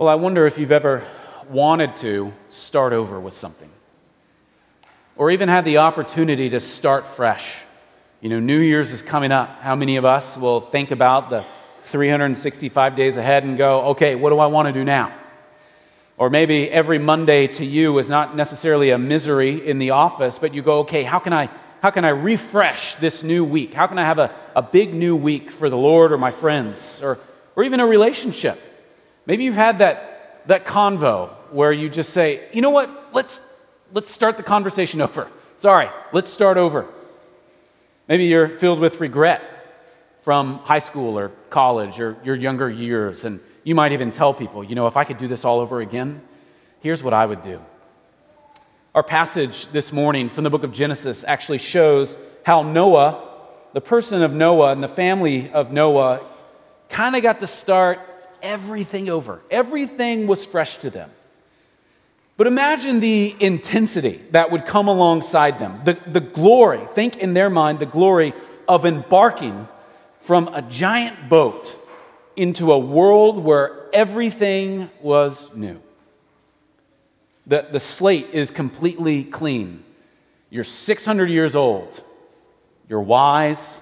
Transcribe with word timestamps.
Well, 0.00 0.08
I 0.08 0.14
wonder 0.14 0.46
if 0.46 0.56
you've 0.56 0.72
ever 0.72 1.02
wanted 1.50 1.94
to 1.96 2.32
start 2.48 2.94
over 2.94 3.20
with 3.20 3.34
something, 3.34 3.68
or 5.14 5.30
even 5.30 5.50
had 5.50 5.66
the 5.66 5.76
opportunity 5.76 6.48
to 6.48 6.58
start 6.58 7.06
fresh. 7.06 7.58
You 8.22 8.30
know, 8.30 8.40
New 8.40 8.60
Year's 8.60 8.92
is 8.92 9.02
coming 9.02 9.30
up. 9.30 9.60
How 9.60 9.76
many 9.76 9.96
of 9.96 10.06
us 10.06 10.38
will 10.38 10.62
think 10.62 10.90
about 10.90 11.28
the 11.28 11.44
365 11.82 12.96
days 12.96 13.18
ahead 13.18 13.44
and 13.44 13.58
go, 13.58 13.88
okay, 13.88 14.14
what 14.14 14.30
do 14.30 14.38
I 14.38 14.46
want 14.46 14.68
to 14.68 14.72
do 14.72 14.84
now? 14.84 15.12
Or 16.16 16.30
maybe 16.30 16.70
every 16.70 16.98
Monday 16.98 17.46
to 17.48 17.66
you 17.66 17.98
is 17.98 18.08
not 18.08 18.34
necessarily 18.34 18.92
a 18.92 18.96
misery 18.96 19.68
in 19.68 19.78
the 19.78 19.90
office, 19.90 20.38
but 20.38 20.54
you 20.54 20.62
go, 20.62 20.78
okay, 20.78 21.02
how 21.02 21.18
can 21.18 21.34
I, 21.34 21.50
how 21.82 21.90
can 21.90 22.06
I 22.06 22.08
refresh 22.08 22.94
this 22.94 23.22
new 23.22 23.44
week? 23.44 23.74
How 23.74 23.86
can 23.86 23.98
I 23.98 24.04
have 24.04 24.18
a, 24.18 24.34
a 24.56 24.62
big 24.62 24.94
new 24.94 25.14
week 25.14 25.50
for 25.50 25.68
the 25.68 25.76
Lord 25.76 26.10
or 26.10 26.16
my 26.16 26.30
friends 26.30 27.02
or, 27.02 27.18
or 27.54 27.64
even 27.64 27.80
a 27.80 27.86
relationship? 27.86 28.58
Maybe 29.26 29.44
you've 29.44 29.54
had 29.54 29.78
that, 29.78 30.42
that 30.46 30.64
convo 30.64 31.30
where 31.50 31.72
you 31.72 31.88
just 31.88 32.10
say, 32.10 32.48
you 32.52 32.62
know 32.62 32.70
what, 32.70 33.14
let's, 33.14 33.40
let's 33.92 34.10
start 34.10 34.36
the 34.36 34.42
conversation 34.42 35.00
over. 35.06 35.28
Sorry, 35.56 35.88
let's 36.12 36.30
start 36.30 36.56
over. 36.56 36.86
Maybe 38.08 38.24
you're 38.24 38.48
filled 38.48 38.80
with 38.80 39.00
regret 39.00 39.42
from 40.22 40.58
high 40.58 40.78
school 40.78 41.18
or 41.18 41.28
college 41.48 42.00
or 42.00 42.16
your 42.24 42.34
younger 42.34 42.68
years, 42.68 43.24
and 43.24 43.40
you 43.62 43.74
might 43.74 43.92
even 43.92 44.10
tell 44.10 44.34
people, 44.34 44.64
you 44.64 44.74
know, 44.74 44.86
if 44.86 44.96
I 44.96 45.04
could 45.04 45.18
do 45.18 45.28
this 45.28 45.44
all 45.44 45.60
over 45.60 45.80
again, 45.80 46.20
here's 46.80 47.02
what 47.02 47.12
I 47.12 47.26
would 47.26 47.42
do. 47.42 47.60
Our 48.94 49.02
passage 49.02 49.68
this 49.68 49.92
morning 49.92 50.28
from 50.28 50.44
the 50.44 50.50
book 50.50 50.64
of 50.64 50.72
Genesis 50.72 51.24
actually 51.24 51.58
shows 51.58 52.16
how 52.44 52.62
Noah, 52.62 53.28
the 53.72 53.80
person 53.80 54.22
of 54.22 54.32
Noah 54.32 54.72
and 54.72 54.82
the 54.82 54.88
family 54.88 55.50
of 55.52 55.70
Noah, 55.70 56.20
kind 56.88 57.14
of 57.14 57.22
got 57.22 57.40
to 57.40 57.46
start 57.46 58.00
everything 58.42 59.08
over. 59.08 59.40
Everything 59.50 60.26
was 60.26 60.44
fresh 60.44 60.78
to 60.78 60.90
them. 60.90 61.10
But 62.36 62.46
imagine 62.46 63.00
the 63.00 63.36
intensity 63.38 64.20
that 64.30 64.50
would 64.50 64.64
come 64.64 64.88
alongside 64.88 65.58
them, 65.58 65.80
the, 65.84 65.98
the 66.06 66.20
glory, 66.20 66.80
think 66.94 67.18
in 67.18 67.34
their 67.34 67.50
mind, 67.50 67.80
the 67.80 67.86
glory 67.86 68.32
of 68.66 68.86
embarking 68.86 69.68
from 70.20 70.48
a 70.48 70.62
giant 70.62 71.28
boat 71.28 71.76
into 72.36 72.72
a 72.72 72.78
world 72.78 73.44
where 73.44 73.76
everything 73.92 74.88
was 75.02 75.54
new. 75.54 75.80
The, 77.46 77.66
the 77.70 77.80
slate 77.80 78.28
is 78.32 78.50
completely 78.50 79.24
clean. 79.24 79.84
You're 80.48 80.64
600 80.64 81.28
years 81.28 81.54
old. 81.54 82.02
You're 82.88 83.02
wise. 83.02 83.80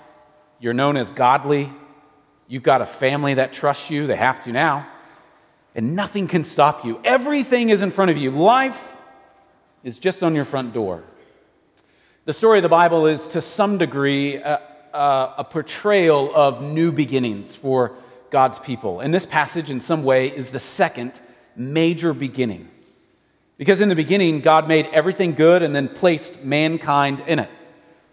You're 0.58 0.74
known 0.74 0.96
as 0.96 1.10
godly. 1.10 1.70
You've 2.48 2.62
got 2.62 2.80
a 2.80 2.86
family 2.86 3.34
that 3.34 3.52
trusts 3.52 3.90
you, 3.90 4.06
they 4.06 4.16
have 4.16 4.42
to 4.44 4.52
now. 4.52 4.88
And 5.74 5.94
nothing 5.94 6.26
can 6.26 6.44
stop 6.44 6.84
you. 6.84 7.00
Everything 7.04 7.68
is 7.68 7.82
in 7.82 7.90
front 7.90 8.10
of 8.10 8.16
you. 8.16 8.30
Life 8.30 8.96
is 9.84 9.98
just 9.98 10.22
on 10.22 10.34
your 10.34 10.46
front 10.46 10.72
door. 10.72 11.04
The 12.24 12.32
story 12.32 12.58
of 12.58 12.62
the 12.62 12.68
Bible 12.68 13.06
is 13.06 13.28
to 13.28 13.40
some 13.40 13.78
degree 13.78 14.36
a, 14.36 14.60
a, 14.92 15.34
a 15.38 15.44
portrayal 15.44 16.34
of 16.34 16.62
new 16.62 16.90
beginnings 16.90 17.54
for 17.54 17.96
God's 18.30 18.58
people. 18.58 19.00
And 19.00 19.14
this 19.14 19.26
passage, 19.26 19.70
in 19.70 19.80
some 19.80 20.02
way, 20.02 20.28
is 20.28 20.50
the 20.50 20.58
second 20.58 21.20
major 21.54 22.12
beginning. 22.12 22.68
Because 23.56 23.80
in 23.80 23.88
the 23.88 23.94
beginning, 23.94 24.40
God 24.40 24.68
made 24.68 24.86
everything 24.86 25.34
good 25.34 25.62
and 25.62 25.74
then 25.74 25.88
placed 25.88 26.44
mankind 26.44 27.22
in 27.26 27.38
it. 27.40 27.50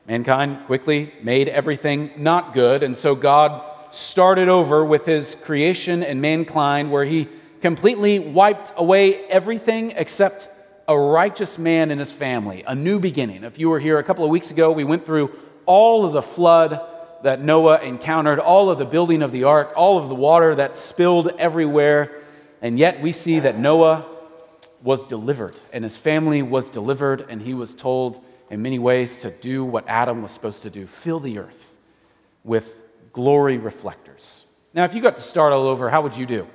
Mankind 0.07 0.65
quickly 0.65 1.13
made 1.23 1.47
everything 1.47 2.11
not 2.17 2.53
good, 2.53 2.83
and 2.83 2.95
so 2.95 3.15
God 3.15 3.63
started 3.95 4.49
over 4.49 4.83
with 4.83 5.05
his 5.05 5.35
creation 5.35 6.03
and 6.03 6.21
mankind, 6.21 6.91
where 6.91 7.05
he 7.05 7.29
completely 7.61 8.19
wiped 8.19 8.73
away 8.75 9.25
everything 9.27 9.91
except 9.91 10.49
a 10.87 10.97
righteous 10.97 11.57
man 11.57 11.91
and 11.91 11.99
his 11.99 12.11
family, 12.11 12.63
a 12.67 12.75
new 12.75 12.99
beginning. 12.99 13.43
If 13.43 13.57
you 13.57 13.69
were 13.69 13.79
here 13.79 13.97
a 13.97 14.03
couple 14.03 14.23
of 14.23 14.29
weeks 14.29 14.51
ago, 14.51 14.71
we 14.71 14.83
went 14.83 15.05
through 15.05 15.31
all 15.65 16.05
of 16.05 16.13
the 16.13 16.21
flood 16.21 16.79
that 17.23 17.41
Noah 17.41 17.79
encountered, 17.79 18.37
all 18.37 18.69
of 18.69 18.77
the 18.77 18.85
building 18.85 19.23
of 19.23 19.31
the 19.31 19.45
ark, 19.45 19.73
all 19.75 19.97
of 19.97 20.09
the 20.09 20.15
water 20.15 20.53
that 20.55 20.77
spilled 20.77 21.31
everywhere, 21.39 22.21
and 22.61 22.77
yet 22.77 23.01
we 23.01 23.11
see 23.11 23.39
that 23.39 23.57
Noah 23.57 24.05
was 24.83 25.03
delivered 25.05 25.55
and 25.73 25.83
his 25.83 25.97
family 25.97 26.43
was 26.43 26.69
delivered, 26.69 27.25
and 27.29 27.41
he 27.41 27.53
was 27.53 27.73
told 27.73 28.23
in 28.51 28.61
many 28.61 28.77
ways 28.77 29.21
to 29.21 29.31
do 29.31 29.65
what 29.65 29.87
Adam 29.87 30.21
was 30.21 30.31
supposed 30.31 30.63
to 30.63 30.69
do 30.69 30.85
fill 30.85 31.19
the 31.19 31.39
earth 31.39 31.71
with 32.43 32.77
glory 33.15 33.57
reflectors. 33.57 34.45
Now, 34.73 34.83
if 34.83 34.93
you 34.93 35.01
got 35.01 35.15
to 35.15 35.23
start 35.23 35.53
all 35.53 35.67
over, 35.67 35.89
how 35.89 36.01
would 36.01 36.17
you 36.17 36.25
do? 36.25 36.45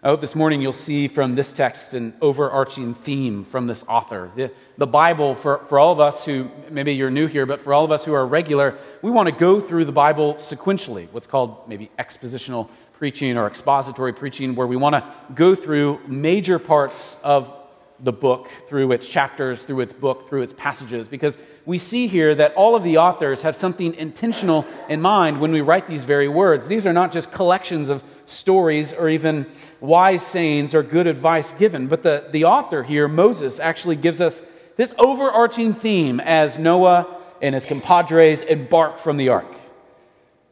I 0.00 0.08
hope 0.08 0.20
this 0.20 0.36
morning 0.36 0.62
you'll 0.62 0.72
see 0.72 1.08
from 1.08 1.34
this 1.34 1.52
text 1.52 1.92
an 1.94 2.14
overarching 2.22 2.94
theme 2.94 3.44
from 3.44 3.66
this 3.66 3.84
author. 3.88 4.30
The, 4.36 4.52
the 4.78 4.86
Bible, 4.86 5.34
for, 5.34 5.58
for 5.68 5.80
all 5.80 5.92
of 5.92 5.98
us 5.98 6.24
who, 6.24 6.48
maybe 6.70 6.94
you're 6.94 7.10
new 7.10 7.26
here, 7.26 7.46
but 7.46 7.60
for 7.60 7.74
all 7.74 7.84
of 7.84 7.90
us 7.90 8.04
who 8.04 8.12
are 8.12 8.24
regular, 8.24 8.78
we 9.02 9.10
want 9.10 9.28
to 9.28 9.34
go 9.34 9.60
through 9.60 9.86
the 9.86 9.92
Bible 9.92 10.34
sequentially, 10.34 11.08
what's 11.10 11.26
called 11.26 11.68
maybe 11.68 11.90
expositional 11.98 12.68
preaching 12.92 13.36
or 13.36 13.48
expository 13.48 14.12
preaching, 14.12 14.54
where 14.54 14.68
we 14.68 14.76
want 14.76 14.94
to 14.94 15.04
go 15.34 15.56
through 15.56 16.00
major 16.06 16.60
parts 16.60 17.16
of 17.24 17.52
the 18.02 18.12
book, 18.12 18.50
through 18.68 18.92
its 18.92 19.06
chapters, 19.06 19.62
through 19.62 19.80
its 19.80 19.92
book, 19.92 20.28
through 20.28 20.42
its 20.42 20.52
passages, 20.52 21.06
because 21.06 21.38
we 21.64 21.78
see 21.78 22.08
here 22.08 22.34
that 22.34 22.52
all 22.54 22.74
of 22.74 22.82
the 22.82 22.98
authors 22.98 23.42
have 23.42 23.54
something 23.54 23.94
intentional 23.94 24.66
in 24.88 25.00
mind 25.00 25.40
when 25.40 25.52
we 25.52 25.60
write 25.60 25.86
these 25.86 26.04
very 26.04 26.28
words. 26.28 26.66
These 26.66 26.84
are 26.84 26.92
not 26.92 27.12
just 27.12 27.30
collections 27.30 27.88
of 27.88 28.02
stories 28.26 28.92
or 28.92 29.08
even 29.08 29.46
wise 29.80 30.26
sayings 30.26 30.74
or 30.74 30.82
good 30.82 31.06
advice 31.06 31.52
given, 31.52 31.86
but 31.86 32.02
the, 32.02 32.28
the 32.32 32.44
author 32.44 32.82
here, 32.82 33.06
Moses, 33.06 33.60
actually 33.60 33.96
gives 33.96 34.20
us 34.20 34.42
this 34.76 34.92
overarching 34.98 35.72
theme 35.72 36.18
as 36.18 36.58
Noah 36.58 37.18
and 37.40 37.54
his 37.54 37.64
compadres 37.64 38.42
embark 38.42 38.98
from 38.98 39.16
the 39.16 39.28
ark. 39.28 39.54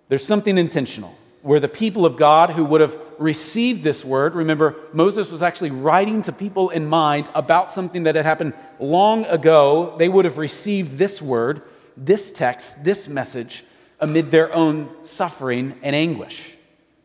There's 0.09 0.25
something 0.25 0.57
intentional 0.57 1.17
where 1.43 1.61
the 1.61 1.69
people 1.69 2.05
of 2.05 2.17
God 2.17 2.51
who 2.51 2.65
would 2.65 2.81
have 2.81 2.97
received 3.19 3.83
this 3.83 4.05
word, 4.05 4.35
remember, 4.35 4.77
Moses 4.93 5.31
was 5.31 5.43
actually 5.43 5.71
writing 5.71 6.23
to 6.23 6.33
people 6.33 6.71
in 6.71 6.87
mind 6.87 7.31
about 7.35 7.71
something 7.71 8.05
that 8.05 8.15
had 8.15 8.25
happened 8.25 8.55
long 8.79 9.25
ago. 9.27 9.95
They 9.99 10.09
would 10.09 10.25
have 10.25 10.39
received 10.39 10.99
this 10.99 11.21
word, 11.23 11.63
this 11.97 12.33
text, 12.33 12.85
this 12.85 13.09
message 13.09 13.65
amid 14.01 14.31
their 14.31 14.53
own 14.55 14.89
suffering 15.03 15.75
and 15.83 15.95
anguish. 15.95 16.55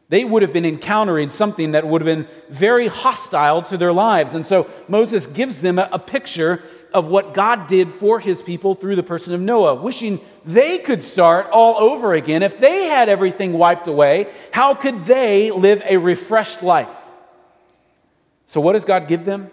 They 0.08 0.24
would 0.24 0.44
have 0.44 0.54
been 0.54 0.66
encountering 0.66 1.32
something 1.32 1.72
that 1.72 1.88
would 1.88 2.02
have 2.02 2.06
been 2.06 2.28
very 2.50 2.88
hostile 2.88 3.64
to 3.64 3.78
their 3.78 3.92
lives. 3.92 4.36
And 4.36 4.46
so 4.46 4.70
Moses 4.88 5.26
gives 5.26 5.62
them 5.62 5.80
a, 5.80 5.90
a 5.92 6.00
picture 6.00 6.62
of 6.96 7.08
what 7.08 7.34
God 7.34 7.68
did 7.68 7.92
for 7.92 8.20
his 8.22 8.42
people 8.42 8.74
through 8.74 8.96
the 8.96 9.04
person 9.04 9.34
of 9.34 9.42
Noah, 9.42 9.76
wishing 9.76 10.22
they 10.46 10.78
could 10.78 11.04
start 11.04 11.48
all 11.52 11.76
over 11.76 12.14
again. 12.14 12.42
If 12.42 12.60
they 12.60 12.86
had 12.86 13.10
everything 13.10 13.54
wiped 13.54 13.88
away, 13.88 14.28
how 14.52 14.74
could 14.74 15.06
they 15.06 15.52
live 15.52 15.84
a 15.86 15.98
refreshed 15.98 16.64
life? 16.64 16.90
So, 18.48 18.62
what 18.62 18.74
does 18.74 18.86
God 18.86 19.10
give 19.10 19.26
them? 19.26 19.52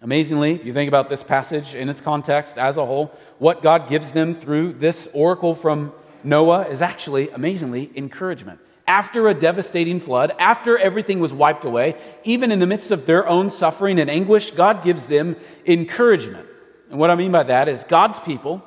Amazingly, 0.00 0.54
if 0.54 0.64
you 0.64 0.72
think 0.72 0.88
about 0.88 1.10
this 1.10 1.22
passage 1.22 1.74
in 1.74 1.90
its 1.90 2.00
context 2.00 2.56
as 2.56 2.78
a 2.78 2.86
whole, 2.86 3.12
what 3.38 3.62
God 3.62 3.90
gives 3.90 4.12
them 4.12 4.34
through 4.34 4.74
this 4.74 5.08
oracle 5.12 5.54
from 5.54 5.92
Noah 6.24 6.68
is 6.68 6.80
actually, 6.80 7.28
amazingly, 7.30 7.90
encouragement 7.94 8.60
after 8.86 9.28
a 9.28 9.34
devastating 9.34 10.00
flood, 10.00 10.32
after 10.38 10.78
everything 10.78 11.18
was 11.18 11.32
wiped 11.32 11.64
away, 11.64 11.96
even 12.24 12.52
in 12.52 12.60
the 12.60 12.66
midst 12.66 12.90
of 12.90 13.06
their 13.06 13.26
own 13.26 13.50
suffering 13.50 13.98
and 13.98 14.08
anguish, 14.08 14.52
God 14.52 14.84
gives 14.84 15.06
them 15.06 15.36
encouragement. 15.66 16.45
And 16.90 16.98
what 16.98 17.10
I 17.10 17.14
mean 17.14 17.32
by 17.32 17.42
that 17.44 17.68
is 17.68 17.84
God's 17.84 18.20
people, 18.20 18.62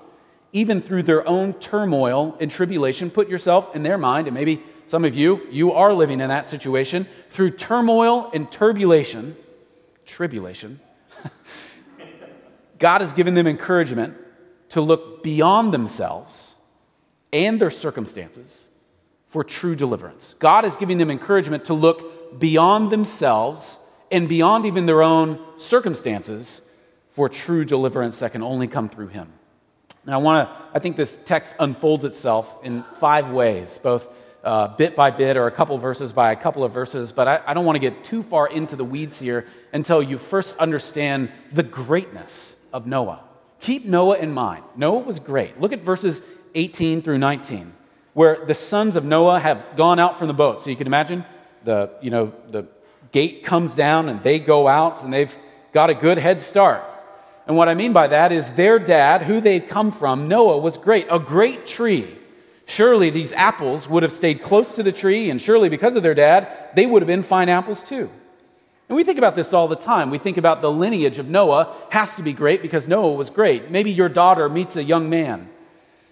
even 0.52 0.82
through 0.82 1.04
their 1.04 1.28
own 1.28 1.54
turmoil 1.54 2.36
and 2.40 2.52
tribulation, 2.52 3.10
put 3.10 3.30
yourself 3.30 3.76
in 3.76 3.84
their 3.84 3.98
mind, 3.98 4.28
and 4.28 4.34
maybe 4.34 4.62
some 4.88 5.06
of 5.06 5.16
you, 5.16 5.46
you 5.52 5.72
are 5.74 5.94
living 5.94 6.20
in 6.20 6.30
that 6.30 6.46
situation, 6.46 7.08
through 7.30 7.52
turmoil 7.52 8.30
and 8.34 8.52
turbulation, 8.52 9.38
tribulation, 10.06 10.80
God 12.80 13.02
has 13.02 13.14
given 13.14 13.36
them 13.36 13.46
encouragement 13.46 14.18
to 14.70 14.82
look 14.82 15.22
beyond 15.22 15.74
themselves 15.74 16.56
and 17.32 17.60
their 17.60 17.72
circumstances 17.72 18.68
for 19.28 19.44
true 19.44 19.76
deliverance. 19.76 20.34
God 20.40 20.66
is 20.66 20.76
giving 20.76 20.98
them 20.98 21.12
encouragement 21.12 21.66
to 21.66 21.74
look 21.74 22.40
beyond 22.40 22.92
themselves 22.92 23.78
and 24.12 24.28
beyond 24.28 24.66
even 24.66 24.86
their 24.88 25.04
own 25.04 25.40
circumstances 25.58 26.62
for 27.20 27.28
true 27.28 27.66
deliverance 27.66 28.20
that 28.20 28.32
can 28.32 28.42
only 28.42 28.66
come 28.66 28.88
through 28.88 29.10
Him. 29.10 29.28
And 30.06 30.16
I 30.16 30.20
want 30.20 30.48
to, 30.48 30.56
I 30.74 30.80
think 30.80 30.96
this 30.96 31.20
text 31.26 31.54
unfolds 31.60 32.06
itself 32.06 32.64
in 32.64 32.84
five 33.02 33.30
ways, 33.32 33.78
both 33.78 34.08
uh, 34.42 34.70
bit 34.78 34.96
by 34.96 35.12
bit 35.12 35.36
or 35.36 35.46
a 35.46 35.52
couple 35.52 35.78
verses 35.80 36.14
by 36.14 36.32
a 36.32 36.36
couple 36.38 36.64
of 36.64 36.72
verses, 36.72 37.12
but 37.12 37.28
I, 37.28 37.42
I 37.46 37.54
don't 37.54 37.66
want 37.66 37.76
to 37.76 37.82
get 37.82 38.06
too 38.06 38.24
far 38.24 38.48
into 38.48 38.78
the 38.78 38.86
weeds 38.86 39.20
here 39.20 39.48
until 39.74 40.02
you 40.02 40.18
first 40.18 40.58
understand 40.60 41.30
the 41.52 41.62
greatness 41.62 42.56
of 42.72 42.88
Noah. 42.88 43.22
Keep 43.60 43.84
Noah 43.84 44.18
in 44.18 44.32
mind. 44.32 44.64
Noah 44.78 45.00
was 45.00 45.20
great. 45.20 45.60
Look 45.60 45.74
at 45.74 45.82
verses 45.82 46.22
18 46.56 47.02
through 47.02 47.18
19 47.18 47.74
where 48.14 48.46
the 48.46 48.56
sons 48.56 48.96
of 48.96 49.04
Noah 49.04 49.42
have 49.42 49.76
gone 49.76 50.00
out 50.00 50.18
from 50.18 50.30
the 50.30 50.34
boat. 50.34 50.62
So 50.62 50.70
you 50.70 50.78
can 50.78 50.88
imagine 50.88 51.26
the, 51.66 51.92
you 52.02 52.12
know, 52.12 52.32
the 52.50 52.66
gate 53.12 53.44
comes 53.44 53.76
down 53.76 54.08
and 54.08 54.24
they 54.24 54.40
go 54.40 54.70
out 54.70 55.04
and 55.04 55.12
they've 55.12 55.36
got 55.74 55.90
a 55.90 55.94
good 55.94 56.18
head 56.18 56.40
start. 56.40 56.86
And 57.50 57.58
what 57.58 57.68
I 57.68 57.74
mean 57.74 57.94
by 57.94 58.06
that 58.06 58.32
is 58.32 58.54
their 58.54 58.78
dad, 58.78 59.24
who 59.24 59.42
they'd 59.42 59.68
come 59.68 59.92
from, 59.92 60.28
Noah, 60.28 60.60
was 60.60 60.78
great, 60.78 61.08
a 61.10 61.18
great 61.18 61.66
tree. 61.66 62.08
Surely 62.68 63.10
these 63.10 63.34
apples 63.34 63.90
would 63.90 64.04
have 64.04 64.12
stayed 64.12 64.44
close 64.44 64.72
to 64.74 64.84
the 64.84 64.92
tree, 64.92 65.32
and 65.32 65.42
surely 65.42 65.68
because 65.68 65.96
of 65.96 66.04
their 66.04 66.14
dad, 66.14 66.48
they 66.76 66.86
would 66.86 67.02
have 67.02 67.08
been 67.08 67.24
fine 67.24 67.50
apples 67.50 67.82
too. 67.82 68.08
And 68.88 68.96
we 68.96 69.04
think 69.04 69.18
about 69.18 69.36
this 69.36 69.52
all 69.52 69.68
the 69.68 69.76
time. 69.76 70.12
We 70.12 70.20
think 70.20 70.38
about 70.38 70.62
the 70.62 70.72
lineage 70.72 71.18
of 71.18 71.28
Noah 71.28 71.76
has 71.90 72.16
to 72.18 72.22
be 72.22 72.34
great 72.34 72.62
because 72.62 72.88
Noah 72.88 73.14
was 73.14 73.32
great. 73.32 73.72
Maybe 73.72 73.90
your 73.90 74.10
daughter 74.10 74.48
meets 74.48 74.76
a 74.76 74.84
young 74.84 75.10
man, 75.10 75.50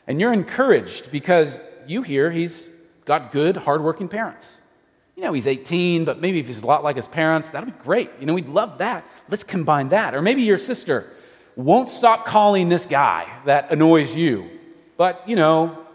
and 0.07 0.19
you're 0.19 0.33
encouraged 0.33 1.11
because 1.11 1.61
you 1.85 2.01
hear 2.01 2.31
he's 2.31 2.67
got 3.05 3.31
good, 3.31 3.57
hardworking 3.57 4.07
parents. 4.07 4.57
You 5.15 5.21
know, 5.21 5.33
he's 5.33 5.45
18, 5.45 6.03
but 6.03 6.19
maybe 6.19 6.39
if 6.39 6.47
he's 6.47 6.63
a 6.63 6.65
lot 6.65 6.83
like 6.83 6.95
his 6.95 7.07
parents, 7.07 7.51
that'd 7.51 7.71
be 7.71 7.83
great. 7.83 8.09
You 8.19 8.25
know, 8.25 8.33
we'd 8.33 8.49
love 8.49 8.79
that. 8.79 9.05
Let's 9.29 9.43
combine 9.43 9.89
that. 9.89 10.15
Or 10.15 10.23
maybe 10.23 10.41
your 10.41 10.57
sister 10.57 11.11
won't 11.63 11.89
stop 11.89 12.25
calling 12.25 12.69
this 12.69 12.85
guy 12.85 13.27
that 13.45 13.71
annoys 13.71 14.15
you. 14.15 14.49
But, 14.95 15.27
you 15.27 15.35
know, 15.35 15.85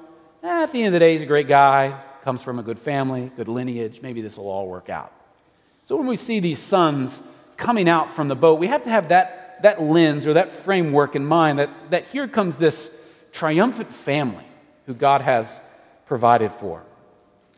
eh, 0.42 0.62
at 0.64 0.72
the 0.72 0.78
end 0.78 0.88
of 0.88 0.92
the 0.92 0.98
day, 0.98 1.12
he's 1.12 1.22
a 1.22 1.26
great 1.26 1.48
guy, 1.48 2.00
comes 2.24 2.42
from 2.42 2.58
a 2.58 2.62
good 2.62 2.78
family, 2.78 3.30
good 3.36 3.48
lineage. 3.48 4.02
Maybe 4.02 4.20
this 4.20 4.36
will 4.36 4.48
all 4.48 4.68
work 4.68 4.90
out. 4.90 5.12
So 5.84 5.96
when 5.96 6.06
we 6.06 6.16
see 6.16 6.40
these 6.40 6.58
sons 6.58 7.22
coming 7.56 7.88
out 7.88 8.12
from 8.12 8.28
the 8.28 8.36
boat, 8.36 8.58
we 8.58 8.66
have 8.66 8.82
to 8.82 8.90
have 8.90 9.08
that, 9.08 9.62
that 9.62 9.80
lens 9.80 10.26
or 10.26 10.34
that 10.34 10.52
framework 10.52 11.16
in 11.16 11.24
mind 11.24 11.58
that, 11.58 11.70
that 11.90 12.06
here 12.08 12.28
comes 12.28 12.56
this 12.56 12.94
triumphant 13.32 13.92
family 13.92 14.44
who 14.86 14.94
God 14.94 15.22
has 15.22 15.60
provided 16.06 16.52
for 16.52 16.82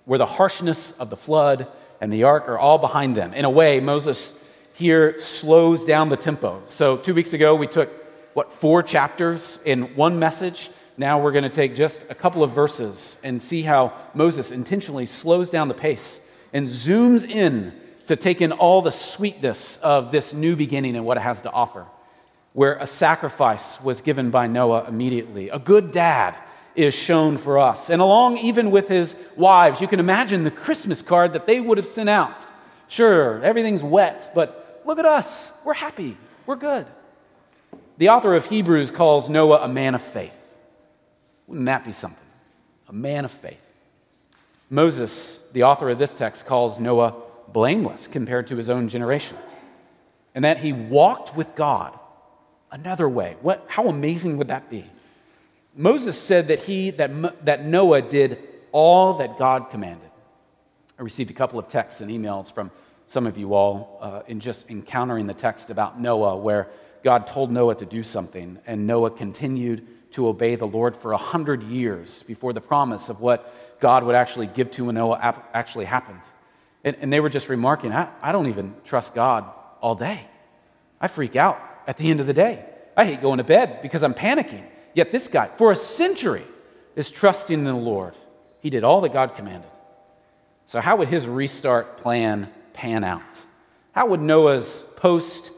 where 0.05 0.19
the 0.19 0.27
harshness 0.27 0.93
of 0.93 1.11
the 1.11 1.17
flood 1.17 1.67
and 2.01 2.13
the 2.13 2.25
ark 2.25 2.49
are 2.49 2.59
all 2.59 2.79
behind 2.79 3.17
them. 3.17 3.33
In 3.33 3.45
a 3.45 3.51
way, 3.51 3.81
Moses 3.81 4.35
here 4.75 5.19
slows 5.21 5.87
down 5.87 6.09
the 6.09 6.17
tempo. 6.17 6.63
So, 6.67 6.97
two 6.97 7.15
weeks 7.15 7.33
ago, 7.33 7.55
we 7.55 7.67
took, 7.67 7.91
what, 8.35 8.53
four 8.53 8.83
chapters 8.83 9.61
in 9.65 9.95
one 9.95 10.19
message. 10.19 10.69
Now 10.97 11.21
we're 11.21 11.33
going 11.33 11.45
to 11.45 11.51
take 11.51 11.75
just 11.75 12.05
a 12.11 12.15
couple 12.15 12.43
of 12.43 12.51
verses 12.51 13.17
and 13.23 13.43
see 13.43 13.63
how 13.63 13.93
Moses 14.15 14.51
intentionally 14.53 15.07
slows 15.07 15.51
down 15.51 15.69
the 15.69 15.75
pace 15.75 16.21
and 16.53 16.69
zooms 16.69 17.29
in 17.29 17.73
to 18.07 18.17
take 18.17 18.41
in 18.41 18.53
all 18.53 18.83
the 18.83 18.93
sweetness 18.93 19.79
of 19.79 20.13
this 20.13 20.33
new 20.33 20.57
beginning 20.57 20.97
and 20.97 21.05
what 21.05 21.17
it 21.17 21.23
has 21.23 21.43
to 21.43 21.51
offer. 21.51 21.87
Where 22.53 22.77
a 22.77 22.87
sacrifice 22.87 23.81
was 23.81 24.03
given 24.03 24.31
by 24.31 24.47
Noah 24.47 24.87
immediately, 24.87 25.51
a 25.51 25.59
good 25.59 25.91
dad 25.91 26.37
is 26.75 26.95
shown 26.95 27.39
for 27.39 27.59
us. 27.59 27.91
And 27.91 28.03
along 28.03 28.39
even 28.39 28.73
with 28.73 28.89
his 28.89 29.17
wives, 29.37 29.81
you 29.81 29.89
can 29.89 30.01
imagine 30.01 30.43
the 30.43 30.51
Christmas 30.51 31.03
card 31.03 31.33
that 31.33 31.47
they 31.47 31.61
would 31.61 31.79
have 31.79 31.87
sent 31.87 32.09
out. 32.09 32.45
Sure, 32.89 33.43
everything's 33.43 33.83
wet, 33.83 34.33
but 34.35 34.64
look 34.85 34.99
at 34.99 35.07
us. 35.07 35.53
We're 35.65 35.75
happy. 35.75 36.17
We're 36.47 36.57
good. 36.57 36.87
The 37.99 38.09
author 38.09 38.35
of 38.35 38.47
Hebrews 38.47 38.91
calls 38.91 39.29
Noah 39.29 39.63
a 39.63 39.69
man 39.69 39.95
of 39.95 40.03
faith. 40.03 40.37
Wouldn't 41.47 41.67
that 41.67 41.85
be 41.85 41.93
something? 41.93 42.19
A 42.89 42.93
man 42.93 43.25
of 43.25 43.31
faith. 43.31 43.61
Moses, 44.71 45.41
the 45.53 45.63
author 45.63 45.91
of 45.91 45.99
this 45.99 46.15
text, 46.15 46.47
calls 46.47 46.79
Noah 46.79 47.15
blameless 47.49 48.07
compared 48.07 48.47
to 48.49 48.57
his 48.57 48.69
own 48.69 48.89
generation. 48.89 49.37
And 50.35 50.45
that 50.45 50.59
he 50.59 50.73
walked 50.73 51.37
with 51.37 51.55
God 51.55 51.97
another 52.73 53.09
way. 53.09 53.37
What, 53.41 53.65
how 53.69 53.89
amazing 53.89 54.39
would 54.39 54.49
that 54.49 54.69
be? 54.69 54.85
Moses 55.77 56.21
said 56.21 56.49
that 56.49 56.61
he 56.61 56.91
that, 56.91 57.45
that 57.45 57.65
Noah 57.65 58.03
did 58.03 58.39
all 58.73 59.15
that 59.19 59.39
God 59.39 59.71
commanded. 59.71 60.11
I 60.99 61.03
received 61.03 61.31
a 61.31 61.35
couple 61.35 61.59
of 61.59 61.69
texts 61.69 62.01
and 62.01 62.11
emails 62.11 62.53
from 62.53 62.71
some 63.15 63.29
of 63.29 63.39
you 63.39 63.55
all 63.55 63.97
uh, 64.01 64.23
in 64.27 64.41
just 64.41 64.69
encountering 64.69 65.29
the 65.29 65.35
text 65.35 65.71
about 65.71 66.01
Noah, 66.01 66.37
where 66.37 66.67
God 67.05 67.29
told 67.29 67.49
Noah 67.49 67.77
to 67.77 67.87
do 67.87 68.03
something, 68.03 68.59
and 68.67 68.89
Noah 68.89 69.13
continued 69.13 69.87
to 70.15 70.27
obey 70.27 70.57
the 70.57 70.67
Lord 70.67 70.97
for 70.97 71.13
a 71.13 71.17
hundred 71.17 71.63
years 71.63 72.25
before 72.25 72.53
the 72.53 72.61
promise 72.61 73.11
of 73.11 73.21
what 73.21 73.55
God 73.79 74.03
would 74.03 74.17
actually 74.17 74.49
give 74.49 74.73
to 74.73 74.91
Noah 74.91 75.21
actually 75.55 75.85
happened. 75.85 76.23
And, 76.83 76.97
and 77.01 77.13
they 77.13 77.21
were 77.21 77.29
just 77.29 77.49
remarking, 77.49 77.93
I, 77.93 78.09
I 78.21 78.33
don't 78.33 78.49
even 78.49 78.75
trust 78.85 79.15
God 79.15 79.45
all 79.81 79.95
day. 79.95 80.21
I 81.01 81.07
freak 81.07 81.37
out 81.37 81.63
at 81.87 81.97
the 81.97 82.11
end 82.11 82.19
of 82.19 82.27
the 82.27 82.33
day. 82.33 82.65
I 82.97 83.05
hate 83.05 83.23
going 83.23 83.39
to 83.39 83.45
bed 83.45 83.81
because 83.81 84.03
I'm 84.03 84.15
panicking. 84.15 84.65
Yet 84.93 85.13
this 85.13 85.29
guy, 85.29 85.51
for 85.55 85.71
a 85.71 85.77
century, 85.77 86.45
is 86.97 87.13
trusting 87.13 87.61
in 87.61 87.65
the 87.65 87.75
Lord. 87.75 88.15
He 88.59 88.71
did 88.71 88.83
all 88.83 89.03
that 89.03 89.13
God 89.13 89.37
commanded. 89.37 89.71
So, 90.67 90.81
how 90.81 90.97
would 90.97 91.07
his 91.07 91.29
restart 91.29 91.99
plan 91.99 92.51
pan 92.75 93.03
out? 93.03 93.23
How 93.93 94.07
would 94.09 94.21
Noah's 94.21 94.85
post 94.97 95.51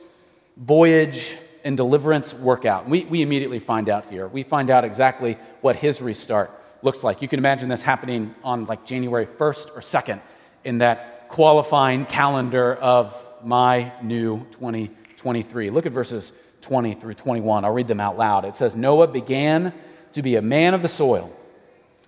voyage 0.56 1.36
and 1.64 1.76
deliverance 1.76 2.32
work 2.32 2.64
out? 2.64 2.88
We, 2.88 3.04
we 3.04 3.22
immediately 3.22 3.58
find 3.58 3.88
out 3.88 4.08
here. 4.08 4.28
We 4.28 4.44
find 4.44 4.70
out 4.70 4.84
exactly 4.84 5.36
what 5.62 5.74
his 5.74 6.00
restart 6.00 6.50
looks 6.82 7.02
like. 7.02 7.22
You 7.22 7.28
can 7.28 7.38
imagine 7.40 7.68
this 7.68 7.82
happening 7.82 8.34
on 8.44 8.66
like 8.66 8.86
January 8.86 9.26
1st 9.26 9.76
or 9.76 9.80
2nd 9.80 10.20
in 10.64 10.78
that 10.78 11.28
qualifying 11.28 12.06
calendar 12.06 12.74
of 12.74 13.20
my 13.42 13.92
new 14.02 14.38
2023. 14.52 15.70
Look 15.70 15.86
at 15.86 15.92
verses 15.92 16.32
20 16.60 16.94
through 16.94 17.14
21. 17.14 17.64
I'll 17.64 17.72
read 17.72 17.88
them 17.88 18.00
out 18.00 18.18
loud. 18.18 18.44
It 18.44 18.54
says 18.54 18.76
Noah 18.76 19.08
began 19.08 19.72
to 20.12 20.22
be 20.22 20.36
a 20.36 20.42
man 20.42 20.74
of 20.74 20.82
the 20.82 20.88
soil, 20.88 21.32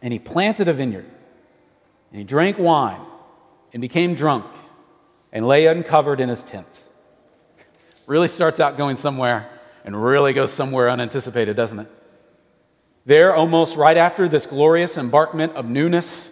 and 0.02 0.12
he 0.12 0.19
planted 0.19 0.69
a 0.69 0.72
vineyard, 0.72 1.06
and 2.10 2.19
he 2.19 2.25
drank 2.25 2.58
wine, 2.58 3.00
and 3.72 3.81
became 3.81 4.14
drunk, 4.14 4.46
and 5.32 5.46
lay 5.46 5.66
uncovered 5.66 6.20
in 6.20 6.28
his 6.28 6.42
tent. 6.42 6.82
Really 8.06 8.28
starts 8.28 8.60
out 8.60 8.76
going 8.76 8.96
somewhere 8.96 9.50
and 9.84 10.02
really 10.02 10.32
goes 10.32 10.52
somewhere 10.52 10.88
unanticipated, 10.88 11.56
doesn't 11.56 11.80
it? 11.80 11.90
There, 13.04 13.34
almost 13.34 13.76
right 13.76 13.96
after 13.96 14.28
this 14.28 14.44
glorious 14.44 14.98
embarkment 14.98 15.54
of 15.54 15.66
newness, 15.66 16.30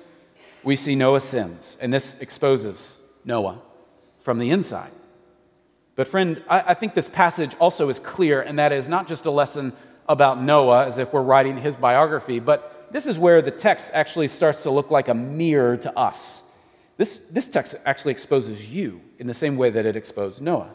we 0.63 0.77
see 0.77 0.95
Noah 0.95 1.21
sins, 1.21 1.79
and 1.81 1.93
this 1.93 2.19
exposes 2.21 2.97
Noah 3.25 3.61
from 4.21 4.39
the 4.39 4.51
inside. 4.51 4.91
But, 5.95 6.09
friend, 6.09 6.43
I, 6.49 6.73
I 6.73 6.75
think 6.75 6.95
this 6.95 7.09
passage 7.09 7.55
also 7.59 7.89
is 7.89 7.99
clear, 7.99 8.43
and 8.43 8.59
that 8.59 8.73
is 8.73 8.89
not 8.89 9.09
just 9.09 9.25
a 9.25 9.31
lesson 9.31 9.73
about 10.09 10.43
Noah 10.43 10.87
as 10.87 10.99
if 10.99 11.13
we're 11.13 11.23
writing 11.23 11.57
his 11.57 11.77
biography, 11.77 12.41
but 12.41 12.89
this 12.93 13.07
is 13.07 13.19
where 13.19 13.41
the 13.41 13.51
text 13.51 13.91
actually 13.95 14.29
starts 14.29 14.63
to 14.65 14.71
look 14.71 14.91
like 14.91 15.09
a 15.09 15.15
mirror 15.15 15.77
to 15.79 15.99
us. 15.99 16.43
This, 16.97 17.19
this 17.31 17.49
text 17.51 17.75
actually 17.85 18.13
exposes 18.13 18.71
you 18.71 19.01
in 19.19 19.27
the 19.27 19.35
same 19.35 19.57
way 19.57 19.71
that 19.71 19.85
it 19.85 19.97
exposed 19.97 20.41
Noah. 20.41 20.71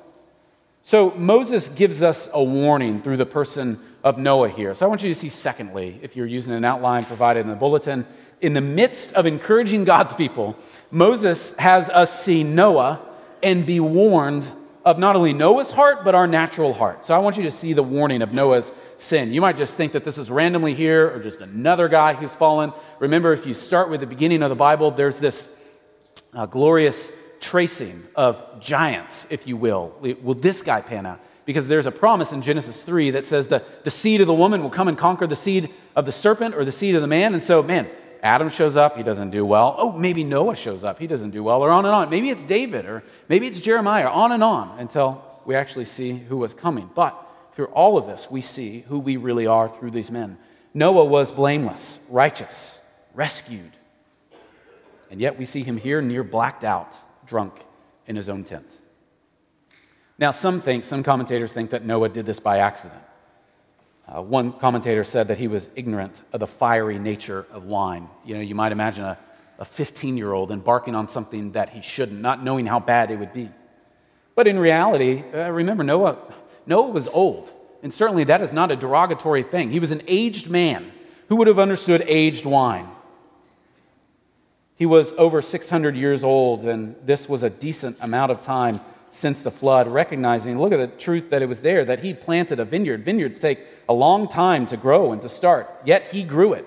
So 0.83 1.11
Moses 1.11 1.67
gives 1.69 2.01
us 2.01 2.29
a 2.33 2.43
warning 2.43 3.01
through 3.01 3.17
the 3.17 3.25
person 3.25 3.79
of 4.03 4.17
Noah 4.17 4.49
here. 4.49 4.73
So 4.73 4.85
I 4.85 4.89
want 4.89 5.03
you 5.03 5.13
to 5.13 5.19
see, 5.19 5.29
secondly, 5.29 5.99
if 6.01 6.15
you're 6.15 6.25
using 6.25 6.53
an 6.53 6.65
outline 6.65 7.05
provided 7.05 7.41
in 7.41 7.49
the 7.49 7.55
bulletin, 7.55 8.05
in 8.39 8.53
the 8.53 8.61
midst 8.61 9.13
of 9.13 9.25
encouraging 9.25 9.83
God's 9.83 10.13
people, 10.13 10.57
Moses 10.89 11.55
has 11.57 11.89
us 11.89 12.23
see 12.23 12.43
Noah 12.43 12.99
and 13.43 13.65
be 13.65 13.79
warned 13.79 14.49
of 14.83 14.97
not 14.97 15.15
only 15.15 15.33
Noah's 15.33 15.71
heart, 15.71 16.03
but 16.03 16.15
our 16.15 16.25
natural 16.25 16.73
heart. 16.73 17.05
So 17.05 17.15
I 17.15 17.19
want 17.19 17.37
you 17.37 17.43
to 17.43 17.51
see 17.51 17.73
the 17.73 17.83
warning 17.83 18.23
of 18.23 18.33
Noah's 18.33 18.71
sin. 18.97 19.31
You 19.31 19.41
might 19.41 19.57
just 19.57 19.77
think 19.77 19.91
that 19.91 20.03
this 20.03 20.17
is 20.17 20.31
randomly 20.31 20.73
here 20.73 21.07
or 21.13 21.19
just 21.19 21.41
another 21.41 21.87
guy 21.87 22.13
who's 22.13 22.33
fallen. 22.33 22.73
Remember, 22.99 23.33
if 23.33 23.45
you 23.45 23.53
start 23.53 23.89
with 23.89 23.99
the 23.99 24.07
beginning 24.07 24.41
of 24.41 24.49
the 24.49 24.55
Bible, 24.55 24.89
there's 24.89 25.19
this 25.19 25.55
uh, 26.33 26.45
glorious 26.45 27.11
tracing 27.39 28.03
of 28.15 28.61
giants, 28.61 29.27
if 29.29 29.47
you 29.47 29.57
will. 29.57 29.93
Will 29.99 30.35
this 30.35 30.61
guy 30.61 30.81
pan 30.81 31.05
out? 31.05 31.19
Because 31.45 31.67
there's 31.67 31.87
a 31.87 31.91
promise 31.91 32.33
in 32.33 32.41
Genesis 32.41 32.83
3 32.83 33.11
that 33.11 33.25
says 33.25 33.47
that 33.49 33.83
the 33.83 33.91
seed 33.91 34.21
of 34.21 34.27
the 34.27 34.33
woman 34.33 34.61
will 34.61 34.69
come 34.69 34.87
and 34.87 34.97
conquer 34.97 35.27
the 35.27 35.35
seed 35.35 35.73
of 35.95 36.05
the 36.05 36.11
serpent 36.11 36.55
or 36.55 36.63
the 36.63 36.71
seed 36.71 36.95
of 36.95 37.01
the 37.01 37.07
man. 37.07 37.33
And 37.33 37.43
so, 37.43 37.63
man, 37.63 37.89
Adam 38.21 38.49
shows 38.49 38.77
up, 38.77 38.95
he 38.95 39.03
doesn't 39.03 39.31
do 39.31 39.43
well. 39.43 39.75
Oh, 39.77 39.91
maybe 39.91 40.23
Noah 40.23 40.55
shows 40.55 40.83
up, 40.83 40.99
he 40.99 41.07
doesn't 41.07 41.31
do 41.31 41.43
well, 41.43 41.63
or 41.63 41.71
on 41.71 41.85
and 41.85 41.93
on. 41.93 42.09
Maybe 42.09 42.29
it's 42.29 42.45
David, 42.45 42.85
or 42.85 43.03
maybe 43.27 43.47
it's 43.47 43.59
Jeremiah, 43.59 44.07
on 44.07 44.31
and 44.31 44.43
on 44.43 44.77
until 44.79 45.25
we 45.45 45.55
actually 45.55 45.85
see 45.85 46.17
who 46.17 46.37
was 46.37 46.53
coming. 46.53 46.89
But 46.93 47.17
through 47.53 47.67
all 47.67 47.97
of 47.97 48.05
this, 48.05 48.29
we 48.29 48.41
see 48.41 48.81
who 48.81 48.99
we 48.99 49.17
really 49.17 49.47
are 49.47 49.67
through 49.67 49.91
these 49.91 50.11
men. 50.11 50.37
Noah 50.73 51.05
was 51.05 51.31
blameless, 51.31 51.99
righteous, 52.09 52.79
rescued. 53.13 53.71
And 55.11 55.19
yet 55.19 55.37
we 55.37 55.43
see 55.43 55.61
him 55.61 55.75
here 55.75 56.01
near 56.01 56.23
blacked 56.23 56.63
out, 56.63 56.97
drunk 57.27 57.53
in 58.07 58.15
his 58.15 58.29
own 58.29 58.45
tent. 58.45 58.77
Now, 60.17 60.31
some 60.31 60.61
think, 60.61 60.85
some 60.85 61.03
commentators 61.03 61.51
think 61.51 61.71
that 61.71 61.83
Noah 61.85 62.09
did 62.09 62.25
this 62.25 62.39
by 62.39 62.59
accident. 62.59 63.01
Uh, 64.07 64.21
one 64.21 64.53
commentator 64.53 65.03
said 65.03 65.27
that 65.27 65.37
he 65.37 65.47
was 65.47 65.69
ignorant 65.75 66.21
of 66.31 66.39
the 66.39 66.47
fiery 66.47 66.97
nature 66.97 67.45
of 67.51 67.65
wine. 67.65 68.07
You 68.25 68.35
know, 68.35 68.41
you 68.41 68.55
might 68.55 68.71
imagine 68.71 69.03
a, 69.03 69.17
a 69.59 69.65
15 69.65 70.17
year 70.17 70.31
old 70.31 70.49
embarking 70.49 70.95
on 70.95 71.07
something 71.07 71.51
that 71.51 71.69
he 71.69 71.81
shouldn't, 71.81 72.21
not 72.21 72.43
knowing 72.43 72.65
how 72.65 72.79
bad 72.79 73.11
it 73.11 73.17
would 73.17 73.33
be. 73.33 73.49
But 74.33 74.47
in 74.47 74.57
reality, 74.57 75.23
uh, 75.33 75.49
remember, 75.49 75.83
Noah, 75.83 76.17
Noah 76.65 76.89
was 76.89 77.07
old. 77.09 77.51
And 77.83 77.93
certainly 77.93 78.23
that 78.25 78.41
is 78.41 78.53
not 78.53 78.71
a 78.71 78.75
derogatory 78.75 79.43
thing. 79.43 79.71
He 79.71 79.79
was 79.79 79.91
an 79.91 80.03
aged 80.07 80.49
man 80.49 80.89
who 81.27 81.35
would 81.37 81.47
have 81.47 81.59
understood 81.59 82.03
aged 82.07 82.45
wine. 82.45 82.87
He 84.81 84.87
was 84.87 85.13
over 85.13 85.43
600 85.43 85.95
years 85.95 86.23
old, 86.23 86.63
and 86.63 86.95
this 87.05 87.29
was 87.29 87.43
a 87.43 87.51
decent 87.51 87.97
amount 88.01 88.31
of 88.31 88.41
time 88.41 88.79
since 89.11 89.43
the 89.43 89.51
flood, 89.51 89.87
recognizing, 89.87 90.59
look 90.59 90.73
at 90.73 90.77
the 90.77 90.87
truth 90.87 91.29
that 91.29 91.43
it 91.43 91.45
was 91.45 91.59
there, 91.59 91.85
that 91.85 91.99
he 91.99 92.15
planted 92.15 92.59
a 92.59 92.65
vineyard. 92.65 93.05
Vineyards 93.05 93.37
take 93.37 93.59
a 93.87 93.93
long 93.93 94.27
time 94.27 94.65
to 94.65 94.77
grow 94.77 95.11
and 95.11 95.21
to 95.21 95.29
start, 95.29 95.69
yet 95.85 96.05
he 96.05 96.23
grew 96.23 96.53
it. 96.53 96.65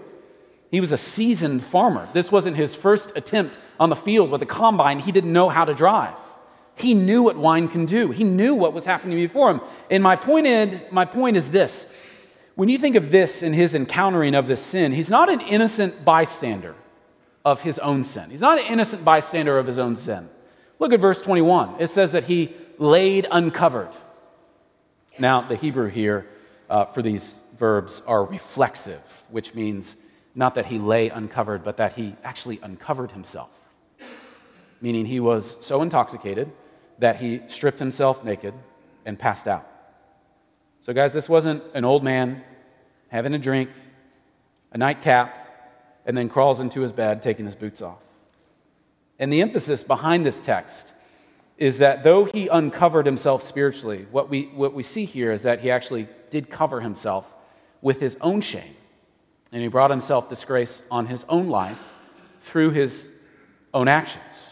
He 0.70 0.80
was 0.80 0.92
a 0.92 0.96
seasoned 0.96 1.64
farmer. 1.64 2.08
This 2.12 2.30
wasn't 2.30 2.56
his 2.56 2.76
first 2.76 3.16
attempt 3.16 3.58
on 3.80 3.90
the 3.90 3.96
field 3.96 4.30
with 4.30 4.42
a 4.42 4.46
combine 4.46 5.00
he 5.00 5.10
didn't 5.10 5.32
know 5.32 5.48
how 5.48 5.64
to 5.64 5.74
drive. 5.74 6.14
He 6.76 6.94
knew 6.94 7.24
what 7.24 7.36
wine 7.36 7.66
can 7.66 7.84
do. 7.84 8.12
He 8.12 8.22
knew 8.22 8.54
what 8.54 8.74
was 8.74 8.86
happening 8.86 9.16
before 9.16 9.50
him. 9.50 9.60
And 9.90 10.04
my 10.04 10.14
point 10.14 10.46
is, 10.46 10.80
my 10.92 11.04
point 11.04 11.36
is 11.36 11.50
this. 11.50 11.92
When 12.54 12.68
you 12.68 12.78
think 12.78 12.94
of 12.94 13.10
this 13.10 13.42
in 13.42 13.54
his 13.54 13.74
encountering 13.74 14.36
of 14.36 14.46
this 14.46 14.60
sin, 14.60 14.92
he's 14.92 15.10
not 15.10 15.28
an 15.30 15.40
innocent 15.40 16.04
bystander 16.04 16.76
of 17.44 17.62
his 17.62 17.78
own 17.78 18.04
sin. 18.04 18.30
He's 18.30 18.40
not 18.40 18.58
an 18.58 18.66
innocent 18.66 19.04
bystander 19.04 19.58
of 19.58 19.66
his 19.66 19.78
own 19.78 19.96
sin. 19.96 20.28
Look 20.78 20.92
at 20.92 21.00
verse 21.00 21.20
21. 21.20 21.76
It 21.78 21.90
says 21.90 22.12
that 22.12 22.24
he 22.24 22.54
laid 22.78 23.26
uncovered. 23.30 23.90
Now, 25.18 25.42
the 25.42 25.56
Hebrew 25.56 25.88
here 25.88 26.26
uh, 26.68 26.86
for 26.86 27.02
these 27.02 27.40
verbs 27.58 28.02
are 28.06 28.24
reflexive, 28.24 29.02
which 29.30 29.54
means 29.54 29.96
not 30.34 30.56
that 30.56 30.66
he 30.66 30.78
lay 30.78 31.10
uncovered, 31.10 31.62
but 31.62 31.76
that 31.76 31.92
he 31.92 32.16
actually 32.24 32.58
uncovered 32.62 33.12
himself. 33.12 33.50
Meaning 34.80 35.06
he 35.06 35.20
was 35.20 35.56
so 35.60 35.82
intoxicated 35.82 36.50
that 36.98 37.16
he 37.16 37.42
stripped 37.48 37.78
himself 37.78 38.24
naked 38.24 38.54
and 39.04 39.18
passed 39.18 39.46
out. 39.46 39.68
So, 40.80 40.92
guys, 40.92 41.12
this 41.12 41.28
wasn't 41.28 41.62
an 41.74 41.84
old 41.84 42.02
man 42.02 42.42
having 43.08 43.34
a 43.34 43.38
drink, 43.38 43.70
a 44.72 44.78
nightcap, 44.78 45.43
and 46.06 46.16
then 46.16 46.28
crawls 46.28 46.60
into 46.60 46.80
his 46.80 46.92
bed 46.92 47.22
taking 47.22 47.44
his 47.44 47.54
boots 47.54 47.80
off. 47.82 47.98
And 49.18 49.32
the 49.32 49.40
emphasis 49.40 49.82
behind 49.82 50.26
this 50.26 50.40
text 50.40 50.92
is 51.56 51.78
that 51.78 52.02
though 52.02 52.24
he 52.24 52.48
uncovered 52.48 53.06
himself 53.06 53.42
spiritually, 53.42 54.06
what 54.10 54.28
we, 54.28 54.46
what 54.54 54.74
we 54.74 54.82
see 54.82 55.04
here 55.04 55.30
is 55.32 55.42
that 55.42 55.60
he 55.60 55.70
actually 55.70 56.08
did 56.30 56.50
cover 56.50 56.80
himself 56.80 57.26
with 57.80 58.00
his 58.00 58.16
own 58.20 58.40
shame. 58.40 58.74
And 59.52 59.62
he 59.62 59.68
brought 59.68 59.90
himself 59.90 60.28
disgrace 60.28 60.82
on 60.90 61.06
his 61.06 61.24
own 61.28 61.48
life 61.48 61.80
through 62.40 62.70
his 62.70 63.08
own 63.72 63.86
actions. 63.86 64.48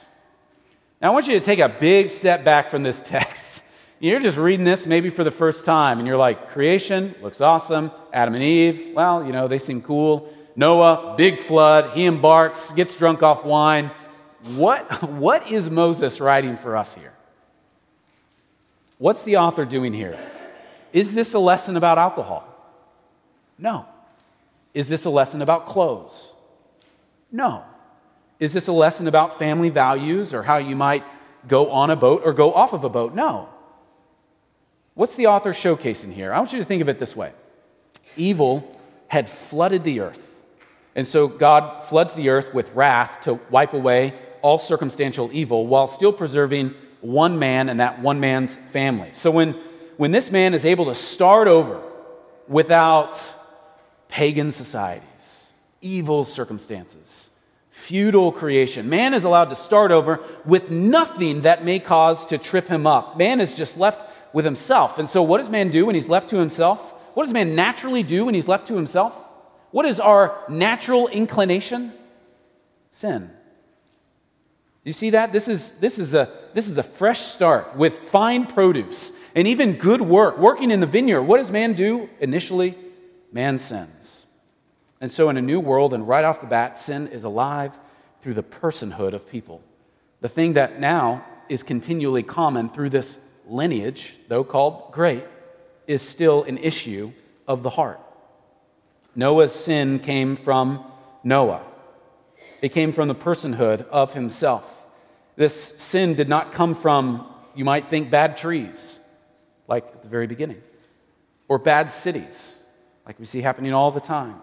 Now, 1.01 1.11
I 1.11 1.15
want 1.15 1.27
you 1.27 1.39
to 1.39 1.45
take 1.45 1.59
a 1.59 1.69
big 1.69 2.11
step 2.11 2.45
back 2.45 2.71
from 2.71 2.85
this 2.85 3.03
text. 3.05 3.63
You're 3.99 4.21
just 4.21 4.37
reading 4.37 4.65
this 4.65 4.87
maybe 4.87 5.11
for 5.11 5.25
the 5.25 5.31
first 5.31 5.65
time, 5.65 5.99
and 5.99 6.07
you're 6.07 6.17
like, 6.17 6.51
creation 6.51 7.15
looks 7.21 7.41
awesome. 7.41 7.91
Adam 8.13 8.35
and 8.35 8.43
Eve, 8.43 8.95
well, 8.95 9.25
you 9.25 9.33
know, 9.33 9.49
they 9.49 9.59
seem 9.59 9.83
cool. 9.83 10.33
Noah, 10.55 11.15
big 11.17 11.41
flood. 11.41 11.91
He 11.97 12.05
embarks, 12.05 12.73
gets 12.73 12.97
drunk 12.97 13.23
off 13.23 13.45
wine 13.45 13.91
what, 14.45 15.03
what 15.09 15.51
is 15.51 15.71
Moses 15.71 16.21
writing 16.21 16.57
for 16.57 16.77
us 16.77 16.95
here? 16.95 17.13
What's 18.99 19.23
the 19.23 19.37
author 19.37 19.65
doing 19.65 19.93
here? 19.93 20.19
Is 20.93 21.15
this 21.15 21.35
a 21.35 21.39
lesson 21.39 21.77
about 21.77 21.99
alcohol? 21.99 22.49
No. 23.59 23.87
Is 24.75 24.89
this 24.89 25.05
a 25.05 25.11
lesson 25.11 25.43
about 25.43 25.67
clothes? 25.67 26.33
No. 27.31 27.65
Is 28.39 28.53
this 28.53 28.69
a 28.69 28.73
lesson 28.73 29.07
about 29.07 29.39
family 29.39 29.71
values 29.71 30.35
or 30.35 30.43
how 30.43 30.57
you 30.57 30.77
might 30.77 31.05
go 31.47 31.71
on 31.71 31.91
a 31.91 31.97
boat 31.97 32.23
or 32.25 32.33
go 32.33 32.53
off 32.53 32.73
of 32.73 32.85
a 32.85 32.89
boat? 32.89 33.15
No. 33.15 33.49
What's 34.95 35.15
the 35.15 35.29
author 35.29 35.53
showcasing 35.53 36.13
here? 36.13 36.33
I 36.33 36.39
want 36.39 36.53
you 36.53 36.59
to 36.59 36.65
think 36.65 36.83
of 36.83 36.89
it 36.89 36.99
this 36.99 37.15
way 37.15 37.33
evil 38.17 38.79
had 39.09 39.31
flooded 39.31 39.85
the 39.85 40.01
earth. 40.01 40.32
And 40.95 41.09
so 41.09 41.27
God 41.29 41.81
floods 41.81 42.15
the 42.15 42.29
earth 42.29 42.53
with 42.53 42.73
wrath 42.75 43.23
to 43.23 43.35
wipe 43.51 43.73
away 43.73 44.15
all 44.43 44.59
circumstantial 44.59 45.31
evil 45.33 45.67
while 45.67 45.87
still 45.87 46.13
preserving 46.13 46.75
one 47.01 47.39
man 47.39 47.69
and 47.69 47.81
that 47.81 48.01
one 48.01 48.21
man's 48.21 48.55
family. 48.55 49.11
So 49.13 49.31
when, 49.31 49.53
when 49.97 50.13
this 50.13 50.31
man 50.31 50.55
is 50.55 50.65
able 50.65 50.87
to 50.87 50.95
start 50.95 51.49
over 51.49 51.81
without 52.49 53.23
pagan 54.09 54.53
societies, 54.53 55.47
evil 55.81 56.25
circumstances, 56.25 57.31
feudal 57.71 58.31
creation, 58.31 58.89
man 58.89 59.15
is 59.15 59.25
allowed 59.25 59.51
to 59.51 59.57
start 59.57 59.91
over 59.91 60.21
with 60.45 60.71
nothing 60.71 61.43
that 61.43 61.65
may 61.65 61.79
cause 61.79 62.27
to 62.27 62.39
trip 62.39 62.69
him 62.69 62.87
up. 62.87 63.17
Man 63.17 63.41
is 63.41 63.55
just 63.55 63.79
left 63.79 64.07
with 64.35 64.45
himself. 64.45 64.99
And 64.99 65.09
so, 65.09 65.23
what 65.23 65.39
does 65.39 65.49
man 65.49 65.71
do 65.71 65.87
when 65.87 65.95
he's 65.95 66.09
left 66.09 66.31
to 66.31 66.37
himself? 66.37 66.79
What 67.15 67.25
does 67.25 67.33
man 67.33 67.55
naturally 67.55 68.03
do 68.03 68.25
when 68.25 68.35
he's 68.35 68.49
left 68.49 68.69
to 68.69 68.77
himself? 68.77 69.15
What 69.73 69.87
is 69.87 69.99
our 69.99 70.39
natural 70.49 71.09
inclination? 71.09 71.93
Sin. 72.91 73.31
You 74.85 74.93
see 74.93 75.11
that? 75.11 75.33
This 75.33 75.49
is, 75.49 75.73
this 75.73 75.99
is, 75.99 76.15
a, 76.15 76.31
this 76.55 76.69
is 76.69 76.77
a 76.77 76.83
fresh 76.83 77.21
start 77.21 77.77
with 77.77 77.99
fine 77.99 78.47
produce 78.47 79.13
and 79.35 79.49
even 79.49 79.75
good 79.75 80.03
work, 80.03 80.39
working 80.39 80.71
in 80.71 80.81
the 80.81 80.87
vineyard. 80.87 81.23
What 81.23 81.39
does 81.39 81.51
man 81.51 81.73
do 81.73 82.09
initially? 82.21 82.77
Man 83.33 83.59
sins. 83.59 84.27
And 85.01 85.11
so, 85.11 85.31
in 85.31 85.37
a 85.37 85.43
new 85.43 85.59
world, 85.59 85.95
and 85.95 86.07
right 86.07 86.25
off 86.25 86.41
the 86.41 86.47
bat, 86.47 86.79
sin 86.79 87.09
is 87.09 87.25
alive 87.25 87.73
through 88.21 88.35
the 88.35 88.43
personhood 88.43 89.15
of 89.15 89.29
people. 89.29 89.63
The 90.21 90.29
thing 90.29 90.53
that 90.53 90.79
now 90.79 91.25
is 91.49 91.63
continually 91.63 92.23
common 92.23 92.69
through 92.69 92.91
this 92.91 93.19
lineage, 93.49 94.17
though 94.29 94.45
called 94.45 94.93
great, 94.93 95.25
is 95.87 96.03
still 96.03 96.45
an 96.45 96.59
issue 96.59 97.13
of 97.49 97.63
the 97.63 97.71
heart. 97.71 98.01
Noah's 99.15 99.53
sin 99.53 99.99
came 99.99 100.37
from 100.37 100.85
Noah. 101.23 101.63
It 102.61 102.71
came 102.71 102.93
from 102.93 103.09
the 103.09 103.15
personhood 103.15 103.87
of 103.89 104.15
himself. 104.15 104.65
This 105.37 105.75
sin 105.79 106.15
did 106.15 106.29
not 106.29 106.53
come 106.53 106.75
from, 106.75 107.27
you 107.55 107.65
might 107.65 107.89
think, 107.89 108.11
bad 108.11 108.37
trees, 108.37 108.99
like 109.69 109.85
at 109.85 110.03
the 110.03 110.09
very 110.09 110.27
beginning, 110.27 110.63
or 111.49 111.59
bad 111.59 111.91
cities, 111.91 112.55
like 113.07 113.19
we 113.19 113.27
see 113.27 113.41
happening 113.41 113.73
all 113.73 113.91
the 113.91 114.01
time. 114.01 114.37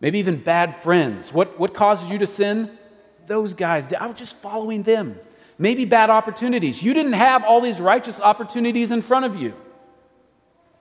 Maybe 0.00 0.18
even 0.18 0.36
bad 0.36 0.78
friends. 0.78 1.32
What, 1.32 1.58
what 1.58 1.74
causes 1.74 2.08
you 2.10 2.18
to 2.18 2.26
sin? 2.26 2.70
Those 3.26 3.54
guys. 3.54 3.92
I 3.92 4.06
was 4.06 4.16
just 4.16 4.36
following 4.36 4.84
them. 4.84 5.18
Maybe 5.58 5.84
bad 5.84 6.08
opportunities. 6.08 6.82
You 6.82 6.94
didn't 6.94 7.14
have 7.14 7.42
all 7.42 7.60
these 7.60 7.80
righteous 7.80 8.20
opportunities 8.20 8.92
in 8.92 9.02
front 9.02 9.24
of 9.24 9.34
you. 9.34 9.54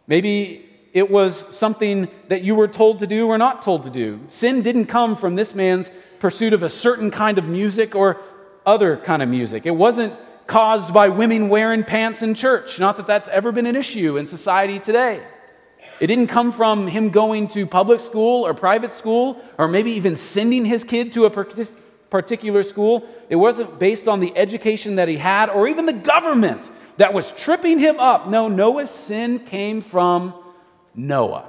Maybe 0.05 0.66
it 0.97 1.11
was 1.11 1.55
something 1.55 2.07
that 2.27 2.41
you 2.41 2.55
were 2.55 2.67
told 2.67 2.97
to 2.99 3.07
do 3.07 3.27
or 3.27 3.37
not 3.37 3.61
told 3.61 3.83
to 3.83 3.91
do. 3.91 4.19
Sin 4.29 4.63
didn't 4.63 4.87
come 4.87 5.15
from 5.15 5.35
this 5.35 5.53
man's 5.53 5.91
pursuit 6.17 6.53
of 6.53 6.63
a 6.63 6.69
certain 6.69 7.11
kind 7.11 7.37
of 7.37 7.45
music 7.45 7.93
or 7.93 8.19
other 8.65 8.97
kind 8.97 9.21
of 9.21 9.29
music. 9.29 9.67
It 9.67 9.75
wasn't 9.75 10.15
caused 10.47 10.91
by 10.95 11.09
women 11.09 11.49
wearing 11.49 11.83
pants 11.83 12.23
in 12.23 12.33
church. 12.33 12.79
Not 12.79 12.97
that 12.97 13.05
that's 13.05 13.29
ever 13.29 13.51
been 13.51 13.67
an 13.67 13.75
issue 13.75 14.17
in 14.17 14.25
society 14.25 14.79
today. 14.79 15.21
It 15.99 16.07
didn't 16.07 16.27
come 16.27 16.51
from 16.51 16.87
him 16.87 17.11
going 17.11 17.47
to 17.49 17.67
public 17.67 18.01
school 18.01 18.47
or 18.47 18.55
private 18.55 18.91
school 18.91 19.39
or 19.59 19.67
maybe 19.67 19.91
even 19.91 20.15
sending 20.15 20.65
his 20.65 20.83
kid 20.83 21.13
to 21.13 21.25
a 21.25 21.75
particular 22.09 22.63
school. 22.63 23.07
It 23.29 23.35
wasn't 23.35 23.77
based 23.77 24.07
on 24.07 24.19
the 24.19 24.35
education 24.35 24.95
that 24.95 25.07
he 25.07 25.17
had 25.17 25.49
or 25.49 25.67
even 25.67 25.85
the 25.85 25.93
government 25.93 26.71
that 26.97 27.13
was 27.13 27.31
tripping 27.33 27.77
him 27.77 27.99
up. 27.99 28.27
No, 28.27 28.47
Noah's 28.47 28.89
sin 28.89 29.37
came 29.37 29.83
from 29.83 30.33
Noah. 30.97 31.47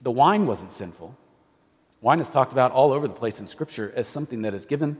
The 0.00 0.10
wine 0.10 0.46
wasn't 0.46 0.72
sinful. 0.72 1.14
Wine 2.00 2.20
is 2.20 2.28
talked 2.28 2.52
about 2.52 2.70
all 2.70 2.92
over 2.92 3.08
the 3.08 3.14
place 3.14 3.40
in 3.40 3.48
Scripture 3.48 3.92
as 3.96 4.06
something 4.06 4.42
that 4.42 4.54
is 4.54 4.64
given 4.64 4.96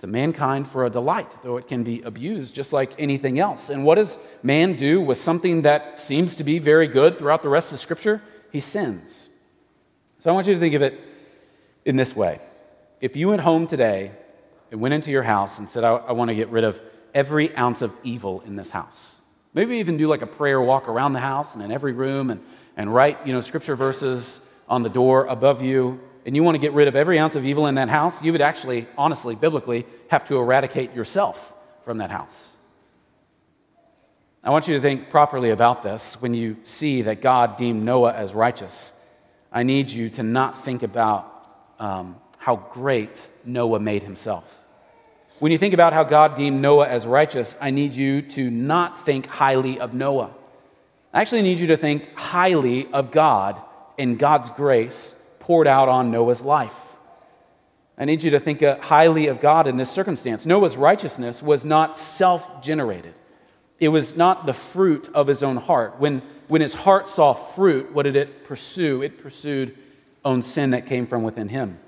to 0.00 0.06
mankind 0.06 0.68
for 0.68 0.84
a 0.84 0.90
delight, 0.90 1.30
though 1.42 1.56
it 1.56 1.68
can 1.68 1.82
be 1.84 2.02
abused 2.02 2.54
just 2.54 2.72
like 2.72 2.92
anything 2.98 3.38
else. 3.38 3.70
And 3.70 3.84
what 3.84 3.94
does 3.96 4.18
man 4.42 4.74
do 4.74 5.00
with 5.00 5.18
something 5.18 5.62
that 5.62 5.98
seems 5.98 6.36
to 6.36 6.44
be 6.44 6.58
very 6.58 6.86
good 6.86 7.18
throughout 7.18 7.42
the 7.42 7.48
rest 7.48 7.72
of 7.72 7.80
Scripture? 7.80 8.22
He 8.52 8.60
sins. 8.60 9.28
So 10.18 10.30
I 10.30 10.34
want 10.34 10.46
you 10.46 10.54
to 10.54 10.60
think 10.60 10.74
of 10.74 10.82
it 10.82 11.00
in 11.84 11.96
this 11.96 12.14
way. 12.14 12.40
If 13.00 13.16
you 13.16 13.28
went 13.28 13.40
home 13.40 13.66
today 13.66 14.12
and 14.70 14.80
went 14.80 14.92
into 14.92 15.10
your 15.10 15.22
house 15.22 15.58
and 15.58 15.68
said, 15.68 15.84
I, 15.84 15.96
I 15.96 16.12
want 16.12 16.28
to 16.28 16.34
get 16.34 16.48
rid 16.48 16.64
of 16.64 16.78
every 17.14 17.56
ounce 17.56 17.80
of 17.80 17.94
evil 18.04 18.42
in 18.42 18.56
this 18.56 18.70
house, 18.70 19.12
maybe 19.54 19.76
even 19.76 19.96
do 19.96 20.08
like 20.08 20.22
a 20.22 20.26
prayer 20.26 20.60
walk 20.60 20.88
around 20.88 21.12
the 21.12 21.20
house 21.20 21.54
and 21.54 21.62
in 21.62 21.70
every 21.72 21.92
room 21.92 22.30
and, 22.30 22.40
and 22.76 22.94
write, 22.94 23.26
you 23.26 23.32
know, 23.32 23.40
scripture 23.40 23.76
verses 23.76 24.40
on 24.68 24.82
the 24.82 24.88
door 24.88 25.26
above 25.26 25.62
you 25.62 26.00
and 26.26 26.36
you 26.36 26.42
want 26.42 26.54
to 26.54 26.60
get 26.60 26.72
rid 26.72 26.86
of 26.86 26.96
every 26.96 27.18
ounce 27.18 27.34
of 27.34 27.44
evil 27.44 27.66
in 27.66 27.76
that 27.76 27.88
house, 27.88 28.22
you 28.22 28.32
would 28.32 28.42
actually, 28.42 28.86
honestly, 28.96 29.34
biblically, 29.34 29.86
have 30.08 30.26
to 30.28 30.36
eradicate 30.36 30.94
yourself 30.94 31.52
from 31.84 31.98
that 31.98 32.10
house. 32.10 32.48
I 34.42 34.50
want 34.50 34.68
you 34.68 34.74
to 34.74 34.80
think 34.80 35.10
properly 35.10 35.50
about 35.50 35.82
this 35.82 36.20
when 36.20 36.34
you 36.34 36.56
see 36.64 37.02
that 37.02 37.20
God 37.20 37.56
deemed 37.56 37.82
Noah 37.82 38.12
as 38.12 38.32
righteous. 38.32 38.92
I 39.52 39.64
need 39.64 39.90
you 39.90 40.08
to 40.10 40.22
not 40.22 40.64
think 40.64 40.82
about 40.82 41.26
um, 41.78 42.16
how 42.38 42.56
great 42.56 43.26
Noah 43.44 43.80
made 43.80 44.02
himself. 44.02 44.44
When 45.40 45.50
you 45.52 45.58
think 45.58 45.72
about 45.72 45.94
how 45.94 46.04
God 46.04 46.36
deemed 46.36 46.60
Noah 46.60 46.86
as 46.86 47.06
righteous, 47.06 47.56
I 47.60 47.70
need 47.70 47.94
you 47.94 48.20
to 48.22 48.50
not 48.50 49.04
think 49.04 49.26
highly 49.26 49.80
of 49.80 49.94
Noah. 49.94 50.30
I 51.14 51.22
actually 51.22 51.42
need 51.42 51.58
you 51.58 51.68
to 51.68 51.78
think 51.78 52.14
highly 52.14 52.92
of 52.92 53.10
God 53.10 53.60
and 53.98 54.18
God's 54.18 54.50
grace 54.50 55.14
poured 55.38 55.66
out 55.66 55.88
on 55.88 56.10
Noah's 56.10 56.42
life. 56.42 56.74
I 57.96 58.04
need 58.04 58.22
you 58.22 58.30
to 58.32 58.40
think 58.40 58.62
uh, 58.62 58.78
highly 58.80 59.28
of 59.28 59.40
God 59.40 59.66
in 59.66 59.76
this 59.76 59.90
circumstance. 59.90 60.44
Noah's 60.44 60.76
righteousness 60.76 61.42
was 61.42 61.64
not 61.64 61.96
self 61.96 62.62
generated, 62.62 63.14
it 63.78 63.88
was 63.88 64.16
not 64.16 64.44
the 64.44 64.54
fruit 64.54 65.08
of 65.14 65.26
his 65.26 65.42
own 65.42 65.56
heart. 65.56 65.98
When, 65.98 66.20
when 66.48 66.60
his 66.60 66.74
heart 66.74 67.08
saw 67.08 67.32
fruit, 67.32 67.92
what 67.92 68.02
did 68.02 68.14
it 68.14 68.44
pursue? 68.44 69.00
It 69.00 69.22
pursued 69.22 69.76
own 70.22 70.42
sin 70.42 70.70
that 70.70 70.86
came 70.86 71.06
from 71.06 71.22
within 71.22 71.48
him. 71.48 71.78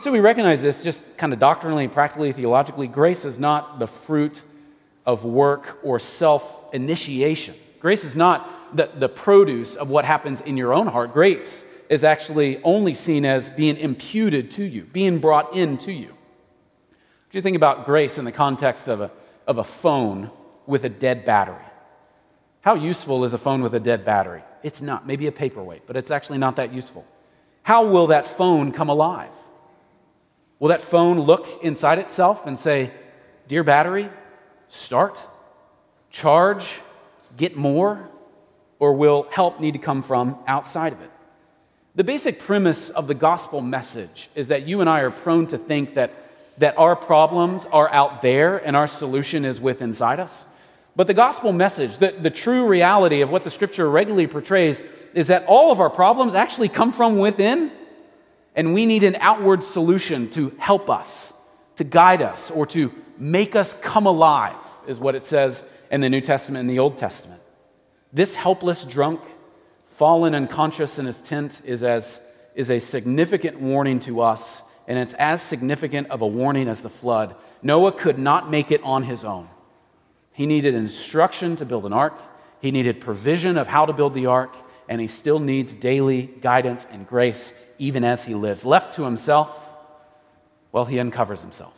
So 0.00 0.10
we 0.10 0.20
recognize 0.20 0.62
this 0.62 0.82
just 0.82 1.18
kind 1.18 1.34
of 1.34 1.38
doctrinally, 1.38 1.86
practically, 1.86 2.32
theologically. 2.32 2.86
Grace 2.86 3.26
is 3.26 3.38
not 3.38 3.78
the 3.78 3.86
fruit 3.86 4.40
of 5.04 5.26
work 5.26 5.78
or 5.82 6.00
self 6.00 6.72
initiation. 6.72 7.54
Grace 7.80 8.02
is 8.02 8.16
not 8.16 8.74
the, 8.74 8.90
the 8.94 9.10
produce 9.10 9.76
of 9.76 9.90
what 9.90 10.06
happens 10.06 10.40
in 10.40 10.56
your 10.56 10.72
own 10.72 10.86
heart. 10.86 11.12
Grace 11.12 11.66
is 11.90 12.02
actually 12.02 12.62
only 12.62 12.94
seen 12.94 13.26
as 13.26 13.50
being 13.50 13.76
imputed 13.76 14.50
to 14.52 14.64
you, 14.64 14.84
being 14.84 15.18
brought 15.18 15.54
into 15.54 15.92
you. 15.92 16.08
What 16.08 17.32
Do 17.32 17.38
you 17.38 17.42
think 17.42 17.56
about 17.56 17.84
grace 17.84 18.16
in 18.16 18.24
the 18.24 18.32
context 18.32 18.88
of 18.88 19.02
a, 19.02 19.10
of 19.46 19.58
a 19.58 19.64
phone 19.64 20.30
with 20.66 20.84
a 20.86 20.88
dead 20.88 21.26
battery? 21.26 21.56
How 22.62 22.74
useful 22.74 23.24
is 23.26 23.34
a 23.34 23.38
phone 23.38 23.60
with 23.60 23.74
a 23.74 23.80
dead 23.80 24.06
battery? 24.06 24.44
It's 24.62 24.80
not. 24.80 25.06
Maybe 25.06 25.26
a 25.26 25.32
paperweight, 25.32 25.86
but 25.86 25.96
it's 25.96 26.10
actually 26.10 26.38
not 26.38 26.56
that 26.56 26.72
useful. 26.72 27.04
How 27.64 27.86
will 27.86 28.06
that 28.06 28.26
phone 28.26 28.72
come 28.72 28.88
alive? 28.88 29.30
Will 30.60 30.68
that 30.68 30.82
phone 30.82 31.18
look 31.18 31.64
inside 31.64 31.98
itself 31.98 32.46
and 32.46 32.56
say, 32.58 32.92
Dear 33.48 33.64
battery, 33.64 34.08
start, 34.68 35.20
charge, 36.10 36.78
get 37.36 37.56
more? 37.56 38.08
Or 38.78 38.92
will 38.92 39.26
help 39.30 39.60
need 39.60 39.72
to 39.72 39.78
come 39.78 40.02
from 40.02 40.38
outside 40.46 40.92
of 40.92 41.00
it? 41.02 41.10
The 41.96 42.04
basic 42.04 42.38
premise 42.38 42.88
of 42.90 43.08
the 43.08 43.14
gospel 43.14 43.60
message 43.60 44.30
is 44.34 44.48
that 44.48 44.68
you 44.68 44.80
and 44.80 44.88
I 44.88 45.00
are 45.00 45.10
prone 45.10 45.48
to 45.48 45.58
think 45.58 45.94
that, 45.94 46.12
that 46.58 46.78
our 46.78 46.94
problems 46.94 47.66
are 47.66 47.92
out 47.92 48.22
there 48.22 48.56
and 48.56 48.76
our 48.76 48.86
solution 48.86 49.44
is 49.44 49.60
within 49.60 49.88
inside 49.88 50.20
us. 50.20 50.46
But 50.94 51.08
the 51.08 51.14
gospel 51.14 51.52
message, 51.52 51.98
the, 51.98 52.12
the 52.12 52.30
true 52.30 52.66
reality 52.66 53.22
of 53.22 53.30
what 53.30 53.44
the 53.44 53.50
scripture 53.50 53.90
regularly 53.90 54.26
portrays, 54.26 54.82
is 55.14 55.26
that 55.26 55.44
all 55.46 55.72
of 55.72 55.80
our 55.80 55.90
problems 55.90 56.34
actually 56.34 56.68
come 56.68 56.92
from 56.92 57.18
within, 57.18 57.72
and 58.54 58.74
we 58.74 58.86
need 58.86 59.04
an 59.04 59.16
outward 59.20 59.62
solution 59.62 60.28
to 60.30 60.50
help 60.58 60.90
us, 60.90 61.32
to 61.76 61.84
guide 61.84 62.22
us, 62.22 62.50
or 62.50 62.66
to 62.66 62.92
make 63.16 63.54
us 63.54 63.74
come 63.80 64.06
alive, 64.06 64.56
is 64.86 64.98
what 64.98 65.14
it 65.14 65.24
says 65.24 65.64
in 65.90 66.00
the 66.00 66.08
New 66.08 66.20
Testament 66.20 66.60
and 66.60 66.70
the 66.70 66.78
Old 66.78 66.98
Testament. 66.98 67.40
This 68.12 68.34
helpless 68.34 68.84
drunk, 68.84 69.20
fallen 69.88 70.34
unconscious 70.34 70.98
in 70.98 71.06
his 71.06 71.22
tent, 71.22 71.60
is, 71.64 71.84
as, 71.84 72.20
is 72.54 72.70
a 72.70 72.80
significant 72.80 73.60
warning 73.60 74.00
to 74.00 74.20
us, 74.20 74.62
and 74.88 74.98
it's 74.98 75.14
as 75.14 75.40
significant 75.42 76.08
of 76.10 76.22
a 76.22 76.26
warning 76.26 76.68
as 76.68 76.82
the 76.82 76.90
flood. 76.90 77.36
Noah 77.62 77.92
could 77.92 78.18
not 78.18 78.50
make 78.50 78.72
it 78.72 78.82
on 78.82 79.04
his 79.04 79.24
own. 79.24 79.48
He 80.32 80.46
needed 80.46 80.74
instruction 80.74 81.56
to 81.56 81.64
build 81.64 81.86
an 81.86 81.92
ark, 81.92 82.18
he 82.60 82.72
needed 82.72 83.00
provision 83.00 83.56
of 83.56 83.68
how 83.68 83.86
to 83.86 83.92
build 83.92 84.14
the 84.14 84.26
ark, 84.26 84.54
and 84.88 85.00
he 85.00 85.06
still 85.06 85.38
needs 85.38 85.72
daily 85.72 86.22
guidance 86.40 86.86
and 86.90 87.06
grace 87.06 87.54
even 87.80 88.04
as 88.04 88.24
he 88.24 88.34
lives. 88.34 88.64
Left 88.64 88.94
to 88.94 89.04
himself, 89.04 89.50
well, 90.70 90.84
he 90.84 91.00
uncovers 91.00 91.40
himself. 91.40 91.72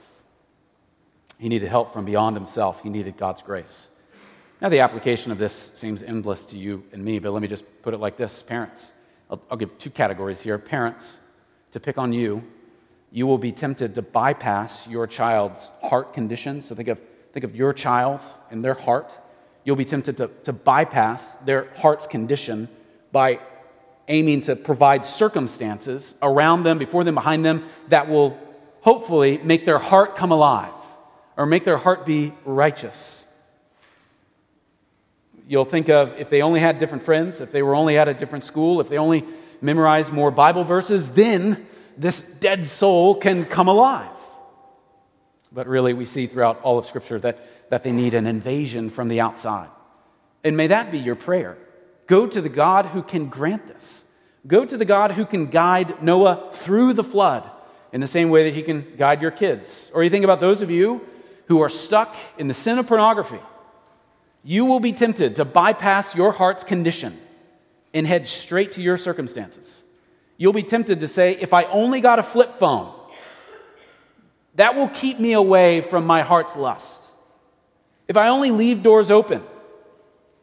He 1.39 1.49
needed 1.49 1.69
help 1.69 1.93
from 1.93 2.05
beyond 2.05 2.37
himself, 2.37 2.83
he 2.83 2.91
needed 2.91 3.17
God's 3.17 3.41
grace. 3.41 3.89
Now, 4.61 4.69
the 4.69 4.81
application 4.81 5.33
of 5.33 5.39
this 5.39 5.55
seems 5.75 6.03
endless 6.03 6.47
to 6.47 6.59
you 6.59 6.85
and 6.93 7.05
me, 7.05 7.19
but 7.19 7.33
let 7.33 7.41
me 7.41 7.49
just 7.49 7.65
put 7.83 7.95
it 7.95 7.99
like 7.99 8.17
this 8.17 8.43
parents. 8.43 8.91
I'll, 9.31 9.41
I'll 9.51 9.57
give 9.57 9.77
two 9.79 9.91
categories 9.91 10.41
here. 10.41 10.59
Parents, 10.59 11.19
to 11.71 11.81
pick 11.81 11.99
on 11.99 12.13
you, 12.13 12.45
you 13.11 13.27
will 13.27 13.39
be 13.39 13.53
tempted 13.53 13.95
to 13.95 14.03
bypass 14.03 14.87
your 14.87 15.07
child's 15.07 15.71
heart 15.83 16.15
condition. 16.15 16.61
So 16.61 16.75
think 16.75 16.89
of, 16.89 17.01
think 17.33 17.45
of 17.45 17.55
your 17.55 17.73
child 17.73 18.21
and 18.51 18.65
their 18.65 18.75
heart. 18.75 19.17
You'll 19.65 19.77
be 19.77 19.85
tempted 19.85 20.17
to, 20.17 20.31
to 20.45 20.53
bypass 20.53 21.35
their 21.45 21.69
heart's 21.77 22.07
condition 22.07 22.69
by 23.13 23.41
aiming 24.13 24.43
to 24.43 24.55
provide 24.55 25.07
circumstances 25.07 26.15
around 26.21 26.63
them, 26.63 26.79
before 26.79 27.03
them, 27.03 27.15
behind 27.15 27.45
them, 27.45 27.65
that 27.89 28.09
will 28.09 28.39
hopefully 28.83 29.39
make 29.39 29.65
their 29.65 29.79
heart 29.79 30.17
come 30.17 30.31
alive 30.31 30.73
or 31.37 31.47
make 31.47 31.65
their 31.65 31.79
heart 31.79 32.05
be 32.05 32.33
righteous. 32.45 33.25
You'll 35.49 35.65
think 35.65 35.89
of 35.89 36.15
if 36.19 36.29
they 36.29 36.43
only 36.43 36.61
had 36.61 36.79
different 36.79 37.03
friends, 37.03 37.41
if 37.41 37.51
they 37.51 37.63
were 37.63 37.75
only 37.75 37.97
at 37.97 38.07
a 38.07 38.15
different 38.15 38.45
school, 38.45 38.81
if 38.81 38.89
they 38.89 38.99
only 38.99 39.25
memorized 39.61 40.13
more 40.13 40.31
Bible 40.31 40.65
verses, 40.65 41.13
then 41.13 41.67
this 41.97 42.21
dead 42.21 42.67
soul 42.67 43.15
can 43.15 43.45
come 43.47 43.69
alive. 43.69 44.11
But 45.51 45.67
really, 45.67 45.95
we 45.95 46.05
see 46.05 46.27
throughout 46.27 46.61
all 46.63 46.79
of 46.79 46.87
Scripture 46.87 47.19
that, 47.21 47.71
that 47.71 47.83
they 47.83 47.93
need 47.93 48.15
an 48.15 48.27
invasion 48.27 48.91
from 48.91 49.09
the 49.09 49.21
outside. 49.21 49.69
And 50.45 50.57
may 50.57 50.67
that 50.67 50.93
be 50.93 50.99
your 50.99 51.17
prayer 51.17 51.57
Go 52.07 52.27
to 52.27 52.41
the 52.41 52.49
God 52.49 52.87
who 52.87 53.03
can 53.03 53.29
grant 53.29 53.67
this. 53.69 54.02
Go 54.47 54.65
to 54.65 54.77
the 54.77 54.85
God 54.85 55.13
who 55.13 55.25
can 55.25 55.47
guide 55.47 56.03
Noah 56.03 56.51
through 56.53 56.95
the 56.95 57.05
flood 57.05 57.49
in 57.93 58.01
the 58.01 58.07
same 58.07 58.31
way 58.31 58.45
that 58.45 58.55
he 58.55 58.63
can 58.63 58.97
guide 58.97 59.23
your 59.23 59.31
kids. 59.31 59.91
Or 59.95 60.03
you 60.03 60.11
think 60.11 60.25
about 60.25 60.41
those 60.41 60.63
of 60.63 60.71
you 60.71 61.07
who 61.47 61.61
are 61.61 61.69
stuck 61.69 62.17
in 62.39 62.49
the 62.49 62.55
sin 62.55 62.79
of 62.79 62.87
pornography. 62.87 63.39
You 64.43 64.65
will 64.65 64.81
be 64.81 64.93
tempted 64.93 65.37
to 65.37 65.45
bypass 65.45 66.15
your 66.15 66.33
heart's 66.33 66.65
condition 66.65 67.17
and 67.95 68.07
head 68.07 68.27
straight 68.27 68.73
to 68.73 68.83
your 68.83 68.99
circumstances. 68.99 69.83
You'll 70.37 70.53
be 70.53 70.63
tempted 70.63 71.01
to 71.01 71.09
say, 71.09 71.33
if 71.33 71.53
I 71.53 71.65
only 71.65 72.01
got 72.01 72.19
a 72.19 72.23
flip 72.23 72.59
phone, 72.59 72.93
that 74.57 74.75
will 74.75 74.89
keep 74.89 75.21
me 75.21 75.33
away 75.35 75.83
from 75.83 76.05
my 76.05 76.23
heart's 76.23 76.57
lust. 76.57 77.05
If 78.09 78.17
I 78.17 78.29
only 78.29 78.51
leave 78.51 78.83
doors 78.83 79.11
open, 79.11 79.43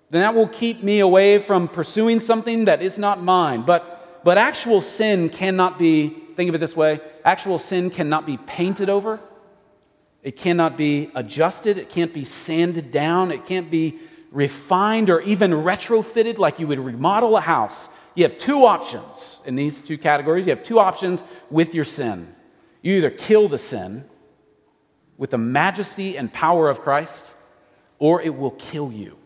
then 0.09 0.21
that 0.21 0.35
will 0.35 0.47
keep 0.47 0.81
me 0.83 0.99
away 0.99 1.39
from 1.39 1.67
pursuing 1.67 2.19
something 2.19 2.65
that 2.65 2.81
is 2.81 2.97
not 2.97 3.21
mine. 3.21 3.63
But, 3.63 4.21
but 4.23 4.37
actual 4.37 4.81
sin 4.81 5.29
cannot 5.29 5.77
be, 5.77 6.09
think 6.35 6.49
of 6.49 6.55
it 6.55 6.59
this 6.59 6.75
way 6.75 6.99
actual 7.23 7.59
sin 7.59 7.89
cannot 7.91 8.25
be 8.25 8.37
painted 8.37 8.89
over, 8.89 9.19
it 10.23 10.35
cannot 10.35 10.77
be 10.77 11.11
adjusted, 11.15 11.77
it 11.77 11.89
can't 11.89 12.13
be 12.13 12.25
sanded 12.25 12.91
down, 12.91 13.31
it 13.31 13.45
can't 13.45 13.69
be 13.69 13.99
refined 14.31 15.09
or 15.09 15.21
even 15.21 15.51
retrofitted 15.51 16.37
like 16.37 16.59
you 16.59 16.67
would 16.67 16.79
remodel 16.79 17.37
a 17.37 17.41
house. 17.41 17.89
You 18.15 18.23
have 18.23 18.37
two 18.37 18.65
options 18.65 19.39
in 19.45 19.55
these 19.55 19.81
two 19.81 19.97
categories. 19.97 20.45
You 20.45 20.55
have 20.55 20.63
two 20.63 20.79
options 20.79 21.23
with 21.49 21.73
your 21.73 21.85
sin. 21.85 22.33
You 22.81 22.95
either 22.97 23.11
kill 23.11 23.47
the 23.47 23.57
sin 23.57 24.05
with 25.17 25.31
the 25.31 25.37
majesty 25.37 26.17
and 26.17 26.31
power 26.31 26.69
of 26.69 26.81
Christ, 26.81 27.33
or 27.97 28.21
it 28.21 28.35
will 28.35 28.51
kill 28.51 28.91
you. 28.91 29.18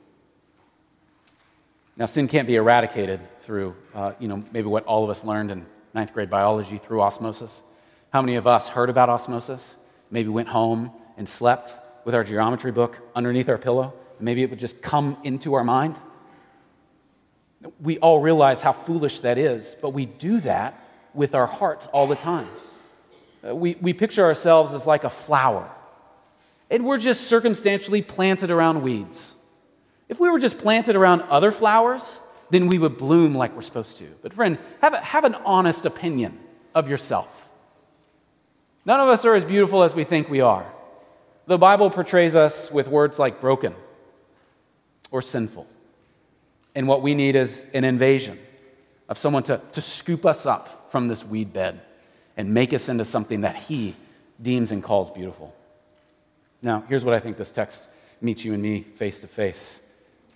Now, 1.96 2.06
sin 2.06 2.28
can't 2.28 2.48
be 2.48 2.56
eradicated 2.56 3.20
through, 3.44 3.76
uh, 3.94 4.14
you 4.20 4.28
know, 4.28 4.44
maybe 4.52 4.68
what 4.68 4.86
all 4.86 5.04
of 5.04 5.10
us 5.12 5.24
learned 5.24 5.52
in 5.52 5.66
ninth 5.94 6.14
grade 6.14 6.30
biology 6.30 6.80
through 6.80 7.02
osmosis. 7.02 7.62
How 8.12 8.22
many 8.22 8.36
of 8.36 8.48
us 8.48 8.68
heard 8.68 8.90
about 8.90 9.10
osmosis? 9.10 9.76
Maybe 10.10 10.30
went 10.30 10.48
home 10.48 10.92
and 11.18 11.30
slept 11.30 11.74
with 12.06 12.16
our 12.16 12.24
geometry 12.24 12.72
book 12.72 12.98
underneath 13.16 13.48
our 13.48 13.58
pillow. 13.58 13.94
Maybe 14.20 14.42
it 14.42 14.50
would 14.50 14.60
just 14.60 14.82
come 14.82 15.18
into 15.24 15.54
our 15.54 15.64
mind. 15.64 15.96
We 17.80 18.00
all 18.00 18.20
realize 18.20 18.62
how 18.62 18.74
foolish 18.74 19.22
that 19.22 19.38
is, 19.38 19.76
but 19.82 19.92
we 19.92 20.06
do 20.06 20.40
that 20.42 20.80
with 21.14 21.36
our 21.36 21.46
hearts 21.46 21.88
all 21.88 22.08
the 22.08 22.16
time. 22.16 22.50
Uh, 23.48 23.56
we, 23.56 23.76
we 23.76 23.94
picture 23.94 24.24
ourselves 24.24 24.74
as 24.74 24.88
like 24.88 25.04
a 25.04 25.10
flower, 25.10 25.70
and 26.70 26.86
we're 26.86 26.98
just 26.98 27.28
circumstantially 27.28 28.02
planted 28.02 28.50
around 28.50 28.82
weeds. 28.82 29.33
If 30.14 30.20
we 30.20 30.30
were 30.30 30.38
just 30.38 30.60
planted 30.60 30.96
around 30.96 31.24
other 31.24 31.52
flowers, 31.52 32.20
then 32.52 32.68
we 32.68 32.78
would 32.78 33.00
bloom 33.00 33.34
like 33.34 33.56
we're 33.56 33.64
supposed 33.64 33.98
to. 33.98 34.06
But, 34.22 34.32
friend, 34.32 34.60
have, 34.80 34.94
a, 34.94 35.00
have 35.00 35.24
an 35.24 35.34
honest 35.34 35.88
opinion 35.88 36.40
of 36.76 36.88
yourself. 36.88 37.50
None 38.86 39.00
of 39.00 39.10
us 39.10 39.26
are 39.26 39.34
as 39.34 39.44
beautiful 39.44 39.82
as 39.82 39.96
we 39.96 40.04
think 40.04 40.30
we 40.30 40.40
are. 40.40 40.72
The 41.48 41.58
Bible 41.58 41.90
portrays 41.90 42.36
us 42.36 42.70
with 42.70 42.88
words 42.88 43.18
like 43.18 43.42
broken 43.42 43.74
or 45.10 45.24
sinful. 45.24 45.66
And 46.76 46.88
what 46.88 47.02
we 47.02 47.16
need 47.16 47.36
is 47.36 47.66
an 47.74 47.84
invasion 47.84 48.38
of 49.10 49.18
someone 49.18 49.42
to, 49.46 49.62
to 49.72 49.82
scoop 49.82 50.28
us 50.28 50.46
up 50.46 50.92
from 50.92 51.08
this 51.08 51.26
weed 51.26 51.54
bed 51.54 51.82
and 52.38 52.54
make 52.54 52.72
us 52.72 52.88
into 52.88 53.04
something 53.04 53.42
that 53.42 53.56
He 53.56 53.96
deems 54.40 54.72
and 54.72 54.84
calls 54.84 55.10
beautiful. 55.10 55.56
Now, 56.62 56.84
here's 56.88 57.04
what 57.04 57.16
I 57.16 57.20
think 57.20 57.36
this 57.36 57.52
text 57.52 57.90
meets 58.22 58.46
you 58.46 58.54
and 58.54 58.62
me 58.62 58.82
face 58.82 59.20
to 59.22 59.28
face 59.28 59.80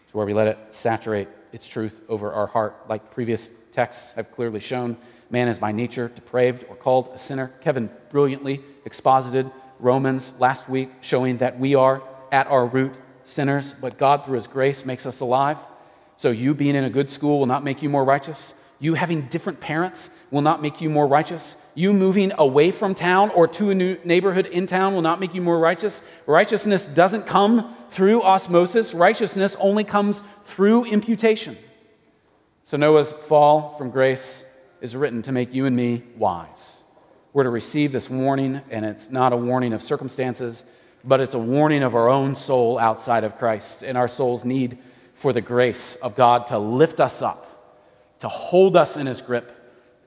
to 0.09 0.17
where 0.17 0.25
we 0.25 0.33
let 0.33 0.47
it 0.47 0.57
saturate 0.71 1.27
its 1.51 1.67
truth 1.67 2.01
over 2.09 2.31
our 2.31 2.47
heart. 2.47 2.75
Like 2.89 3.11
previous 3.11 3.49
texts 3.71 4.13
have 4.13 4.31
clearly 4.31 4.59
shown, 4.59 4.97
man 5.29 5.47
is 5.47 5.59
by 5.59 5.71
nature 5.71 6.07
depraved 6.07 6.65
or 6.69 6.75
called 6.75 7.09
a 7.13 7.19
sinner. 7.19 7.51
Kevin 7.61 7.89
brilliantly 8.09 8.61
exposited 8.85 9.49
Romans 9.79 10.33
last 10.39 10.67
week, 10.69 10.89
showing 11.01 11.37
that 11.37 11.59
we 11.59 11.75
are 11.75 12.01
at 12.31 12.47
our 12.47 12.65
root 12.65 12.93
sinners, 13.23 13.75
but 13.79 13.97
God, 13.97 14.25
through 14.25 14.35
his 14.35 14.47
grace, 14.47 14.85
makes 14.85 15.05
us 15.05 15.19
alive. 15.19 15.57
So, 16.17 16.31
you 16.31 16.55
being 16.55 16.75
in 16.75 16.83
a 16.83 16.89
good 16.89 17.11
school 17.11 17.39
will 17.39 17.45
not 17.45 17.63
make 17.63 17.83
you 17.83 17.89
more 17.89 18.03
righteous. 18.03 18.53
You 18.79 18.95
having 18.95 19.21
different 19.23 19.59
parents 19.59 20.09
will 20.31 20.41
not 20.41 20.61
make 20.61 20.81
you 20.81 20.89
more 20.89 21.07
righteous. 21.07 21.55
You 21.75 21.93
moving 21.93 22.31
away 22.37 22.71
from 22.71 22.95
town 22.95 23.29
or 23.29 23.47
to 23.49 23.69
a 23.69 23.75
new 23.75 23.97
neighborhood 24.03 24.47
in 24.47 24.65
town 24.65 24.93
will 24.93 25.01
not 25.01 25.19
make 25.19 25.35
you 25.35 25.41
more 25.41 25.59
righteous. 25.59 26.01
Righteousness 26.25 26.85
doesn't 26.85 27.27
come 27.27 27.75
through 27.91 28.21
osmosis, 28.21 28.93
righteousness 28.93 29.55
only 29.59 29.83
comes 29.83 30.23
through 30.45 30.85
imputation. 30.85 31.57
So 32.63 32.77
Noah's 32.77 33.11
fall 33.11 33.75
from 33.77 33.91
grace 33.91 34.43
is 34.81 34.95
written 34.95 35.21
to 35.23 35.31
make 35.31 35.53
you 35.53 35.65
and 35.65 35.75
me 35.75 36.03
wise. 36.17 36.75
We're 37.33 37.43
to 37.43 37.49
receive 37.49 37.91
this 37.91 38.09
warning, 38.09 38.61
and 38.69 38.85
it's 38.85 39.09
not 39.09 39.33
a 39.33 39.37
warning 39.37 39.73
of 39.73 39.83
circumstances, 39.83 40.63
but 41.03 41.19
it's 41.19 41.35
a 41.35 41.39
warning 41.39 41.83
of 41.83 41.95
our 41.95 42.09
own 42.09 42.35
soul 42.35 42.77
outside 42.79 43.23
of 43.23 43.37
Christ 43.37 43.83
and 43.83 43.97
our 43.97 44.07
soul's 44.07 44.43
need 44.43 44.77
for 45.13 45.33
the 45.33 45.41
grace 45.41 45.95
of 45.97 46.15
God 46.15 46.47
to 46.47 46.57
lift 46.57 46.99
us 46.99 47.21
up, 47.21 48.17
to 48.19 48.27
hold 48.27 48.75
us 48.75 48.97
in 48.97 49.07
his 49.07 49.21
grip, 49.21 49.53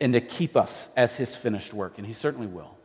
and 0.00 0.12
to 0.12 0.20
keep 0.20 0.56
us 0.56 0.90
as 0.96 1.16
his 1.16 1.34
finished 1.34 1.72
work. 1.72 1.98
And 1.98 2.06
he 2.06 2.12
certainly 2.12 2.46
will. 2.46 2.76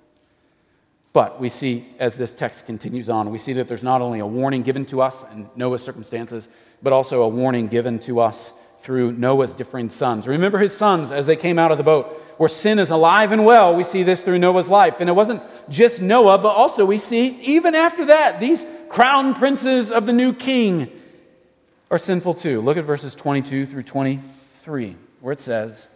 But 1.15 1.39
we 1.39 1.47
see, 1.47 1.87
as 1.97 2.17
this 2.17 2.35
text 2.35 2.65
continues 2.65 3.09
on, 3.09 3.31
we 3.31 3.37
see 3.39 3.53
that 3.53 3.69
there's 3.69 3.81
not 3.81 4.01
only 4.01 4.19
a 4.19 4.25
warning 4.25 4.63
given 4.63 4.85
to 4.87 5.01
us 5.01 5.23
in 5.31 5.49
Noah's 5.55 5.81
circumstances, 5.81 6.49
but 6.83 6.91
also 6.91 7.21
a 7.21 7.29
warning 7.29 7.69
given 7.69 7.99
to 7.99 8.19
us 8.19 8.51
through 8.81 9.13
Noah's 9.13 9.55
differing 9.55 9.89
sons. 9.89 10.27
Remember 10.27 10.57
his 10.57 10.75
sons 10.75 11.13
as 11.13 11.25
they 11.25 11.37
came 11.37 11.57
out 11.57 11.71
of 11.71 11.77
the 11.77 11.85
boat, 11.85 12.07
where 12.35 12.49
sin 12.49 12.79
is 12.79 12.89
alive 12.89 13.31
and 13.31 13.45
well. 13.45 13.73
We 13.73 13.85
see 13.85 14.03
this 14.03 14.23
through 14.23 14.39
Noah's 14.39 14.67
life. 14.67 14.97
And 14.99 15.09
it 15.09 15.13
wasn't 15.13 15.41
just 15.69 16.01
Noah, 16.01 16.37
but 16.37 16.49
also 16.49 16.85
we 16.85 16.99
see, 16.99 17.39
even 17.43 17.75
after 17.75 18.07
that, 18.07 18.41
these 18.41 18.65
crown 18.89 19.35
princes 19.35 19.93
of 19.93 20.07
the 20.07 20.11
new 20.11 20.33
king 20.33 20.91
are 21.89 21.97
sinful 21.97 22.33
too. 22.33 22.59
Look 22.59 22.75
at 22.75 22.83
verses 22.83 23.15
22 23.15 23.67
through 23.67 23.83
23, 23.83 24.97
where 25.21 25.31
it 25.31 25.39
says, 25.39 25.87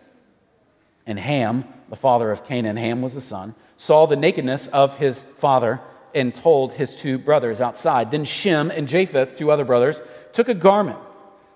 And 1.05 1.19
Ham, 1.19 1.65
the 1.89 1.97
father 1.97 2.31
of 2.31 2.45
Canaan, 2.45 2.77
Ham 2.77 3.01
was 3.01 3.15
the 3.15 3.21
son, 3.21 3.53
saw 3.79 4.05
the 4.05 4.15
nakedness 4.15 4.67
of 4.67 4.97
his 4.99 5.21
father 5.21 5.79
and 6.13 6.35
told 6.35 6.73
his 6.73 6.95
two 6.95 7.17
brothers 7.17 7.59
outside. 7.59 8.11
Then 8.11 8.25
Shem 8.25 8.69
and 8.69 8.87
Japheth, 8.87 9.35
two 9.35 9.49
other 9.49 9.65
brothers, 9.65 10.01
took 10.33 10.49
a 10.49 10.53
garment 10.53 10.99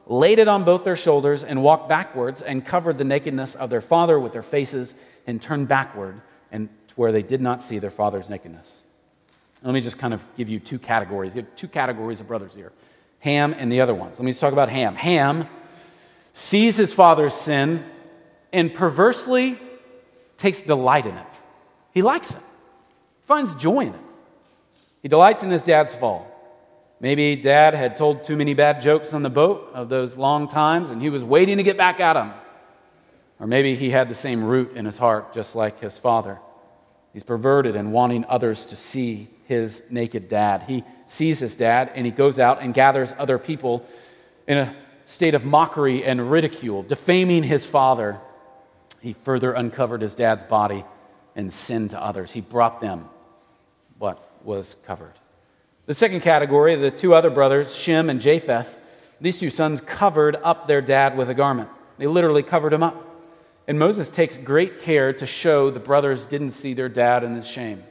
laid 0.06 0.40
it 0.40 0.48
on 0.48 0.64
both 0.64 0.84
their 0.84 0.96
shoulders, 0.96 1.44
and 1.44 1.64
walked 1.64 1.88
backwards 1.88 2.42
and 2.42 2.66
covered 2.66 2.98
the 2.98 3.04
nakedness 3.04 3.56
of 3.56 3.70
their 3.70 3.82
father 3.82 4.20
with 4.20 4.34
their 4.34 4.44
faces 4.44 4.96
and 5.26 5.42
turned 5.42 5.68
backward 5.68 6.20
and 6.52 6.70
to 6.90 6.94
where 6.96 7.12
they 7.12 7.22
did 7.22 7.42
not 7.42 7.62
see 7.62 7.80
their 7.80 7.92
father's 7.92 8.30
nakedness. 8.30 8.82
Let 9.64 9.74
me 9.74 9.82
just 9.82 9.98
kind 9.98 10.14
of 10.14 10.22
give 10.36 10.50
you 10.50 10.60
two 10.60 10.78
categories. 10.78 11.36
You 11.36 11.44
have 11.44 11.56
two 11.56 11.70
categories 11.70 12.20
of 12.20 12.28
brothers 12.28 12.54
here 12.54 12.72
Ham 13.20 13.56
and 13.58 13.72
the 13.72 13.80
other 13.80 13.96
ones. 13.96 14.20
Let 14.20 14.26
me 14.26 14.32
just 14.32 14.42
talk 14.42 14.52
about 14.52 14.70
Ham. 14.70 14.96
Ham 14.96 15.48
sees 16.34 16.76
his 16.76 16.94
father's 16.94 17.34
sin 17.34 17.84
and 18.52 18.74
perversely 18.74 19.58
takes 20.38 20.62
delight 20.62 21.06
in 21.06 21.16
it. 21.16 21.38
He 21.94 22.02
likes 22.02 22.32
it, 22.32 22.42
he 22.42 23.28
finds 23.28 23.56
joy 23.56 23.82
in 23.82 23.94
it. 23.94 24.02
He 25.02 25.10
delights 25.10 25.44
in 25.44 25.52
his 25.52 25.66
dad's 25.66 25.94
fall. 25.94 26.30
Maybe 27.00 27.36
dad 27.36 27.74
had 27.74 27.98
told 27.98 28.24
too 28.24 28.38
many 28.38 28.54
bad 28.54 28.82
jokes 28.82 29.14
on 29.14 29.24
the 29.24 29.30
boat 29.30 29.70
of 29.74 29.90
those 29.90 30.16
long 30.16 30.48
times 30.48 30.90
and 30.90 31.02
he 31.02 31.10
was 31.10 31.22
waiting 31.24 31.58
to 31.58 31.64
get 31.64 31.78
back 31.78 32.00
at 32.00 32.16
him. 32.16 32.32
Or 33.40 33.46
maybe 33.46 33.76
he 33.76 33.90
had 33.90 34.08
the 34.08 34.16
same 34.16 34.42
root 34.42 34.78
in 34.78 34.86
his 34.86 34.98
heart, 34.98 35.34
just 35.34 35.54
like 35.54 35.82
his 35.82 35.98
father. 35.98 36.40
He's 37.12 37.24
perverted 37.24 37.76
and 37.76 37.92
wanting 37.92 38.24
others 38.30 38.66
to 38.68 38.78
see 38.78 39.28
his 39.44 39.84
naked 39.90 40.30
dad. 40.30 40.64
He 40.64 40.86
sees 41.08 41.40
his 41.40 41.58
dad 41.58 41.92
and 41.94 42.06
he 42.06 42.12
goes 42.12 42.40
out 42.40 42.62
and 42.62 42.74
gathers 42.74 43.14
other 43.18 43.38
people 43.38 43.86
in 44.48 44.58
a 44.58 44.74
state 45.04 45.36
of 45.36 45.44
mockery 45.44 46.06
and 46.06 46.32
ridicule, 46.32 46.84
defaming 46.84 47.44
his 47.44 47.66
father. 47.66 48.22
He 49.02 49.12
further 49.12 49.52
uncovered 49.52 50.02
his 50.02 50.16
dad's 50.16 50.46
body 50.46 50.86
and 51.36 51.52
sin 51.52 51.90
to 51.90 52.02
others. 52.02 52.32
He 52.32 52.42
brought 52.42 52.82
them 52.82 53.10
what 53.98 54.30
was 54.44 54.76
covered. 54.86 55.14
The 55.86 55.94
second 55.94 56.22
category, 56.22 56.76
the 56.76 56.92
two 56.92 57.14
other 57.14 57.30
brothers, 57.30 57.76
Shem 57.76 58.10
and 58.10 58.22
Japheth, 58.22 58.78
these 59.20 59.40
two 59.40 59.50
sons 59.50 59.82
covered 59.82 60.36
up 60.44 60.68
their 60.68 60.82
dad 60.82 61.18
with 61.18 61.30
a 61.30 61.34
garment. 61.34 61.70
They 61.98 62.08
literally 62.08 62.44
covered 62.44 62.74
him 62.74 62.84
up. 62.84 63.10
And 63.68 63.80
Moses 63.80 64.10
takes 64.12 64.38
great 64.38 64.82
care 64.82 65.14
to 65.14 65.26
show 65.26 65.70
the 65.70 65.80
brothers 65.80 66.26
didn't 66.26 66.52
see 66.52 66.74
their 66.74 66.90
dad 66.90 67.24
in 67.24 67.36
his 67.36 67.48
shame. 67.48 67.84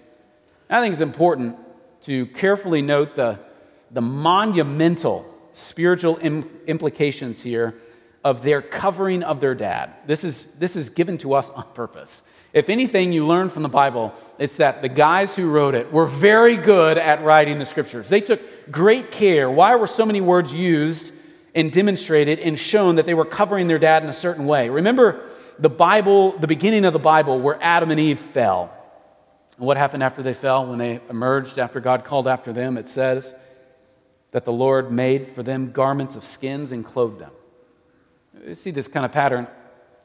I 0.69 0.81
think 0.81 0.93
it's 0.93 1.03
important 1.03 1.57
to 2.03 2.27
carefully 2.27 2.83
note 2.83 3.15
the, 3.15 3.39
the 3.91 4.01
monumental 4.01 5.27
spiritual 5.53 6.19
Im- 6.21 6.49
implications 6.67 7.43
here 7.43 7.75
of 8.25 8.43
their 8.43 8.63
covering 8.63 9.23
of 9.23 9.41
their 9.41 9.55
dad. 9.55 9.93
This 10.07 10.25
is, 10.25 10.47
this 10.55 10.77
is 10.77 10.91
given 10.91 11.19
to 11.19 11.35
us 11.35 11.51
on 11.51 11.65
purpose. 11.75 12.23
If 12.53 12.69
anything 12.69 13.13
you 13.13 13.27
learn 13.27 13.49
from 13.49 13.63
the 13.63 13.69
Bible, 13.69 14.15
it's 14.39 14.57
that 14.57 14.83
the 14.83 14.89
guys 14.89 15.35
who 15.35 15.51
wrote 15.51 15.75
it 15.75 15.93
were 15.93 16.05
very 16.05 16.57
good 16.57 16.99
at 16.99 17.25
writing 17.25 17.59
the 17.59 17.65
scriptures. 17.65 18.09
They 18.09 18.21
took 18.21 18.71
great 18.71 19.11
care. 19.11 19.51
Why 19.51 19.75
were 19.77 19.87
so 19.87 20.05
many 20.05 20.21
words 20.21 20.53
used 20.53 21.15
and 21.55 21.73
demonstrated 21.73 22.39
and 22.41 22.59
shown 22.59 22.97
that 22.97 23.07
they 23.07 23.15
were 23.15 23.25
covering 23.25 23.69
their 23.69 23.79
dad 23.79 24.03
in 24.03 24.11
a 24.11 24.15
certain 24.15 24.45
way? 24.47 24.69
Remember 24.69 25.29
the 25.59 25.71
Bible, 25.71 26.37
the 26.39 26.47
beginning 26.47 26.85
of 26.85 26.93
the 26.93 26.99
Bible, 26.99 27.39
where 27.39 27.59
Adam 27.63 27.91
and 27.91 28.01
Eve 28.01 28.19
fell. 28.19 28.71
What 29.57 29.77
happened 29.77 30.03
after 30.03 30.23
they 30.23 30.35
fell? 30.35 30.67
When 30.67 30.79
they 30.79 31.01
emerged, 31.09 31.59
after 31.59 31.81
God 31.81 32.05
called 32.05 32.29
after 32.29 32.53
them, 32.53 32.77
it 32.77 32.89
says 32.89 33.35
that 34.33 34.45
the 34.45 34.53
Lord 34.53 34.91
made 34.91 35.29
for 35.29 35.43
them 35.43 35.73
garments 35.73 36.17
of 36.17 36.25
skins 36.25 36.73
and 36.73 36.85
clothed 36.85 37.19
them. 37.19 37.31
You 38.47 38.55
see 38.55 38.71
this 38.71 38.89
kind 38.89 39.05
of 39.07 39.13
pattern 39.13 39.47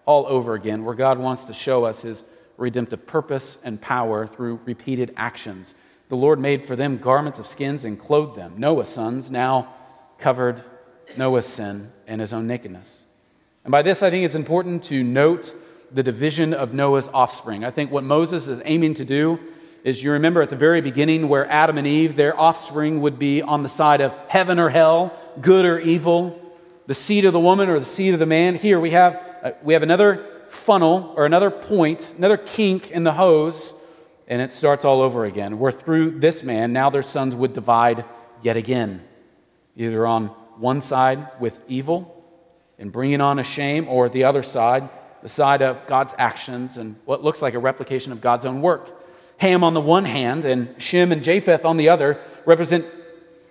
all 0.05 0.25
over 0.27 0.53
again, 0.53 0.85
where 0.85 0.95
God 0.95 1.17
wants 1.17 1.45
to 1.45 1.53
show 1.53 1.85
us 1.85 2.01
his 2.01 2.23
redemptive 2.57 3.05
purpose 3.05 3.57
and 3.63 3.79
power 3.79 4.27
through 4.27 4.59
repeated 4.65 5.13
actions. 5.15 5.73
The 6.09 6.15
Lord 6.15 6.39
made 6.39 6.65
for 6.65 6.75
them 6.75 6.97
garments 6.97 7.39
of 7.39 7.47
skins 7.47 7.85
and 7.85 7.99
clothed 7.99 8.37
them. 8.37 8.55
Noah's 8.57 8.89
sons 8.89 9.29
now 9.29 9.73
covered 10.17 10.63
Noah's 11.15 11.45
sin 11.45 11.91
and 12.07 12.21
his 12.21 12.33
own 12.33 12.47
nakedness. 12.47 13.03
And 13.63 13.71
by 13.71 13.81
this, 13.81 14.01
I 14.01 14.09
think 14.09 14.25
it's 14.25 14.35
important 14.35 14.83
to 14.85 15.03
note 15.03 15.53
the 15.91 16.03
division 16.03 16.53
of 16.53 16.73
Noah's 16.73 17.09
offspring. 17.09 17.63
I 17.63 17.71
think 17.71 17.91
what 17.91 18.03
Moses 18.03 18.47
is 18.47 18.61
aiming 18.65 18.95
to 18.95 19.05
do 19.05 19.39
is 19.83 20.03
you 20.03 20.11
remember 20.11 20.41
at 20.41 20.49
the 20.49 20.55
very 20.55 20.81
beginning 20.81 21.29
where 21.29 21.49
Adam 21.49 21.77
and 21.77 21.87
Eve, 21.87 22.15
their 22.15 22.37
offspring 22.39 23.01
would 23.01 23.19
be 23.19 23.41
on 23.41 23.63
the 23.63 23.69
side 23.69 24.01
of 24.01 24.13
heaven 24.27 24.59
or 24.59 24.69
hell, 24.69 25.17
good 25.39 25.65
or 25.65 25.79
evil, 25.79 26.41
the 26.87 26.93
seed 26.93 27.25
of 27.25 27.33
the 27.33 27.39
woman 27.39 27.69
or 27.69 27.79
the 27.79 27.85
seed 27.85 28.13
of 28.13 28.19
the 28.19 28.25
man. 28.25 28.55
Here 28.55 28.79
we 28.79 28.91
have, 28.91 29.21
uh, 29.43 29.51
we 29.63 29.73
have 29.73 29.83
another 29.83 30.25
funnel 30.49 31.13
or 31.15 31.25
another 31.25 31.51
point, 31.51 32.11
another 32.17 32.37
kink 32.37 32.91
in 32.91 33.03
the 33.03 33.13
hose, 33.13 33.73
and 34.27 34.41
it 34.41 34.51
starts 34.51 34.85
all 34.85 35.01
over 35.01 35.25
again. 35.25 35.59
Where 35.59 35.71
through 35.71 36.19
this 36.19 36.43
man, 36.43 36.73
now 36.73 36.89
their 36.89 37.03
sons 37.03 37.35
would 37.35 37.53
divide 37.53 38.05
yet 38.41 38.57
again, 38.57 39.03
either 39.75 40.05
on 40.05 40.27
one 40.57 40.81
side 40.81 41.27
with 41.39 41.59
evil 41.67 42.13
and 42.79 42.91
bringing 42.91 43.21
on 43.21 43.39
a 43.39 43.43
shame, 43.43 43.87
or 43.87 44.07
the 44.07 44.23
other 44.23 44.43
side, 44.43 44.89
the 45.23 45.29
side 45.29 45.61
of 45.61 45.85
God's 45.87 46.13
actions 46.17 46.77
and 46.77 46.95
what 47.05 47.23
looks 47.23 47.41
like 47.41 47.53
a 47.55 47.59
replication 47.59 48.11
of 48.11 48.21
God's 48.21 48.45
own 48.45 48.61
work. 48.61 48.93
Ham 49.37 49.63
on 49.63 49.73
the 49.73 49.81
one 49.81 50.05
hand 50.05 50.45
and 50.45 50.79
Shem 50.81 51.11
and 51.11 51.23
Japheth 51.23 51.65
on 51.65 51.77
the 51.77 51.89
other 51.89 52.19
represent 52.45 52.85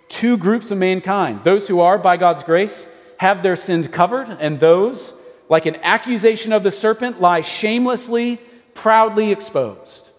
two 0.08 0.36
groups 0.36 0.70
of 0.70 0.78
mankind 0.78 1.42
those 1.44 1.68
who 1.68 1.80
are, 1.80 1.98
by 1.98 2.16
God's 2.16 2.42
grace, 2.42 2.88
have 3.18 3.42
their 3.42 3.56
sins 3.56 3.88
covered, 3.88 4.28
and 4.28 4.60
those 4.60 5.14
like 5.48 5.66
an 5.66 5.76
accusation 5.76 6.52
of 6.52 6.62
the 6.62 6.70
serpent, 6.70 7.20
lie 7.20 7.42
shamelessly, 7.42 8.40
proudly 8.74 9.32
exposed. 9.32 10.10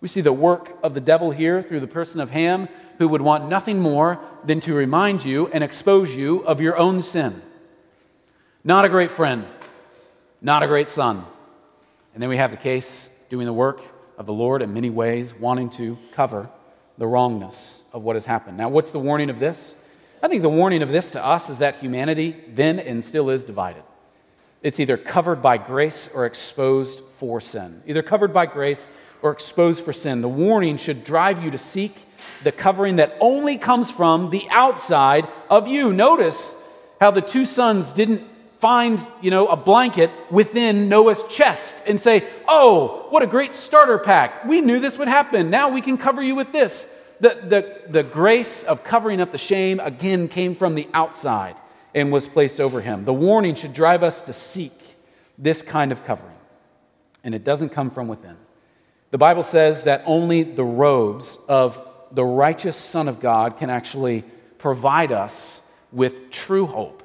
We 0.00 0.08
see 0.08 0.20
the 0.20 0.32
work 0.32 0.76
of 0.82 0.94
the 0.94 1.00
devil 1.00 1.30
here 1.30 1.62
through 1.62 1.80
the 1.80 1.86
person 1.86 2.20
of 2.20 2.30
Ham, 2.30 2.68
who 2.98 3.08
would 3.08 3.22
want 3.22 3.48
nothing 3.48 3.80
more 3.80 4.20
than 4.44 4.60
to 4.60 4.74
remind 4.74 5.24
you 5.24 5.48
and 5.48 5.62
expose 5.62 6.14
you 6.14 6.44
of 6.44 6.60
your 6.60 6.76
own 6.76 7.02
sin. 7.02 7.40
Not 8.64 8.84
a 8.84 8.88
great 8.88 9.10
friend, 9.10 9.46
not 10.40 10.62
a 10.62 10.66
great 10.66 10.88
son. 10.88 11.24
And 12.14 12.22
then 12.22 12.28
we 12.28 12.36
have 12.36 12.50
the 12.50 12.56
case 12.56 13.08
doing 13.30 13.46
the 13.46 13.52
work 13.52 13.80
of 14.18 14.26
the 14.26 14.32
Lord 14.32 14.62
in 14.62 14.74
many 14.74 14.90
ways, 14.90 15.34
wanting 15.34 15.70
to 15.70 15.96
cover 16.12 16.50
the 16.98 17.06
wrongness 17.06 17.78
of 17.92 18.02
what 18.02 18.16
has 18.16 18.26
happened. 18.26 18.56
Now, 18.56 18.68
what's 18.68 18.90
the 18.90 18.98
warning 18.98 19.30
of 19.30 19.38
this? 19.38 19.74
I 20.22 20.28
think 20.28 20.42
the 20.42 20.48
warning 20.48 20.82
of 20.82 20.90
this 20.90 21.12
to 21.12 21.24
us 21.24 21.50
is 21.50 21.58
that 21.58 21.76
humanity 21.76 22.36
then 22.48 22.78
and 22.78 23.04
still 23.04 23.30
is 23.30 23.44
divided. 23.44 23.82
It's 24.62 24.78
either 24.78 24.96
covered 24.96 25.42
by 25.42 25.58
grace 25.58 26.08
or 26.14 26.24
exposed 26.24 27.00
for 27.00 27.40
sin. 27.40 27.82
Either 27.86 28.02
covered 28.02 28.32
by 28.32 28.46
grace 28.46 28.90
or 29.20 29.32
exposed 29.32 29.84
for 29.84 29.92
sin. 29.92 30.22
The 30.22 30.28
warning 30.28 30.76
should 30.76 31.04
drive 31.04 31.42
you 31.42 31.50
to 31.50 31.58
seek 31.58 31.96
the 32.44 32.52
covering 32.52 32.96
that 32.96 33.16
only 33.20 33.58
comes 33.58 33.90
from 33.90 34.30
the 34.30 34.46
outside 34.50 35.26
of 35.50 35.66
you. 35.66 35.92
Notice 35.92 36.54
how 37.00 37.10
the 37.10 37.20
two 37.20 37.44
sons 37.44 37.92
didn't 37.92 38.22
find, 38.60 39.04
you 39.20 39.32
know, 39.32 39.48
a 39.48 39.56
blanket 39.56 40.10
within 40.30 40.88
Noah's 40.88 41.22
chest 41.28 41.82
and 41.86 42.00
say, 42.00 42.24
"Oh, 42.46 43.06
what 43.10 43.24
a 43.24 43.26
great 43.26 43.56
starter 43.56 43.98
pack. 43.98 44.44
We 44.44 44.60
knew 44.60 44.78
this 44.78 44.96
would 44.98 45.08
happen. 45.08 45.50
Now 45.50 45.70
we 45.70 45.80
can 45.80 45.96
cover 45.96 46.22
you 46.22 46.36
with 46.36 46.52
this." 46.52 46.88
The, 47.18 47.38
the, 47.42 47.80
the 47.88 48.02
grace 48.04 48.62
of 48.62 48.84
covering 48.84 49.20
up 49.20 49.32
the 49.32 49.38
shame 49.38 49.80
again 49.80 50.28
came 50.28 50.54
from 50.54 50.76
the 50.76 50.88
outside 50.94 51.56
and 51.94 52.10
was 52.12 52.26
placed 52.26 52.60
over 52.60 52.80
him. 52.80 53.04
The 53.04 53.12
warning 53.12 53.54
should 53.54 53.74
drive 53.74 54.02
us 54.02 54.22
to 54.22 54.32
seek 54.32 54.72
this 55.38 55.62
kind 55.62 55.92
of 55.92 56.04
covering. 56.04 56.30
and 57.24 57.34
it 57.34 57.44
doesn't 57.44 57.68
come 57.68 57.90
from 57.90 58.08
within. 58.08 58.36
The 59.10 59.18
Bible 59.18 59.42
says 59.42 59.84
that 59.84 60.02
only 60.06 60.42
the 60.42 60.64
robes 60.64 61.38
of 61.46 61.78
the 62.10 62.24
righteous 62.24 62.76
Son 62.76 63.08
of 63.08 63.20
God 63.20 63.58
can 63.58 63.70
actually 63.70 64.24
provide 64.58 65.12
us 65.12 65.60
with 65.92 66.30
true 66.30 66.66
hope 66.66 67.02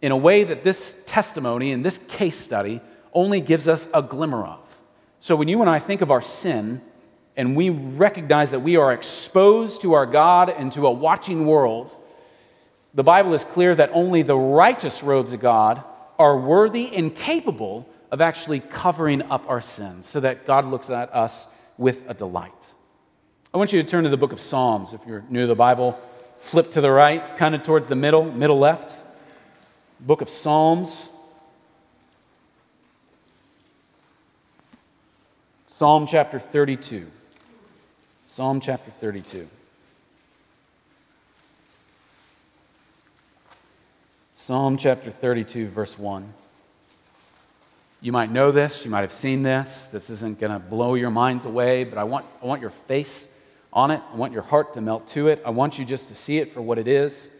in 0.00 0.12
a 0.12 0.16
way 0.16 0.44
that 0.44 0.64
this 0.64 0.96
testimony 1.06 1.72
and 1.72 1.84
this 1.84 1.98
case 2.08 2.38
study 2.38 2.80
only 3.12 3.40
gives 3.40 3.68
us 3.68 3.88
a 3.92 4.02
glimmer 4.02 4.44
of. 4.44 4.60
So 5.20 5.36
when 5.36 5.48
you 5.48 5.60
and 5.60 5.70
I 5.70 5.78
think 5.78 6.00
of 6.00 6.10
our 6.10 6.22
sin 6.22 6.82
and 7.36 7.56
we 7.56 7.70
recognize 7.70 8.50
that 8.50 8.60
we 8.60 8.76
are 8.76 8.92
exposed 8.92 9.82
to 9.82 9.94
our 9.94 10.06
God 10.06 10.50
and 10.50 10.70
to 10.72 10.86
a 10.86 10.90
watching 10.92 11.46
world, 11.46 11.96
the 12.94 13.02
Bible 13.02 13.34
is 13.34 13.44
clear 13.44 13.74
that 13.74 13.90
only 13.92 14.22
the 14.22 14.36
righteous 14.36 15.02
robes 15.02 15.32
of 15.32 15.40
God 15.40 15.82
are 16.18 16.38
worthy 16.38 16.94
and 16.94 17.14
capable 17.14 17.88
of 18.10 18.20
actually 18.20 18.60
covering 18.60 19.22
up 19.22 19.48
our 19.48 19.60
sins 19.60 20.06
so 20.06 20.20
that 20.20 20.46
God 20.46 20.66
looks 20.66 20.90
at 20.90 21.12
us 21.12 21.48
with 21.76 22.08
a 22.08 22.14
delight. 22.14 22.52
I 23.52 23.58
want 23.58 23.72
you 23.72 23.82
to 23.82 23.88
turn 23.88 24.04
to 24.04 24.10
the 24.10 24.16
book 24.16 24.32
of 24.32 24.38
Psalms. 24.38 24.92
If 24.92 25.00
you're 25.06 25.24
new 25.28 25.42
to 25.42 25.46
the 25.48 25.56
Bible, 25.56 26.00
flip 26.38 26.70
to 26.72 26.80
the 26.80 26.90
right, 26.90 27.36
kind 27.36 27.54
of 27.56 27.64
towards 27.64 27.88
the 27.88 27.96
middle, 27.96 28.24
middle 28.24 28.58
left. 28.58 28.96
Book 29.98 30.20
of 30.20 30.28
Psalms. 30.28 31.08
Psalm 35.66 36.06
chapter 36.06 36.38
32. 36.38 37.10
Psalm 38.28 38.60
chapter 38.60 38.92
32. 38.92 39.48
Psalm 44.46 44.76
chapter 44.76 45.10
32, 45.10 45.68
verse 45.68 45.98
1. 45.98 46.34
You 48.02 48.12
might 48.12 48.30
know 48.30 48.52
this, 48.52 48.84
you 48.84 48.90
might 48.90 49.00
have 49.00 49.10
seen 49.10 49.42
this. 49.42 49.84
This 49.90 50.10
isn't 50.10 50.38
going 50.38 50.52
to 50.52 50.58
blow 50.58 50.96
your 50.96 51.10
minds 51.10 51.46
away, 51.46 51.84
but 51.84 51.96
I 51.96 52.04
want, 52.04 52.26
I 52.42 52.44
want 52.44 52.60
your 52.60 52.68
face 52.68 53.26
on 53.72 53.90
it. 53.90 54.02
I 54.12 54.16
want 54.16 54.34
your 54.34 54.42
heart 54.42 54.74
to 54.74 54.82
melt 54.82 55.08
to 55.08 55.28
it. 55.28 55.40
I 55.46 55.50
want 55.50 55.78
you 55.78 55.86
just 55.86 56.10
to 56.10 56.14
see 56.14 56.36
it 56.40 56.52
for 56.52 56.60
what 56.60 56.76
it 56.76 56.86
is, 56.86 57.30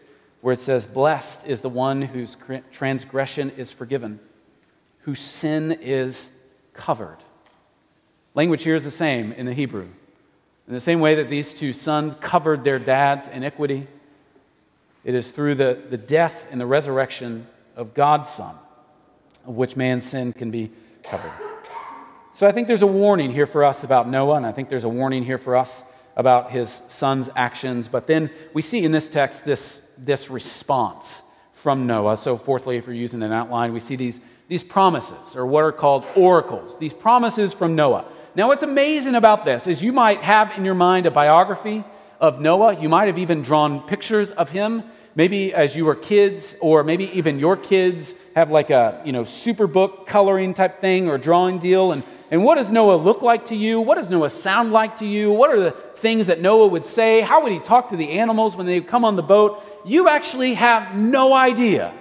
where 0.41 0.55
it 0.55 0.61
says, 0.61 0.87
Blessed 0.87 1.47
is 1.47 1.61
the 1.61 1.69
one 1.69 2.01
whose 2.01 2.39
transgression 2.73 3.51
is 3.51 3.71
forgiven, 3.71 4.19
whose 5.01 5.21
sin 5.21 5.73
is 5.83 6.31
covered. 6.73 7.19
Language 8.35 8.63
here 8.63 8.77
is 8.77 8.85
the 8.85 8.91
same 8.91 9.31
in 9.33 9.45
the 9.45 9.53
Hebrew. 9.53 9.89
In 10.67 10.73
the 10.73 10.81
same 10.81 11.01
way 11.01 11.17
that 11.17 11.29
these 11.29 11.53
two 11.53 11.75
sons 11.75 12.17
covered 12.23 12.65
their 12.65 12.79
dad's 12.79 13.29
iniquity, 13.29 13.89
it 15.05 15.15
is 15.15 15.31
through 15.31 15.57
the, 15.57 15.81
the 15.91 15.99
death 15.99 16.47
and 16.51 16.61
the 16.61 16.67
resurrection 16.67 17.47
of 17.77 17.95
God's 17.95 18.29
Son 18.29 18.57
of 19.47 19.57
which 19.57 19.77
man's 19.77 20.05
sin 20.05 20.33
can 20.33 20.51
be 20.51 20.71
covered. 21.03 21.33
So 22.33 22.47
I 22.47 22.53
think 22.53 22.67
there's 22.67 22.83
a 22.83 22.87
warning 22.87 23.33
here 23.33 23.47
for 23.47 23.65
us 23.65 23.85
about 23.85 24.09
Noah, 24.09 24.37
and 24.37 24.47
I 24.47 24.53
think 24.53 24.69
there's 24.69 24.85
a 24.85 24.89
warning 24.89 25.25
here 25.25 25.39
for 25.39 25.57
us 25.57 25.83
about 26.17 26.51
his 26.51 26.69
son's 26.89 27.29
actions. 27.37 27.87
But 27.89 28.07
then 28.07 28.31
we 28.53 28.63
see 28.63 28.85
in 28.85 28.93
this 28.93 29.09
text 29.09 29.45
this, 29.45 29.83
this 29.97 30.31
response 30.31 31.23
from 31.53 31.87
Noah. 31.87 32.17
So, 32.17 32.37
fourthly, 32.37 32.77
if 32.77 32.87
you're 32.87 32.95
using 32.95 33.23
an 33.23 33.33
outline, 33.33 33.73
we 33.73 33.81
see 33.81 33.97
these, 33.97 34.21
these 34.49 34.65
promises, 34.65 35.37
or 35.37 35.47
what 35.47 35.63
are 35.63 35.73
called 35.73 36.05
oracles, 36.17 36.79
these 36.79 36.93
promises 36.93 37.53
from 37.53 37.77
Noah. 37.77 38.05
Now, 38.35 38.49
what's 38.49 38.65
amazing 38.65 39.15
about 39.15 39.45
this 39.45 39.69
is 39.69 39.83
you 39.83 39.93
might 39.93 40.21
have 40.21 40.57
in 40.59 40.65
your 40.65 40.75
mind 40.75 41.07
a 41.07 41.11
biography 41.13 41.85
of 42.25 42.41
Noah. 42.41 42.81
You 42.81 42.89
might 42.89 43.07
have 43.07 43.19
even 43.19 43.43
drawn 43.43 43.81
pictures 43.87 44.33
of 44.33 44.51
him 44.51 44.85
maybe 45.15 45.55
as 45.55 45.77
you 45.77 45.85
were 45.85 45.95
kids, 45.95 46.57
or 46.61 46.83
maybe 46.83 47.05
even 47.17 47.39
your 47.39 47.57
kids 47.57 48.15
have 48.35 48.51
like 48.51 48.71
a 48.71 49.01
you 49.05 49.13
know 49.13 49.25
super 49.25 49.67
book 49.67 50.07
coloring 50.07 50.55
type 50.55 50.81
thing 50.81 51.09
or 51.09 51.19
drawing 51.19 51.59
deal. 51.59 51.93
And, 51.93 52.03
and 52.31 52.43
what 52.43 52.57
does 52.57 52.71
Noah 52.71 52.97
look 52.97 53.23
like 53.23 53.47
to 53.47 53.57
you? 53.57 53.81
What 53.81 53.97
does 53.97 54.11
Noah 54.11 54.31
sound 54.31 54.73
like 54.73 54.97
to 54.97 55.07
you? 55.07 55.31
What 55.31 55.51
are 55.51 55.61
the 55.61 55.71
things 55.71 56.27
that 56.27 56.41
Noah 56.41 56.69
would 56.69 56.87
say? 56.87 57.21
How 57.21 57.43
would 57.43 57.53
he 57.53 57.61
talk 57.61 57.91
to 57.91 57.97
the 57.97 58.11
animals 58.13 58.57
when 58.57 58.67
they 58.67 58.81
come 58.81 59.05
on 59.05 59.17
the 59.17 59.23
boat? 59.23 59.63
You 59.85 60.09
actually 60.09 60.55
have 60.55 60.97
no 60.97 61.33
idea 61.33 61.95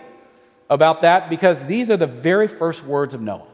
about 0.70 1.04
that 1.04 1.30
because 1.30 1.66
these 1.66 1.92
are 1.92 1.98
the 1.98 2.08
very 2.08 2.48
first 2.48 2.84
words 2.84 3.14
of 3.14 3.22
Noah 3.22 3.48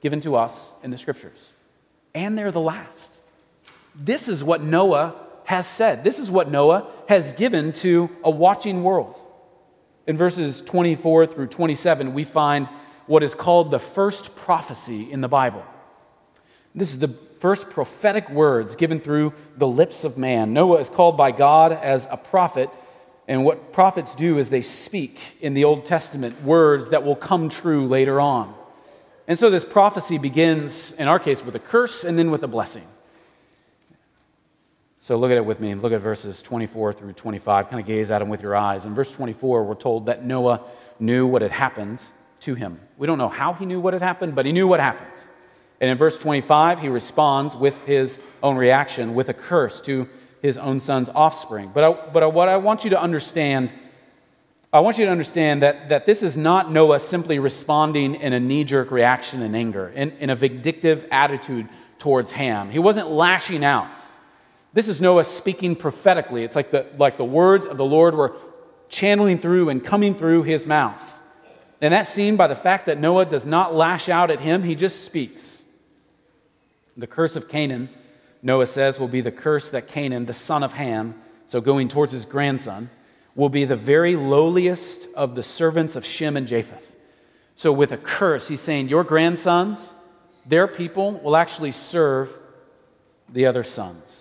given 0.00 0.20
to 0.22 0.34
us 0.34 0.66
in 0.82 0.90
the 0.90 0.98
scriptures. 0.98 1.50
And 2.14 2.36
they're 2.36 2.50
the 2.50 2.60
last. 2.60 3.20
This 3.94 4.28
is 4.28 4.42
what 4.42 4.62
Noah 4.62 5.14
has 5.50 5.66
said. 5.66 6.04
This 6.04 6.20
is 6.20 6.30
what 6.30 6.48
Noah 6.48 6.86
has 7.08 7.32
given 7.32 7.72
to 7.72 8.08
a 8.22 8.30
watching 8.30 8.84
world. 8.84 9.20
In 10.06 10.16
verses 10.16 10.60
24 10.60 11.26
through 11.26 11.48
27, 11.48 12.14
we 12.14 12.22
find 12.22 12.68
what 13.06 13.24
is 13.24 13.34
called 13.34 13.72
the 13.72 13.80
first 13.80 14.36
prophecy 14.36 15.10
in 15.10 15.22
the 15.22 15.28
Bible. 15.28 15.64
This 16.72 16.92
is 16.92 17.00
the 17.00 17.16
first 17.40 17.68
prophetic 17.68 18.30
words 18.30 18.76
given 18.76 19.00
through 19.00 19.32
the 19.56 19.66
lips 19.66 20.04
of 20.04 20.16
man. 20.16 20.52
Noah 20.52 20.78
is 20.78 20.88
called 20.88 21.16
by 21.16 21.32
God 21.32 21.72
as 21.72 22.06
a 22.12 22.16
prophet, 22.16 22.70
and 23.26 23.44
what 23.44 23.72
prophets 23.72 24.14
do 24.14 24.38
is 24.38 24.50
they 24.50 24.62
speak 24.62 25.18
in 25.40 25.54
the 25.54 25.64
Old 25.64 25.84
Testament 25.84 26.44
words 26.44 26.90
that 26.90 27.02
will 27.02 27.16
come 27.16 27.48
true 27.48 27.88
later 27.88 28.20
on. 28.20 28.54
And 29.26 29.36
so 29.36 29.50
this 29.50 29.64
prophecy 29.64 30.16
begins, 30.16 30.92
in 30.92 31.08
our 31.08 31.18
case, 31.18 31.44
with 31.44 31.56
a 31.56 31.60
curse 31.60 32.04
and 32.04 32.16
then 32.16 32.30
with 32.30 32.44
a 32.44 32.48
blessing. 32.48 32.86
So 35.02 35.16
look 35.16 35.30
at 35.30 35.38
it 35.38 35.44
with 35.46 35.60
me. 35.60 35.74
Look 35.74 35.94
at 35.94 36.02
verses 36.02 36.42
24 36.42 36.92
through 36.92 37.14
25. 37.14 37.70
Kind 37.70 37.80
of 37.80 37.86
gaze 37.86 38.10
at 38.10 38.18
them 38.18 38.28
with 38.28 38.42
your 38.42 38.54
eyes. 38.54 38.84
In 38.84 38.94
verse 38.94 39.10
24, 39.10 39.64
we're 39.64 39.74
told 39.74 40.06
that 40.06 40.26
Noah 40.26 40.60
knew 40.98 41.26
what 41.26 41.40
had 41.40 41.52
happened 41.52 42.02
to 42.40 42.54
him. 42.54 42.78
We 42.98 43.06
don't 43.06 43.16
know 43.16 43.30
how 43.30 43.54
he 43.54 43.64
knew 43.64 43.80
what 43.80 43.94
had 43.94 44.02
happened, 44.02 44.34
but 44.34 44.44
he 44.44 44.52
knew 44.52 44.68
what 44.68 44.78
happened. 44.78 45.24
And 45.80 45.90
in 45.90 45.96
verse 45.96 46.18
25, 46.18 46.80
he 46.80 46.90
responds 46.90 47.56
with 47.56 47.82
his 47.86 48.20
own 48.42 48.58
reaction, 48.58 49.14
with 49.14 49.30
a 49.30 49.34
curse 49.34 49.80
to 49.82 50.06
his 50.42 50.58
own 50.58 50.80
son's 50.80 51.08
offspring. 51.08 51.70
But, 51.72 51.82
I, 51.84 52.10
but 52.12 52.34
what 52.34 52.50
I 52.50 52.58
want 52.58 52.84
you 52.84 52.90
to 52.90 53.00
understand, 53.00 53.72
I 54.70 54.80
want 54.80 54.98
you 54.98 55.06
to 55.06 55.10
understand 55.10 55.62
that, 55.62 55.88
that 55.88 56.04
this 56.04 56.22
is 56.22 56.36
not 56.36 56.70
Noah 56.70 57.00
simply 57.00 57.38
responding 57.38 58.16
in 58.16 58.34
a 58.34 58.40
knee 58.40 58.64
jerk 58.64 58.90
reaction 58.90 59.40
in 59.40 59.54
anger, 59.54 59.88
in, 59.88 60.10
in 60.18 60.28
a 60.28 60.36
vindictive 60.36 61.06
attitude 61.10 61.70
towards 61.98 62.32
Ham. 62.32 62.70
He 62.70 62.78
wasn't 62.78 63.08
lashing 63.08 63.64
out. 63.64 63.88
This 64.72 64.88
is 64.88 65.00
Noah 65.00 65.24
speaking 65.24 65.74
prophetically. 65.74 66.44
It's 66.44 66.54
like 66.54 66.70
the, 66.70 66.86
like 66.96 67.16
the 67.16 67.24
words 67.24 67.66
of 67.66 67.76
the 67.76 67.84
Lord 67.84 68.14
were 68.14 68.36
channeling 68.88 69.38
through 69.38 69.68
and 69.68 69.84
coming 69.84 70.14
through 70.14 70.44
his 70.44 70.66
mouth. 70.66 71.00
And 71.80 71.94
that's 71.94 72.10
seen 72.10 72.36
by 72.36 72.46
the 72.46 72.56
fact 72.56 72.86
that 72.86 73.00
Noah 73.00 73.26
does 73.26 73.46
not 73.46 73.74
lash 73.74 74.08
out 74.08 74.30
at 74.30 74.40
him, 74.40 74.62
he 74.62 74.74
just 74.74 75.04
speaks. 75.04 75.62
The 76.96 77.06
curse 77.06 77.36
of 77.36 77.48
Canaan, 77.48 77.88
Noah 78.42 78.66
says, 78.66 78.98
will 78.98 79.08
be 79.08 79.22
the 79.22 79.32
curse 79.32 79.70
that 79.70 79.88
Canaan, 79.88 80.26
the 80.26 80.34
son 80.34 80.62
of 80.62 80.74
Ham, 80.74 81.20
so 81.46 81.60
going 81.60 81.88
towards 81.88 82.12
his 82.12 82.24
grandson, 82.24 82.90
will 83.34 83.48
be 83.48 83.64
the 83.64 83.76
very 83.76 84.16
lowliest 84.16 85.08
of 85.14 85.34
the 85.34 85.42
servants 85.42 85.96
of 85.96 86.04
Shem 86.04 86.36
and 86.36 86.46
Japheth. 86.46 86.86
So, 87.56 87.72
with 87.72 87.92
a 87.92 87.96
curse, 87.96 88.48
he's 88.48 88.60
saying, 88.60 88.88
Your 88.88 89.04
grandsons, 89.04 89.92
their 90.46 90.66
people, 90.66 91.12
will 91.12 91.36
actually 91.36 91.72
serve 91.72 92.36
the 93.28 93.46
other 93.46 93.64
sons. 93.64 94.19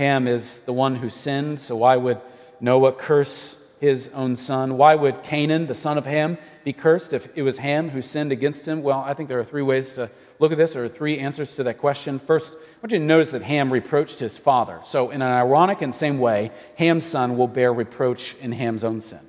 Ham 0.00 0.26
is 0.26 0.62
the 0.62 0.72
one 0.72 0.96
who 0.96 1.10
sinned, 1.10 1.60
so 1.60 1.76
why 1.76 1.94
would 1.94 2.22
Noah 2.58 2.92
curse 2.94 3.54
his 3.80 4.08
own 4.14 4.34
son? 4.34 4.78
Why 4.78 4.94
would 4.94 5.22
Canaan, 5.22 5.66
the 5.66 5.74
son 5.74 5.98
of 5.98 6.06
Ham, 6.06 6.38
be 6.64 6.72
cursed 6.72 7.12
if 7.12 7.28
it 7.36 7.42
was 7.42 7.58
Ham 7.58 7.90
who 7.90 8.00
sinned 8.00 8.32
against 8.32 8.66
him? 8.66 8.82
Well, 8.82 9.00
I 9.00 9.12
think 9.12 9.28
there 9.28 9.38
are 9.38 9.44
three 9.44 9.60
ways 9.60 9.92
to 9.96 10.10
look 10.38 10.52
at 10.52 10.56
this, 10.56 10.74
or 10.74 10.88
three 10.88 11.18
answers 11.18 11.54
to 11.56 11.64
that 11.64 11.76
question. 11.76 12.18
First, 12.18 12.54
I 12.54 12.80
want 12.80 12.92
you 12.92 12.98
to 12.98 13.04
notice 13.04 13.32
that 13.32 13.42
Ham 13.42 13.70
reproached 13.70 14.20
his 14.20 14.38
father. 14.38 14.80
So, 14.84 15.10
in 15.10 15.20
an 15.20 15.30
ironic 15.30 15.82
and 15.82 15.94
same 15.94 16.18
way, 16.18 16.50
Ham's 16.78 17.04
son 17.04 17.36
will 17.36 17.48
bear 17.48 17.70
reproach 17.70 18.36
in 18.40 18.52
Ham's 18.52 18.84
own 18.84 19.02
sin. 19.02 19.20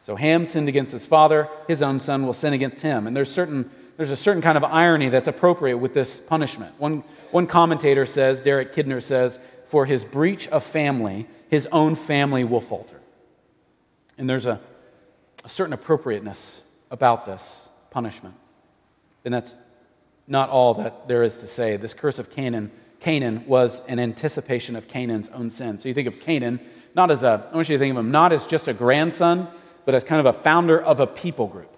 So, 0.00 0.16
Ham 0.16 0.46
sinned 0.46 0.70
against 0.70 0.94
his 0.94 1.04
father, 1.04 1.50
his 1.68 1.82
own 1.82 2.00
son 2.00 2.24
will 2.24 2.32
sin 2.32 2.54
against 2.54 2.80
him. 2.80 3.06
And 3.06 3.14
there's 3.14 3.30
certain 3.30 3.70
there's 3.96 4.10
a 4.10 4.16
certain 4.16 4.42
kind 4.42 4.56
of 4.56 4.64
irony 4.64 5.08
that's 5.08 5.28
appropriate 5.28 5.78
with 5.78 5.94
this 5.94 6.18
punishment. 6.18 6.74
One, 6.78 7.04
one 7.30 7.46
commentator 7.46 8.06
says, 8.06 8.42
Derek 8.42 8.74
Kidner 8.74 9.02
says, 9.02 9.38
for 9.66 9.86
his 9.86 10.04
breach 10.04 10.48
of 10.48 10.64
family, 10.64 11.26
his 11.48 11.66
own 11.72 11.94
family 11.94 12.44
will 12.44 12.60
falter. 12.60 13.00
And 14.18 14.28
there's 14.28 14.46
a, 14.46 14.60
a 15.44 15.48
certain 15.48 15.72
appropriateness 15.72 16.62
about 16.90 17.26
this 17.26 17.68
punishment. 17.90 18.34
And 19.24 19.32
that's 19.32 19.56
not 20.26 20.48
all 20.50 20.74
that 20.74 21.08
there 21.08 21.22
is 21.22 21.38
to 21.38 21.46
say. 21.46 21.76
This 21.76 21.94
curse 21.94 22.18
of 22.18 22.30
Canaan, 22.30 22.70
Canaan 23.00 23.44
was 23.46 23.82
an 23.88 23.98
anticipation 23.98 24.76
of 24.76 24.88
Canaan's 24.88 25.28
own 25.30 25.50
sin. 25.50 25.78
So 25.78 25.88
you 25.88 25.94
think 25.94 26.08
of 26.08 26.20
Canaan 26.20 26.60
not 26.94 27.10
as 27.10 27.24
a, 27.24 27.48
I 27.50 27.54
want 27.54 27.68
you 27.68 27.76
to 27.76 27.78
think 27.78 27.90
of 27.92 27.98
him 27.98 28.10
not 28.10 28.32
as 28.32 28.46
just 28.46 28.68
a 28.68 28.72
grandson, 28.72 29.48
but 29.84 29.94
as 29.94 30.04
kind 30.04 30.20
of 30.24 30.26
a 30.26 30.38
founder 30.38 30.80
of 30.80 31.00
a 31.00 31.06
people 31.06 31.46
group. 31.46 31.70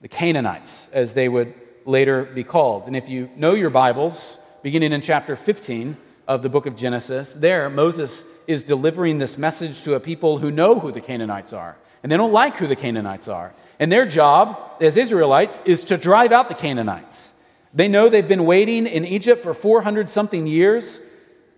The 0.00 0.08
Canaanites, 0.08 0.88
as 0.92 1.12
they 1.12 1.28
would 1.28 1.52
later 1.84 2.24
be 2.24 2.44
called. 2.44 2.86
And 2.86 2.96
if 2.96 3.08
you 3.08 3.30
know 3.36 3.54
your 3.54 3.70
Bibles, 3.70 4.38
beginning 4.62 4.92
in 4.92 5.02
chapter 5.02 5.36
15, 5.36 5.96
of 6.30 6.42
the 6.42 6.48
book 6.48 6.66
of 6.66 6.76
Genesis, 6.76 7.32
there 7.32 7.68
Moses 7.68 8.24
is 8.46 8.62
delivering 8.62 9.18
this 9.18 9.36
message 9.36 9.82
to 9.82 9.94
a 9.94 10.00
people 10.00 10.38
who 10.38 10.52
know 10.52 10.78
who 10.78 10.92
the 10.92 11.00
Canaanites 11.00 11.52
are. 11.52 11.76
And 12.04 12.12
they 12.12 12.16
don't 12.16 12.32
like 12.32 12.56
who 12.56 12.68
the 12.68 12.76
Canaanites 12.76 13.26
are. 13.26 13.52
And 13.80 13.90
their 13.90 14.06
job 14.06 14.56
as 14.80 14.96
Israelites 14.96 15.60
is 15.64 15.84
to 15.86 15.96
drive 15.96 16.30
out 16.30 16.46
the 16.46 16.54
Canaanites. 16.54 17.32
They 17.74 17.88
know 17.88 18.08
they've 18.08 18.26
been 18.26 18.46
waiting 18.46 18.86
in 18.86 19.04
Egypt 19.04 19.42
for 19.42 19.54
400 19.54 20.08
something 20.08 20.46
years 20.46 21.00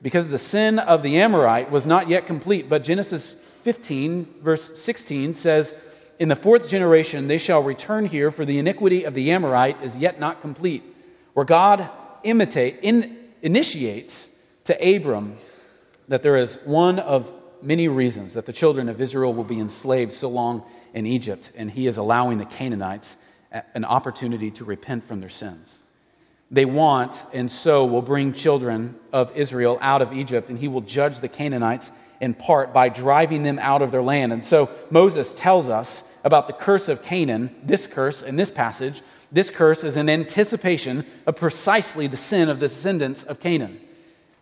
because 0.01 0.31
the 0.31 0.39
sin 0.39 0.79
of 0.79 1.03
the 1.03 1.21
Amorite 1.21 1.71
was 1.71 1.85
not 1.85 2.09
yet 2.09 2.27
complete. 2.27 2.71
But 2.71 2.83
Genesis 2.83 3.37
15, 3.65 4.37
verse 4.41 4.81
16 4.81 5.35
says, 5.35 5.75
In 6.19 6.31
the 6.31 6.37
fourth 6.37 6.71
generation 6.71 7.29
they 7.29 7.37
shall 7.37 7.63
return 7.63 8.07
here, 8.07 8.31
for 8.31 8.47
the 8.47 8.59
iniquity 8.59 9.05
of 9.05 9.13
the 9.13 9.33
Amorite 9.33 9.83
is 9.83 9.99
yet 9.99 10.19
not 10.19 10.41
complete. 10.41 10.83
Where 11.35 11.45
God 11.45 11.91
imitate, 12.25 12.79
in, 12.81 13.19
initiates 13.43 14.31
to 14.65 14.97
Abram 14.97 15.37
that 16.09 16.23
there 16.23 16.37
is 16.37 16.59
one 16.65 16.99
of 16.99 17.33
many 17.63 17.89
reasons 17.89 18.35
that 18.35 18.47
the 18.47 18.53
children 18.53 18.89
of 18.89 19.01
Israel 19.01 19.33
will 19.33 19.45
be 19.45 19.59
enslaved 19.59 20.13
so 20.13 20.29
long 20.29 20.65
in 20.95 21.07
Egypt, 21.07 21.51
and 21.57 21.71
he 21.71 21.87
is 21.87 21.97
allowing 21.97 22.39
the 22.39 22.45
Canaanites 22.45 23.17
an 23.75 23.85
opportunity 23.85 24.51
to 24.51 24.65
repent 24.65 25.05
from 25.05 25.21
their 25.21 25.31
sins. 25.31 25.79
They 26.51 26.65
want, 26.65 27.19
and 27.33 27.51
so 27.51 27.85
will 27.87 28.03
bring 28.03 28.35
children 28.35 28.97
of 29.13 29.35
Israel 29.37 29.79
out 29.81 30.03
of 30.03 30.13
Egypt, 30.13 30.51
and 30.51 30.59
he 30.59 30.69
will 30.69 30.81
judge 30.83 31.21
the 31.21 31.29
Canaanites 31.29 31.91
in 32.21 32.35
part 32.35 32.73
by 32.73 32.89
driving 32.89 33.43
them 33.43 33.59
out 33.59 33.83
of 33.83 33.91
their 33.91 34.03
land. 34.03 34.33
And 34.33 34.45
so 34.45 34.71
Moses 34.91 35.33
tells 35.33 35.69
us 35.69 36.05
about 36.25 36.47
the 36.47 36.53
curse 36.53 36.89
of 36.89 37.03
Canaan, 37.03 37.55
this 37.65 37.87
curse 37.87 38.23
in 38.23 38.37
this 38.37 38.51
passage. 38.51 39.03
This 39.33 39.51
curse 39.51 39.83
is 39.83 39.97
an 39.97 40.11
anticipation 40.11 41.07
of 41.27 41.37
precisely 41.37 42.07
the 42.07 42.17
sin 42.17 42.49
of 42.49 42.61
the 42.61 42.69
descendants 42.69 43.23
of 43.23 43.41
Canaan. 43.41 43.81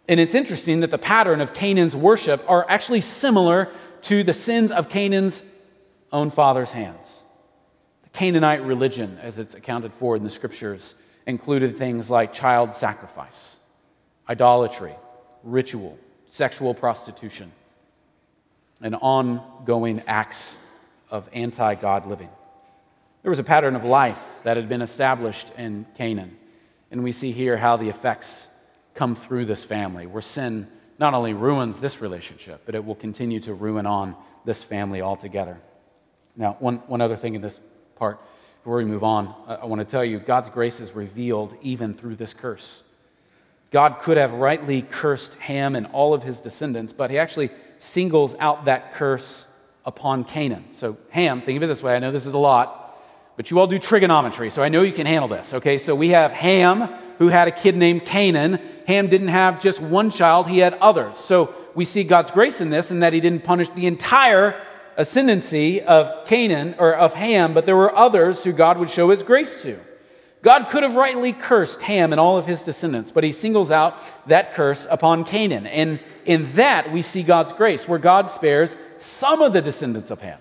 And 0.08 0.18
it's 0.18 0.34
interesting 0.34 0.80
that 0.80 0.90
the 0.90 0.98
pattern 0.98 1.40
of 1.40 1.54
Canaan's 1.54 1.94
worship 1.94 2.42
are 2.48 2.66
actually 2.68 3.00
similar 3.00 3.68
to 4.02 4.24
the 4.24 4.34
sins 4.34 4.72
of 4.72 4.88
Canaan's 4.88 5.42
own 6.12 6.30
father's 6.30 6.72
hands. 6.72 7.12
The 8.02 8.08
Canaanite 8.10 8.64
religion, 8.64 9.18
as 9.22 9.38
it's 9.38 9.54
accounted 9.54 9.92
for 9.92 10.16
in 10.16 10.24
the 10.24 10.30
scriptures, 10.30 10.94
included 11.26 11.78
things 11.78 12.10
like 12.10 12.32
child 12.32 12.74
sacrifice, 12.74 13.56
idolatry, 14.28 14.94
ritual, 15.42 15.98
sexual 16.26 16.74
prostitution, 16.74 17.52
and 18.80 18.96
ongoing 18.96 20.02
acts 20.06 20.56
of 21.10 21.28
anti 21.32 21.74
God 21.74 22.06
living. 22.06 22.30
There 23.22 23.30
was 23.30 23.38
a 23.38 23.44
pattern 23.44 23.76
of 23.76 23.84
life 23.84 24.18
that 24.44 24.56
had 24.56 24.68
been 24.68 24.82
established 24.82 25.48
in 25.58 25.86
Canaan, 25.96 26.36
and 26.90 27.04
we 27.04 27.12
see 27.12 27.32
here 27.32 27.56
how 27.56 27.76
the 27.76 27.88
effects 27.88 28.48
come 28.94 29.16
through 29.16 29.46
this 29.46 29.64
family, 29.64 30.06
where 30.06 30.22
sin 30.22 30.68
not 30.98 31.14
only 31.14 31.32
ruins 31.32 31.80
this 31.80 32.00
relationship, 32.00 32.62
but 32.66 32.74
it 32.74 32.84
will 32.84 32.94
continue 32.94 33.40
to 33.40 33.54
ruin 33.54 33.86
on 33.86 34.14
this 34.44 34.62
family 34.62 35.00
altogether. 35.00 35.58
Now, 36.36 36.56
one, 36.58 36.76
one 36.86 37.00
other 37.00 37.16
thing 37.16 37.34
in 37.34 37.40
this 37.40 37.60
part 37.96 38.20
before 38.62 38.76
we 38.76 38.84
move 38.84 39.02
on, 39.02 39.34
I, 39.46 39.54
I 39.56 39.64
want 39.64 39.80
to 39.80 39.84
tell 39.86 40.04
you 40.04 40.18
God's 40.18 40.50
grace 40.50 40.80
is 40.80 40.92
revealed 40.92 41.56
even 41.62 41.94
through 41.94 42.16
this 42.16 42.34
curse. 42.34 42.82
God 43.70 44.00
could 44.00 44.16
have 44.16 44.32
rightly 44.32 44.82
cursed 44.82 45.34
Ham 45.38 45.76
and 45.76 45.86
all 45.86 46.12
of 46.12 46.22
his 46.22 46.40
descendants, 46.40 46.92
but 46.92 47.10
he 47.10 47.18
actually 47.18 47.50
singles 47.78 48.34
out 48.38 48.66
that 48.66 48.94
curse 48.94 49.46
upon 49.86 50.24
Canaan. 50.24 50.64
So, 50.72 50.98
Ham, 51.10 51.40
think 51.40 51.56
of 51.56 51.62
it 51.62 51.66
this 51.66 51.82
way 51.82 51.94
I 51.94 51.98
know 51.98 52.12
this 52.12 52.26
is 52.26 52.32
a 52.32 52.38
lot, 52.38 52.98
but 53.36 53.50
you 53.50 53.58
all 53.58 53.66
do 53.66 53.78
trigonometry, 53.78 54.50
so 54.50 54.62
I 54.62 54.68
know 54.68 54.82
you 54.82 54.92
can 54.92 55.06
handle 55.06 55.28
this. 55.28 55.54
Okay, 55.54 55.78
so 55.78 55.94
we 55.94 56.10
have 56.10 56.32
Ham, 56.32 56.92
who 57.18 57.28
had 57.28 57.48
a 57.48 57.52
kid 57.52 57.76
named 57.76 58.04
Canaan. 58.04 58.58
Ham 58.90 59.08
didn't 59.08 59.28
have 59.28 59.60
just 59.60 59.80
one 59.80 60.10
child, 60.10 60.48
he 60.48 60.58
had 60.58 60.74
others. 60.74 61.16
So 61.16 61.54
we 61.74 61.84
see 61.84 62.02
God's 62.02 62.32
grace 62.32 62.60
in 62.60 62.70
this, 62.70 62.90
in 62.90 63.00
that 63.00 63.12
he 63.12 63.20
didn't 63.20 63.44
punish 63.44 63.68
the 63.68 63.86
entire 63.86 64.60
ascendancy 64.96 65.80
of 65.80 66.26
Canaan 66.26 66.74
or 66.78 66.94
of 66.94 67.14
Ham, 67.14 67.54
but 67.54 67.66
there 67.66 67.76
were 67.76 67.94
others 67.96 68.44
who 68.44 68.52
God 68.52 68.78
would 68.78 68.90
show 68.90 69.10
his 69.10 69.22
grace 69.22 69.62
to. 69.62 69.78
God 70.42 70.70
could 70.70 70.82
have 70.82 70.96
rightly 70.96 71.32
cursed 71.32 71.82
Ham 71.82 72.12
and 72.12 72.20
all 72.20 72.36
of 72.36 72.46
his 72.46 72.64
descendants, 72.64 73.10
but 73.10 73.24
he 73.24 73.32
singles 73.32 73.70
out 73.70 73.96
that 74.26 74.54
curse 74.54 74.86
upon 74.90 75.24
Canaan. 75.24 75.66
And 75.66 76.00
in 76.24 76.52
that, 76.54 76.90
we 76.92 77.02
see 77.02 77.22
God's 77.22 77.52
grace, 77.52 77.86
where 77.86 77.98
God 77.98 78.30
spares 78.30 78.76
some 78.98 79.42
of 79.42 79.52
the 79.52 79.62
descendants 79.62 80.10
of 80.10 80.20
Ham. 80.20 80.40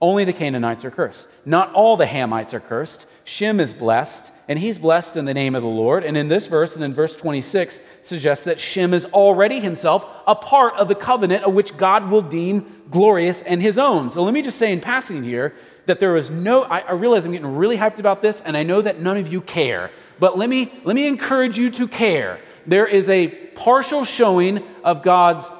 Only 0.00 0.24
the 0.24 0.32
Canaanites 0.32 0.84
are 0.84 0.90
cursed. 0.90 1.28
Not 1.44 1.72
all 1.74 1.96
the 1.96 2.06
Hamites 2.06 2.54
are 2.54 2.60
cursed. 2.60 3.06
Shem 3.24 3.60
is 3.60 3.74
blessed, 3.74 4.32
and 4.48 4.58
he's 4.58 4.78
blessed 4.78 5.18
in 5.18 5.26
the 5.26 5.34
name 5.34 5.54
of 5.54 5.62
the 5.62 5.68
Lord. 5.68 6.04
And 6.04 6.16
in 6.16 6.28
this 6.28 6.46
verse, 6.46 6.74
and 6.74 6.82
in 6.82 6.94
verse 6.94 7.14
26, 7.14 7.82
suggests 8.02 8.44
that 8.46 8.58
Shem 8.58 8.94
is 8.94 9.04
already 9.06 9.60
himself 9.60 10.06
a 10.26 10.34
part 10.34 10.74
of 10.74 10.88
the 10.88 10.94
covenant 10.94 11.44
of 11.44 11.52
which 11.52 11.76
God 11.76 12.10
will 12.10 12.22
deem 12.22 12.82
glorious 12.90 13.42
and 13.42 13.60
his 13.60 13.76
own. 13.76 14.08
So 14.08 14.22
let 14.22 14.32
me 14.32 14.40
just 14.40 14.58
say 14.58 14.72
in 14.72 14.80
passing 14.80 15.22
here 15.22 15.54
that 15.84 16.00
there 16.00 16.16
is 16.16 16.30
no, 16.30 16.62
I, 16.62 16.80
I 16.80 16.92
realize 16.92 17.26
I'm 17.26 17.32
getting 17.32 17.56
really 17.56 17.76
hyped 17.76 17.98
about 17.98 18.22
this, 18.22 18.40
and 18.40 18.56
I 18.56 18.62
know 18.62 18.80
that 18.80 19.00
none 19.00 19.18
of 19.18 19.30
you 19.30 19.42
care, 19.42 19.90
but 20.18 20.38
let 20.38 20.48
me, 20.48 20.72
let 20.84 20.96
me 20.96 21.06
encourage 21.06 21.58
you 21.58 21.70
to 21.72 21.86
care. 21.86 22.40
There 22.66 22.86
is 22.86 23.10
a 23.10 23.28
partial 23.28 24.06
showing 24.06 24.62
of 24.82 25.02
God's 25.02 25.50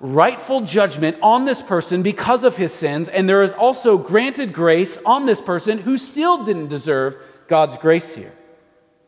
rightful 0.00 0.62
judgment 0.62 1.16
on 1.22 1.44
this 1.44 1.62
person 1.62 2.02
because 2.02 2.44
of 2.44 2.56
his 2.56 2.72
sins, 2.72 3.08
and 3.08 3.28
there 3.28 3.42
is 3.42 3.52
also 3.52 3.98
granted 3.98 4.52
grace 4.52 4.98
on 5.04 5.26
this 5.26 5.40
person 5.40 5.78
who 5.78 5.98
still 5.98 6.44
didn't 6.44 6.68
deserve 6.68 7.16
God's 7.48 7.76
grace 7.76 8.14
here. 8.14 8.32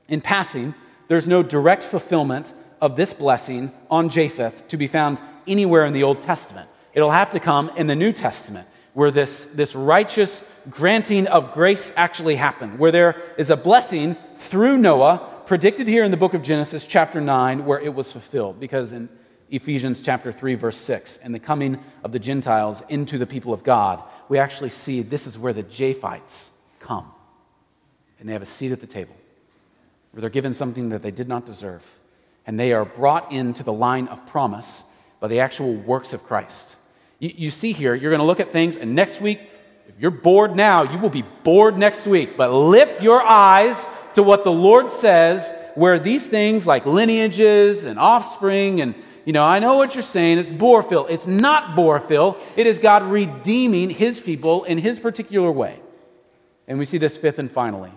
In 0.08 0.20
passing, 0.20 0.74
there's 1.08 1.26
no 1.26 1.42
direct 1.42 1.84
fulfillment 1.84 2.52
of 2.80 2.96
this 2.96 3.12
blessing 3.12 3.72
on 3.90 4.08
Japheth 4.10 4.68
to 4.68 4.76
be 4.76 4.86
found 4.86 5.20
anywhere 5.46 5.84
in 5.84 5.92
the 5.92 6.02
Old 6.02 6.22
Testament. 6.22 6.68
It'll 6.92 7.10
have 7.10 7.32
to 7.32 7.40
come 7.40 7.70
in 7.76 7.86
the 7.86 7.96
New 7.96 8.12
Testament, 8.12 8.68
where 8.94 9.10
this, 9.10 9.46
this 9.46 9.74
righteous 9.74 10.44
granting 10.70 11.26
of 11.26 11.52
grace 11.52 11.92
actually 11.96 12.36
happened, 12.36 12.78
where 12.78 12.92
there 12.92 13.22
is 13.36 13.50
a 13.50 13.56
blessing 13.56 14.16
through 14.38 14.78
Noah 14.78 15.42
predicted 15.46 15.86
here 15.86 16.04
in 16.04 16.10
the 16.10 16.16
book 16.16 16.34
of 16.34 16.42
Genesis, 16.42 16.86
chapter 16.86 17.20
9, 17.20 17.64
where 17.64 17.80
it 17.80 17.94
was 17.94 18.10
fulfilled. 18.10 18.58
Because 18.58 18.92
in 18.92 19.08
Ephesians 19.50 20.02
chapter 20.02 20.32
3, 20.32 20.54
verse 20.54 20.76
6, 20.78 21.18
and 21.18 21.34
the 21.34 21.38
coming 21.38 21.78
of 22.02 22.12
the 22.12 22.18
Gentiles 22.18 22.82
into 22.88 23.18
the 23.18 23.26
people 23.26 23.52
of 23.52 23.62
God, 23.62 24.02
we 24.28 24.38
actually 24.38 24.70
see 24.70 25.02
this 25.02 25.26
is 25.26 25.38
where 25.38 25.52
the 25.52 25.62
Japhites 25.62 26.48
come. 26.80 27.12
And 28.18 28.28
they 28.28 28.32
have 28.32 28.42
a 28.42 28.46
seat 28.46 28.72
at 28.72 28.80
the 28.80 28.86
table, 28.86 29.16
where 30.12 30.20
they're 30.20 30.30
given 30.30 30.54
something 30.54 30.88
that 30.90 31.02
they 31.02 31.10
did 31.10 31.28
not 31.28 31.46
deserve. 31.46 31.82
And 32.46 32.58
they 32.58 32.72
are 32.72 32.84
brought 32.84 33.32
into 33.32 33.62
the 33.62 33.72
line 33.72 34.08
of 34.08 34.24
promise 34.26 34.84
by 35.20 35.28
the 35.28 35.40
actual 35.40 35.74
works 35.74 36.12
of 36.12 36.22
Christ. 36.22 36.76
You, 37.18 37.32
you 37.36 37.50
see 37.50 37.72
here, 37.72 37.94
you're 37.94 38.10
going 38.10 38.20
to 38.20 38.26
look 38.26 38.40
at 38.40 38.52
things, 38.52 38.76
and 38.76 38.94
next 38.94 39.20
week, 39.20 39.40
if 39.88 39.94
you're 40.00 40.10
bored 40.10 40.56
now, 40.56 40.82
you 40.82 40.98
will 40.98 41.10
be 41.10 41.24
bored 41.44 41.78
next 41.78 42.06
week. 42.06 42.36
But 42.36 42.52
lift 42.52 43.02
your 43.02 43.22
eyes 43.22 43.86
to 44.14 44.22
what 44.22 44.44
the 44.44 44.52
Lord 44.52 44.90
says, 44.90 45.54
where 45.74 45.98
these 45.98 46.26
things 46.26 46.66
like 46.66 46.86
lineages 46.86 47.84
and 47.84 47.98
offspring 47.98 48.80
and 48.80 48.94
you 49.26 49.32
know, 49.32 49.44
I 49.44 49.58
know 49.58 49.76
what 49.76 49.96
you're 49.96 50.04
saying. 50.04 50.38
It's 50.38 50.52
Boorfill. 50.52 51.06
It's 51.10 51.26
not 51.26 51.74
Boorfill. 51.74 52.38
It 52.54 52.68
is 52.68 52.78
God 52.78 53.02
redeeming 53.02 53.90
his 53.90 54.20
people 54.20 54.62
in 54.62 54.78
his 54.78 55.00
particular 55.00 55.50
way. 55.50 55.80
And 56.68 56.78
we 56.78 56.84
see 56.84 56.98
this 56.98 57.16
fifth 57.16 57.40
and 57.40 57.50
finally 57.50 57.90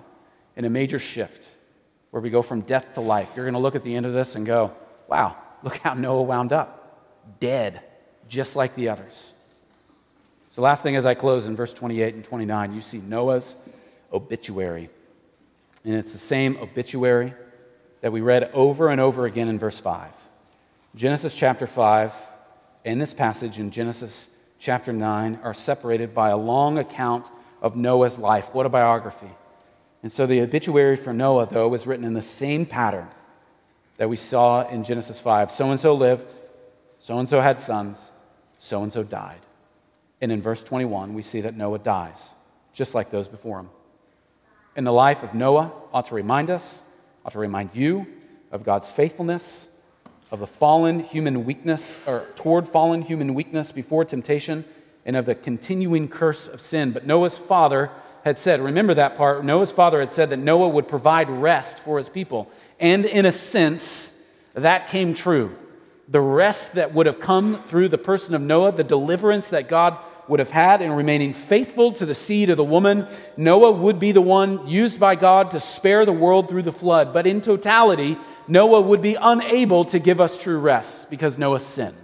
in 0.60 0.66
a 0.66 0.70
major 0.70 1.00
shift 1.00 1.48
where 2.12 2.22
we 2.22 2.30
go 2.30 2.42
from 2.42 2.60
death 2.60 2.96
to 2.96 3.00
life. 3.00 3.30
You're 3.34 3.46
going 3.46 3.54
to 3.54 3.62
look 3.62 3.76
at 3.76 3.84
the 3.86 3.96
end 3.96 4.06
of 4.06 4.12
this 4.12 4.36
and 4.36 4.46
go, 4.46 4.74
wow, 5.08 5.38
look 5.64 5.78
how 5.78 5.94
Noah 5.94 6.24
wound 6.24 6.52
up. 6.52 7.40
Dead, 7.40 7.80
just 8.28 8.58
like 8.58 8.76
the 8.76 8.90
others. 8.90 9.32
So, 10.50 10.62
last 10.62 10.84
thing 10.84 10.98
as 10.98 11.06
I 11.06 11.14
close 11.14 11.46
in 11.46 11.56
verse 11.56 11.74
28 11.74 12.14
and 12.14 12.26
29, 12.26 12.74
you 12.74 12.82
see 12.82 12.98
Noah's 12.98 13.56
obituary. 14.12 14.90
And 15.86 15.96
it's 15.96 16.12
the 16.12 16.20
same 16.20 16.58
obituary 16.58 17.34
that 18.02 18.12
we 18.12 18.20
read 18.20 18.52
over 18.54 18.90
and 18.90 19.00
over 19.00 19.26
again 19.26 19.48
in 19.48 19.60
verse 19.60 19.80
5. 19.80 20.12
Genesis 20.94 21.36
chapter 21.36 21.68
5 21.68 22.12
and 22.84 23.00
this 23.00 23.14
passage 23.14 23.60
in 23.60 23.72
Genesis 23.72 24.28
chapter 24.60 24.92
9 24.92 25.40
are 25.42 25.54
separated 25.54 26.14
by 26.14 26.32
a 26.32 26.38
long 26.38 26.78
account 26.78 27.30
of 27.62 27.78
Noah's 27.78 28.20
life. 28.20 28.54
What 28.54 28.66
a 28.66 28.70
biography. 28.70 29.32
And 30.02 30.12
so 30.12 30.26
the 30.26 30.42
obituary 30.42 30.96
for 30.96 31.14
Noah, 31.14 31.48
though, 31.52 31.68
was 31.68 31.86
written 31.86 32.06
in 32.06 32.14
the 32.14 32.22
same 32.22 32.66
pattern 32.66 33.08
that 33.98 34.10
we 34.10 34.16
saw 34.16 34.68
in 34.68 34.84
Genesis 34.84 35.20
5. 35.20 35.52
So 35.52 35.72
and 35.72 35.80
so 35.80 35.94
lived, 35.94 36.34
so 37.00 37.20
and 37.20 37.28
so 37.28 37.42
had 37.42 37.60
sons, 37.60 38.00
so 38.58 38.82
and 38.82 38.94
so 38.94 39.04
died. 39.04 39.42
And 40.22 40.32
in 40.32 40.42
verse 40.42 40.64
21, 40.64 41.14
we 41.14 41.22
see 41.22 41.42
that 41.42 41.56
Noah 41.56 41.80
dies, 41.80 42.30
just 42.74 42.96
like 42.96 43.12
those 43.12 43.28
before 43.28 43.60
him. 43.60 43.70
And 44.76 44.88
the 44.88 44.94
life 44.94 45.24
of 45.24 45.34
Noah 45.34 45.72
ought 45.92 46.08
to 46.08 46.16
remind 46.16 46.50
us, 46.50 46.82
ought 47.26 47.34
to 47.34 47.40
remind 47.40 47.72
you 47.74 48.08
of 48.52 48.64
God's 48.64 48.90
faithfulness 48.90 49.68
of 50.32 50.40
the 50.40 50.48
fallen 50.48 51.00
human 51.00 51.44
weakness, 51.46 52.00
or 52.06 52.28
toward 52.36 52.68
fallen 52.68 53.02
human 53.02 53.34
weakness 53.34 53.72
before 53.72 54.06
temptation, 54.06 54.64
and 55.06 55.16
of 55.16 55.26
the 55.26 55.36
continuing 55.36 56.08
curse 56.08 56.48
of 56.48 56.62
sin. 56.62 56.92
But 56.92 57.06
Noah's 57.06 57.38
father 57.38 57.90
had 58.24 58.38
said, 58.38 58.62
remember 58.62 58.94
that 58.94 59.18
part, 59.18 59.44
Noah's 59.46 59.72
father 59.72 60.00
had 60.00 60.10
said 60.10 60.30
that 60.30 60.38
Noah 60.38 60.70
would 60.70 60.88
provide 60.88 61.30
rest 61.30 61.80
for 61.80 61.98
his 61.98 62.10
people. 62.10 62.52
And 62.80 63.06
in 63.06 63.26
a 63.26 63.32
sense, 63.32 64.12
that 64.54 64.90
came 64.90 65.14
true. 65.14 65.56
The 66.08 66.22
rest 66.22 66.74
that 66.74 66.94
would 66.94 67.06
have 67.06 67.20
come 67.20 67.62
through 67.64 67.90
the 67.90 67.98
person 67.98 68.36
of 68.36 68.42
Noah, 68.42 68.72
the 68.72 68.84
deliverance 68.84 69.50
that 69.50 69.70
God 69.70 69.98
would 70.28 70.40
have 70.40 70.52
had 70.52 70.82
in 70.82 70.92
remaining 70.92 71.34
faithful 71.34 71.92
to 71.94 72.06
the 72.06 72.14
seed 72.14 72.50
of 72.50 72.58
the 72.58 72.64
woman, 72.64 73.08
Noah 73.36 73.72
would 73.72 74.00
be 74.00 74.12
the 74.12 74.22
one 74.22 74.68
used 74.68 75.00
by 75.00 75.16
God 75.16 75.52
to 75.52 75.60
spare 75.60 76.06
the 76.06 76.14
world 76.14 76.50
through 76.50 76.64
the 76.64 76.72
flood. 76.72 77.14
But 77.14 77.26
in 77.26 77.42
totality, 77.42 78.18
Noah 78.48 78.82
would 78.82 79.02
be 79.02 79.16
unable 79.16 79.86
to 79.86 80.00
give 80.00 80.22
us 80.22 80.42
true 80.42 80.60
rest 80.60 81.10
because 81.10 81.38
Noah 81.38 81.60
sinned. 81.60 81.98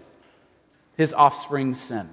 His 0.97 1.13
offspring 1.13 1.73
sinned. 1.73 2.09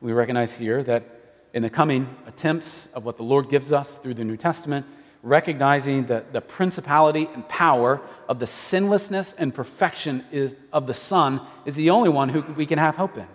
We 0.00 0.12
recognize 0.12 0.54
here 0.54 0.82
that 0.82 1.04
in 1.52 1.62
the 1.62 1.70
coming 1.70 2.08
attempts 2.26 2.86
of 2.94 3.04
what 3.04 3.16
the 3.16 3.22
Lord 3.22 3.50
gives 3.50 3.72
us 3.72 3.98
through 3.98 4.14
the 4.14 4.24
New 4.24 4.36
Testament, 4.36 4.86
recognizing 5.22 6.06
that 6.06 6.32
the 6.32 6.40
principality 6.40 7.28
and 7.34 7.46
power 7.48 8.00
of 8.28 8.38
the 8.38 8.46
sinlessness 8.46 9.34
and 9.34 9.54
perfection 9.54 10.24
of 10.72 10.86
the 10.86 10.94
Son 10.94 11.40
is 11.64 11.74
the 11.74 11.90
only 11.90 12.08
one 12.08 12.28
who 12.28 12.40
we 12.54 12.66
can 12.66 12.78
have 12.78 12.96
hope 12.96 13.16
in. 13.18 13.26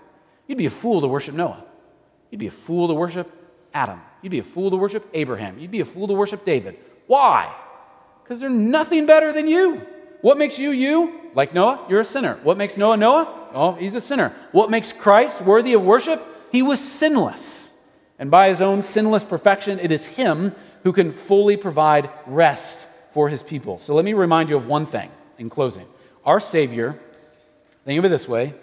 You'd 0.48 0.58
be 0.58 0.66
a 0.66 0.72
fool 0.72 1.02
to 1.02 1.08
worship 1.08 1.36
Noah. 1.36 1.64
You'd 2.32 2.40
be 2.40 2.48
a 2.48 2.52
fool 2.52 2.88
to 2.88 2.94
worship 2.94 3.32
Adam. 3.74 4.02
You'd 4.22 4.32
be 4.32 4.40
a 4.40 4.44
fool 4.44 4.72
to 4.72 4.78
worship 4.78 5.08
Abraham. 5.14 5.60
You'd 5.60 5.72
be 5.72 5.82
a 5.82 5.86
fool 5.86 6.08
to 6.08 6.14
worship 6.14 6.46
David. 6.46 6.78
Why? 7.08 7.54
Because 8.24 8.40
they're 8.40 8.50
nothing 8.50 9.06
better 9.06 9.32
than 9.32 9.48
you. 9.48 9.86
What 10.22 10.38
makes 10.40 10.58
you 10.58 10.72
you? 10.72 11.20
Like 11.36 11.54
Noah, 11.54 11.86
you're 11.88 12.00
a 12.00 12.06
sinner. 12.06 12.40
What 12.42 12.58
makes 12.58 12.78
Noah 12.78 12.98
Noah? 12.98 13.50
Oh, 13.54 13.74
he's 13.74 13.94
a 13.94 14.02
sinner. 14.02 14.34
What 14.52 14.72
makes 14.72 14.92
Christ 14.92 15.42
worthy 15.42 15.74
of 15.74 15.84
worship? 15.84 16.22
He 16.52 16.64
was 16.64 16.80
sinless. 16.80 17.55
And 18.18 18.32
by 18.32 18.50
his 18.50 18.62
own 18.62 18.84
sinless 18.84 19.24
perfection, 19.24 19.80
it 19.80 19.92
is 19.92 20.06
him 20.06 20.56
who 20.84 20.94
can 20.94 21.12
fully 21.12 21.58
provide 21.58 22.10
rest 22.26 22.88
for 23.12 23.30
his 23.30 23.44
people. 23.44 23.80
So 23.80 23.96
let 23.96 24.06
me 24.06 24.14
remind 24.14 24.50
you 24.50 24.58
of 24.58 24.68
one 24.68 24.86
thing 24.86 25.10
in 25.38 25.50
closing. 25.50 25.86
Our 26.26 26.40
Savior, 26.40 27.00
think 27.84 28.00
of 28.00 28.06
it 28.06 28.10
this 28.10 28.28
way, 28.28 28.54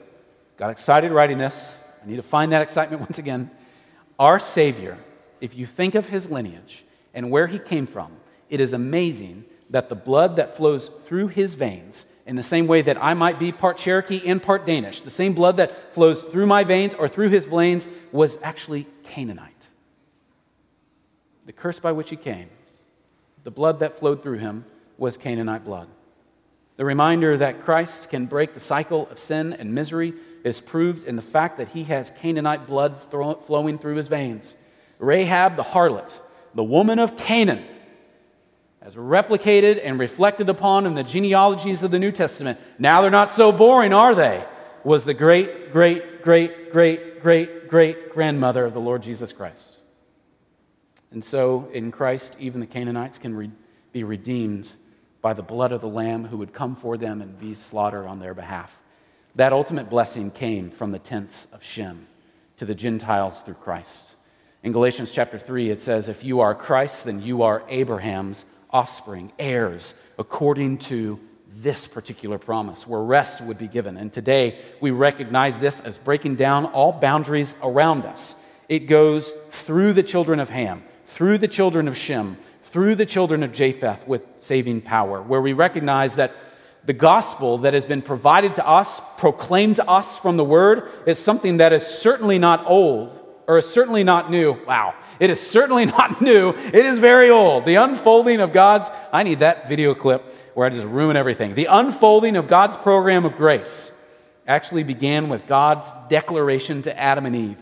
got 0.57 0.71
excited 0.71 1.13
writing 1.13 1.39
this. 1.39 1.79
I 2.03 2.09
need 2.09 2.17
to 2.17 2.23
find 2.23 2.53
that 2.53 2.63
excitement 2.63 3.01
once 3.09 3.19
again. 3.19 3.51
Our 4.19 4.39
Savior, 4.39 4.99
if 5.41 5.57
you 5.57 5.67
think 5.67 5.95
of 5.95 6.09
his 6.09 6.31
lineage 6.31 6.85
and 7.15 7.31
where 7.31 7.47
he 7.47 7.59
came 7.59 7.87
from, 7.87 8.13
it 8.49 8.61
is 8.61 8.73
amazing 8.73 9.45
that 9.71 9.89
the 9.89 9.95
blood 9.95 10.37
that 10.37 10.57
flows 10.57 10.89
through 11.07 11.29
his 11.29 11.55
veins, 11.55 12.07
in 12.27 12.37
the 12.37 12.43
same 12.43 12.67
way 12.67 12.83
that 12.83 13.03
I 13.03 13.15
might 13.15 13.39
be 13.39 13.53
part 13.53 13.79
Cherokee 13.79 14.23
and 14.27 14.43
part 14.43 14.65
Danish, 14.67 15.01
the 15.01 15.11
same 15.11 15.33
blood 15.33 15.57
that 15.57 15.95
flows 15.95 16.23
through 16.23 16.47
my 16.47 16.65
veins 16.65 16.95
or 16.95 17.09
through 17.09 17.31
his 17.31 17.47
veins 17.47 17.89
was 18.13 18.39
actually 18.43 18.87
Canaanite 19.05 19.63
the 21.47 21.53
curse 21.53 21.79
by 21.79 21.93
which 21.93 22.11
he 22.11 22.17
came, 22.17 22.49
the 23.45 23.51
blood 23.51 23.81
that 23.81 23.99
flowed 23.99 24.23
through 24.23 24.39
him 24.39 24.65
was 24.97 25.17
Canaanite 25.17 25.65
blood. 25.65 25.89
The 26.77 26.85
reminder 26.85 27.37
that 27.37 27.63
Christ 27.63 28.11
can 28.11 28.27
break 28.27 28.55
the 28.55 28.61
cycle 28.61 29.09
of 29.11 29.19
sin 29.19 29.53
and 29.53 29.75
misery 29.75 30.15
is 30.45 30.61
proved 30.61 31.05
in 31.05 31.17
the 31.17 31.23
fact 31.23 31.59
that 31.59 31.69
he 31.69 31.85
has 31.85 32.11
Canaanite 32.11 32.67
blood 32.67 33.01
flowing 33.01 33.79
through 33.79 33.97
his 33.97 34.09
veins. 34.09 34.57
Rahab 34.99 35.57
the 35.57 35.63
harlot, 35.63 36.19
the 36.55 36.65
woman 36.65 36.99
of 36.99 37.17
Canaan, 37.17 37.65
as 38.85 38.97
replicated 38.97 39.81
and 39.83 39.99
reflected 39.99 40.49
upon 40.49 40.87
in 40.87 40.95
the 40.95 41.05
genealogies 41.05 41.83
of 41.83 41.93
the 41.93 41.99
New 42.01 42.11
Testament. 42.11 42.59
Now 42.79 43.01
they're 43.01 43.11
not 43.11 43.31
so 43.31 43.53
boring, 43.53 43.93
are 43.93 44.15
they? 44.15 44.45
Was 44.83 45.05
the 45.05 45.15
great, 45.15 45.73
great, 45.73 46.23
great, 46.23 46.73
great, 46.73 47.23
great, 47.23 47.69
great 47.69 48.13
grandmother 48.13 48.65
of 48.65 48.75
the 48.75 48.81
Lord 48.81 49.03
Jesus 49.03 49.33
Christ. 49.33 49.79
And 51.13 51.25
so 51.25 51.69
in 51.73 51.93
Christ, 51.93 52.37
even 52.41 52.61
the 52.61 52.67
Canaanites 52.67 53.19
can 53.19 53.37
re- 53.37 53.51
be 53.93 54.03
redeemed 54.03 54.73
by 55.21 55.33
the 55.33 55.43
blood 55.43 55.71
of 55.71 55.81
the 55.81 55.89
Lamb 55.89 56.25
who 56.25 56.39
would 56.39 56.53
come 56.53 56.75
for 56.75 56.97
them 56.97 57.23
and 57.23 57.39
be 57.39 57.55
slaughtered 57.55 58.07
on 58.07 58.19
their 58.19 58.35
behalf. 58.35 58.77
That 59.37 59.53
ultimate 59.53 59.91
blessing 59.91 60.33
came 60.33 60.71
from 60.71 60.91
the 60.91 60.99
tents 60.99 61.47
of 61.53 61.63
Shem 61.63 62.09
to 62.57 62.65
the 62.65 62.75
Gentiles 62.75 63.43
through 63.43 63.55
Christ. 63.55 64.15
In 64.65 64.73
Galatians 64.73 65.13
chapter 65.13 65.39
3, 65.39 65.71
it 65.71 65.81
says, 65.81 66.09
If 66.09 66.25
you 66.25 66.41
are 66.41 66.55
Christ, 66.55 67.05
then 67.05 67.23
you 67.23 67.43
are 67.43 67.63
Abraham's 67.69 68.45
offspring, 68.73 69.33
heirs, 69.39 69.95
according 70.19 70.79
to 70.79 71.21
this 71.57 71.87
particular 71.87 72.39
promise, 72.39 72.87
where 72.87 73.03
rest 73.03 73.41
would 73.43 73.59
be 73.59 73.69
given. 73.69 73.97
And 73.97 74.13
today, 74.13 74.59
we 74.81 74.91
recognize 74.91 75.59
this 75.59 75.81
as 75.81 75.99
breaking 75.99 76.37
down 76.37 76.65
all 76.67 76.93
boundaries 76.93 77.55
around 77.63 78.07
us. 78.07 78.35
It 78.69 78.81
goes 78.81 79.31
through 79.51 79.93
the 79.93 80.03
children 80.03 80.41
of 80.41 80.49
Ham 80.49 80.83
through 81.13 81.37
the 81.37 81.49
children 81.49 81.89
of 81.89 81.97
Shem, 81.97 82.39
through 82.65 82.95
the 82.95 83.05
children 83.05 83.43
of 83.43 83.53
Japheth 83.53 84.07
with 84.09 84.23
saving 84.39 84.81
power, 84.81 85.21
where 85.21 85.43
we 85.43 85.53
recognize 85.53 86.15
that 86.15 86.35
the 86.85 86.95
gospel 86.95 87.59
that 87.59 87.75
has 87.75 87.85
been 87.85 88.01
provided 88.01 88.55
to 88.55 88.67
us, 88.67 89.01
proclaimed 89.19 89.77
to 89.77 89.89
us 89.89 90.17
from 90.17 90.39
the 90.39 90.45
word, 90.45 90.91
is 91.07 91.19
something 91.19 91.59
that 91.59 91.73
is 91.73 91.87
certainly 91.87 92.39
not 92.39 92.65
old 92.67 93.19
or 93.47 93.59
is 93.59 93.67
certainly 93.67 94.05
not 94.05 94.31
new. 94.31 94.53
Wow. 94.67 94.95
It 95.19 95.31
is 95.31 95.41
certainly 95.41 95.87
not 95.99 96.21
new. 96.21 96.51
It 96.51 96.75
is 96.87 96.99
very 96.99 97.31
old. 97.31 97.65
The 97.65 97.77
unfolding 97.77 98.41
of 98.41 98.53
God's, 98.53 98.91
I 99.13 99.23
need 99.23 99.41
that 99.41 99.69
video 99.69 99.95
clip 99.95 100.23
where 100.55 100.67
I 100.67 100.71
just 100.71 100.87
ruin 100.87 101.17
everything. 101.17 101.55
The 101.55 101.67
unfolding 101.67 102.37
of 102.37 102.49
God's 102.49 102.77
program 102.77 103.25
of 103.25 103.37
grace 103.37 103.93
actually 104.47 104.83
began 104.83 105.29
with 105.29 105.47
God's 105.47 105.91
declaration 106.09 106.83
to 106.83 106.99
Adam 106.99 107.27
and 107.27 107.37
Eve, 107.37 107.57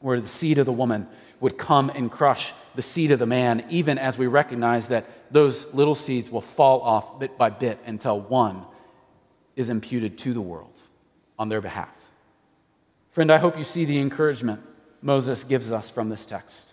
where 0.00 0.20
the 0.20 0.28
seed 0.28 0.58
of 0.58 0.66
the 0.66 0.72
woman 0.72 1.08
would 1.40 1.58
come 1.58 1.90
and 1.90 2.10
crush 2.10 2.52
the 2.74 2.82
seed 2.82 3.10
of 3.10 3.18
the 3.18 3.26
man, 3.26 3.64
even 3.68 3.98
as 3.98 4.16
we 4.16 4.26
recognize 4.26 4.88
that 4.88 5.06
those 5.30 5.72
little 5.74 5.94
seeds 5.94 6.30
will 6.30 6.40
fall 6.40 6.80
off 6.80 7.18
bit 7.18 7.36
by 7.36 7.50
bit 7.50 7.78
until 7.86 8.20
one 8.20 8.64
is 9.56 9.70
imputed 9.70 10.18
to 10.18 10.32
the 10.32 10.40
world 10.40 10.76
on 11.38 11.48
their 11.48 11.60
behalf. 11.60 11.92
Friend, 13.10 13.30
I 13.30 13.38
hope 13.38 13.58
you 13.58 13.64
see 13.64 13.84
the 13.84 13.98
encouragement 14.00 14.60
Moses 15.04 15.44
gives 15.44 15.70
us 15.70 15.90
from 15.90 16.08
this 16.08 16.24
text. 16.24 16.72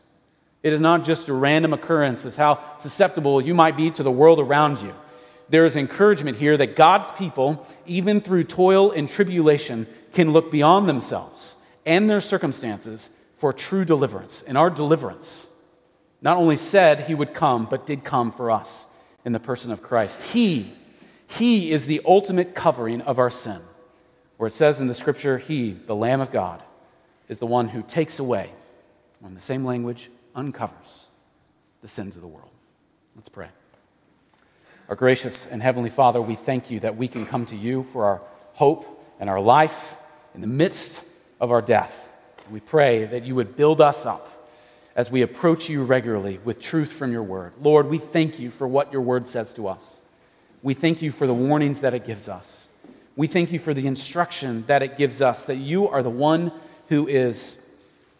It 0.63 0.71
is 0.71 0.79
not 0.79 1.03
just 1.03 1.27
a 1.27 1.33
random 1.33 1.73
occurrence 1.73 2.25
as 2.25 2.37
how 2.37 2.63
susceptible 2.79 3.41
you 3.41 3.53
might 3.53 3.75
be 3.75 3.91
to 3.91 4.03
the 4.03 4.11
world 4.11 4.39
around 4.39 4.81
you. 4.81 4.95
There 5.49 5.65
is 5.65 5.75
encouragement 5.75 6.37
here 6.37 6.55
that 6.55 6.77
God's 6.77 7.11
people, 7.17 7.67
even 7.85 8.21
through 8.21 8.45
toil 8.45 8.91
and 8.91 9.09
tribulation, 9.09 9.85
can 10.13 10.31
look 10.31 10.49
beyond 10.49 10.87
themselves 10.87 11.55
and 11.85 12.09
their 12.09 12.21
circumstances 12.21 13.09
for 13.35 13.51
true 13.51 13.83
deliverance. 13.83 14.43
And 14.47 14.57
our 14.57 14.69
deliverance 14.69 15.45
not 16.21 16.37
only 16.37 16.55
said 16.55 17.01
he 17.01 17.15
would 17.15 17.33
come, 17.33 17.65
but 17.65 17.85
did 17.85 18.05
come 18.05 18.31
for 18.31 18.49
us 18.49 18.85
in 19.25 19.33
the 19.33 19.39
person 19.41 19.73
of 19.73 19.83
Christ. 19.83 20.23
He, 20.23 20.71
he 21.27 21.71
is 21.71 21.85
the 21.85 22.01
ultimate 22.05 22.55
covering 22.55 23.01
of 23.01 23.19
our 23.19 23.31
sin. 23.31 23.59
Where 24.37 24.47
it 24.47 24.53
says 24.53 24.79
in 24.79 24.87
the 24.87 24.93
scripture, 24.93 25.37
He, 25.37 25.71
the 25.71 25.95
Lamb 25.95 26.21
of 26.21 26.31
God, 26.31 26.63
is 27.31 27.39
the 27.39 27.45
one 27.47 27.69
who 27.69 27.81
takes 27.81 28.19
away, 28.19 28.51
or 29.23 29.29
in 29.29 29.33
the 29.33 29.39
same 29.39 29.63
language, 29.63 30.11
uncovers 30.35 31.07
the 31.81 31.87
sins 31.87 32.17
of 32.17 32.21
the 32.21 32.27
world. 32.27 32.49
Let's 33.15 33.29
pray. 33.29 33.47
Our 34.89 34.97
gracious 34.97 35.47
and 35.47 35.61
heavenly 35.61 35.89
Father, 35.89 36.21
we 36.21 36.35
thank 36.35 36.69
you 36.69 36.81
that 36.81 36.97
we 36.97 37.07
can 37.07 37.25
come 37.25 37.45
to 37.45 37.55
you 37.55 37.83
for 37.93 38.03
our 38.03 38.21
hope 38.55 39.01
and 39.17 39.29
our 39.29 39.39
life 39.39 39.95
in 40.35 40.41
the 40.41 40.47
midst 40.47 41.05
of 41.39 41.51
our 41.51 41.61
death. 41.61 41.97
We 42.51 42.59
pray 42.59 43.05
that 43.05 43.23
you 43.23 43.33
would 43.35 43.55
build 43.55 43.79
us 43.79 44.05
up 44.05 44.49
as 44.93 45.09
we 45.09 45.21
approach 45.21 45.69
you 45.69 45.85
regularly 45.85 46.37
with 46.43 46.59
truth 46.59 46.91
from 46.91 47.13
your 47.13 47.23
word. 47.23 47.53
Lord, 47.61 47.87
we 47.87 47.97
thank 47.97 48.39
you 48.39 48.51
for 48.51 48.67
what 48.67 48.91
your 48.91 49.01
word 49.01 49.25
says 49.25 49.53
to 49.53 49.69
us. 49.69 50.01
We 50.61 50.73
thank 50.73 51.01
you 51.01 51.13
for 51.13 51.27
the 51.27 51.33
warnings 51.33 51.79
that 51.79 51.93
it 51.93 52.05
gives 52.05 52.27
us. 52.27 52.67
We 53.15 53.27
thank 53.27 53.53
you 53.53 53.59
for 53.59 53.73
the 53.73 53.87
instruction 53.87 54.65
that 54.67 54.83
it 54.83 54.97
gives 54.97 55.21
us 55.21 55.45
that 55.45 55.55
you 55.55 55.87
are 55.87 56.03
the 56.03 56.09
one 56.09 56.51
who 56.91 57.07
is 57.07 57.57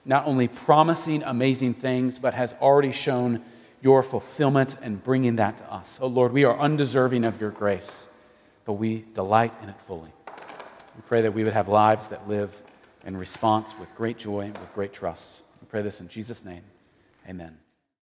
not 0.06 0.26
only 0.26 0.48
promising 0.48 1.24
amazing 1.24 1.74
things, 1.74 2.18
but 2.18 2.34
has 2.34 2.56
already 2.62 2.94
shown 2.94 3.44
your 3.82 4.02
fulfillment 4.02 4.78
and 4.82 5.04
bringing 5.04 5.36
that 5.36 5.58
to 5.58 5.74
us. 5.74 6.00
Oh 6.02 6.08
Lord, 6.08 6.32
we 6.32 6.46
are 6.46 6.58
undeserving 6.58 7.26
of 7.26 7.42
your 7.42 7.50
grace, 7.50 8.08
but 8.64 8.74
we 8.74 9.04
delight 9.14 9.54
in 9.62 9.68
it 9.68 9.76
fully. 9.88 10.14
We 10.96 11.02
pray 11.06 11.22
that 11.22 11.34
we 11.34 11.44
would 11.44 11.52
have 11.52 11.68
lives 11.68 12.08
that 12.08 12.30
live 12.30 12.56
in 13.06 13.18
response 13.18 13.78
with 13.78 13.94
great 13.98 14.18
joy, 14.18 14.42
and 14.46 14.58
with 14.58 14.74
great 14.74 14.94
trust. 14.94 15.42
We 15.60 15.68
pray 15.68 15.82
this 15.82 16.00
in 16.00 16.08
Jesus' 16.08 16.46
name. 16.46 16.64
Amen. 17.28 17.58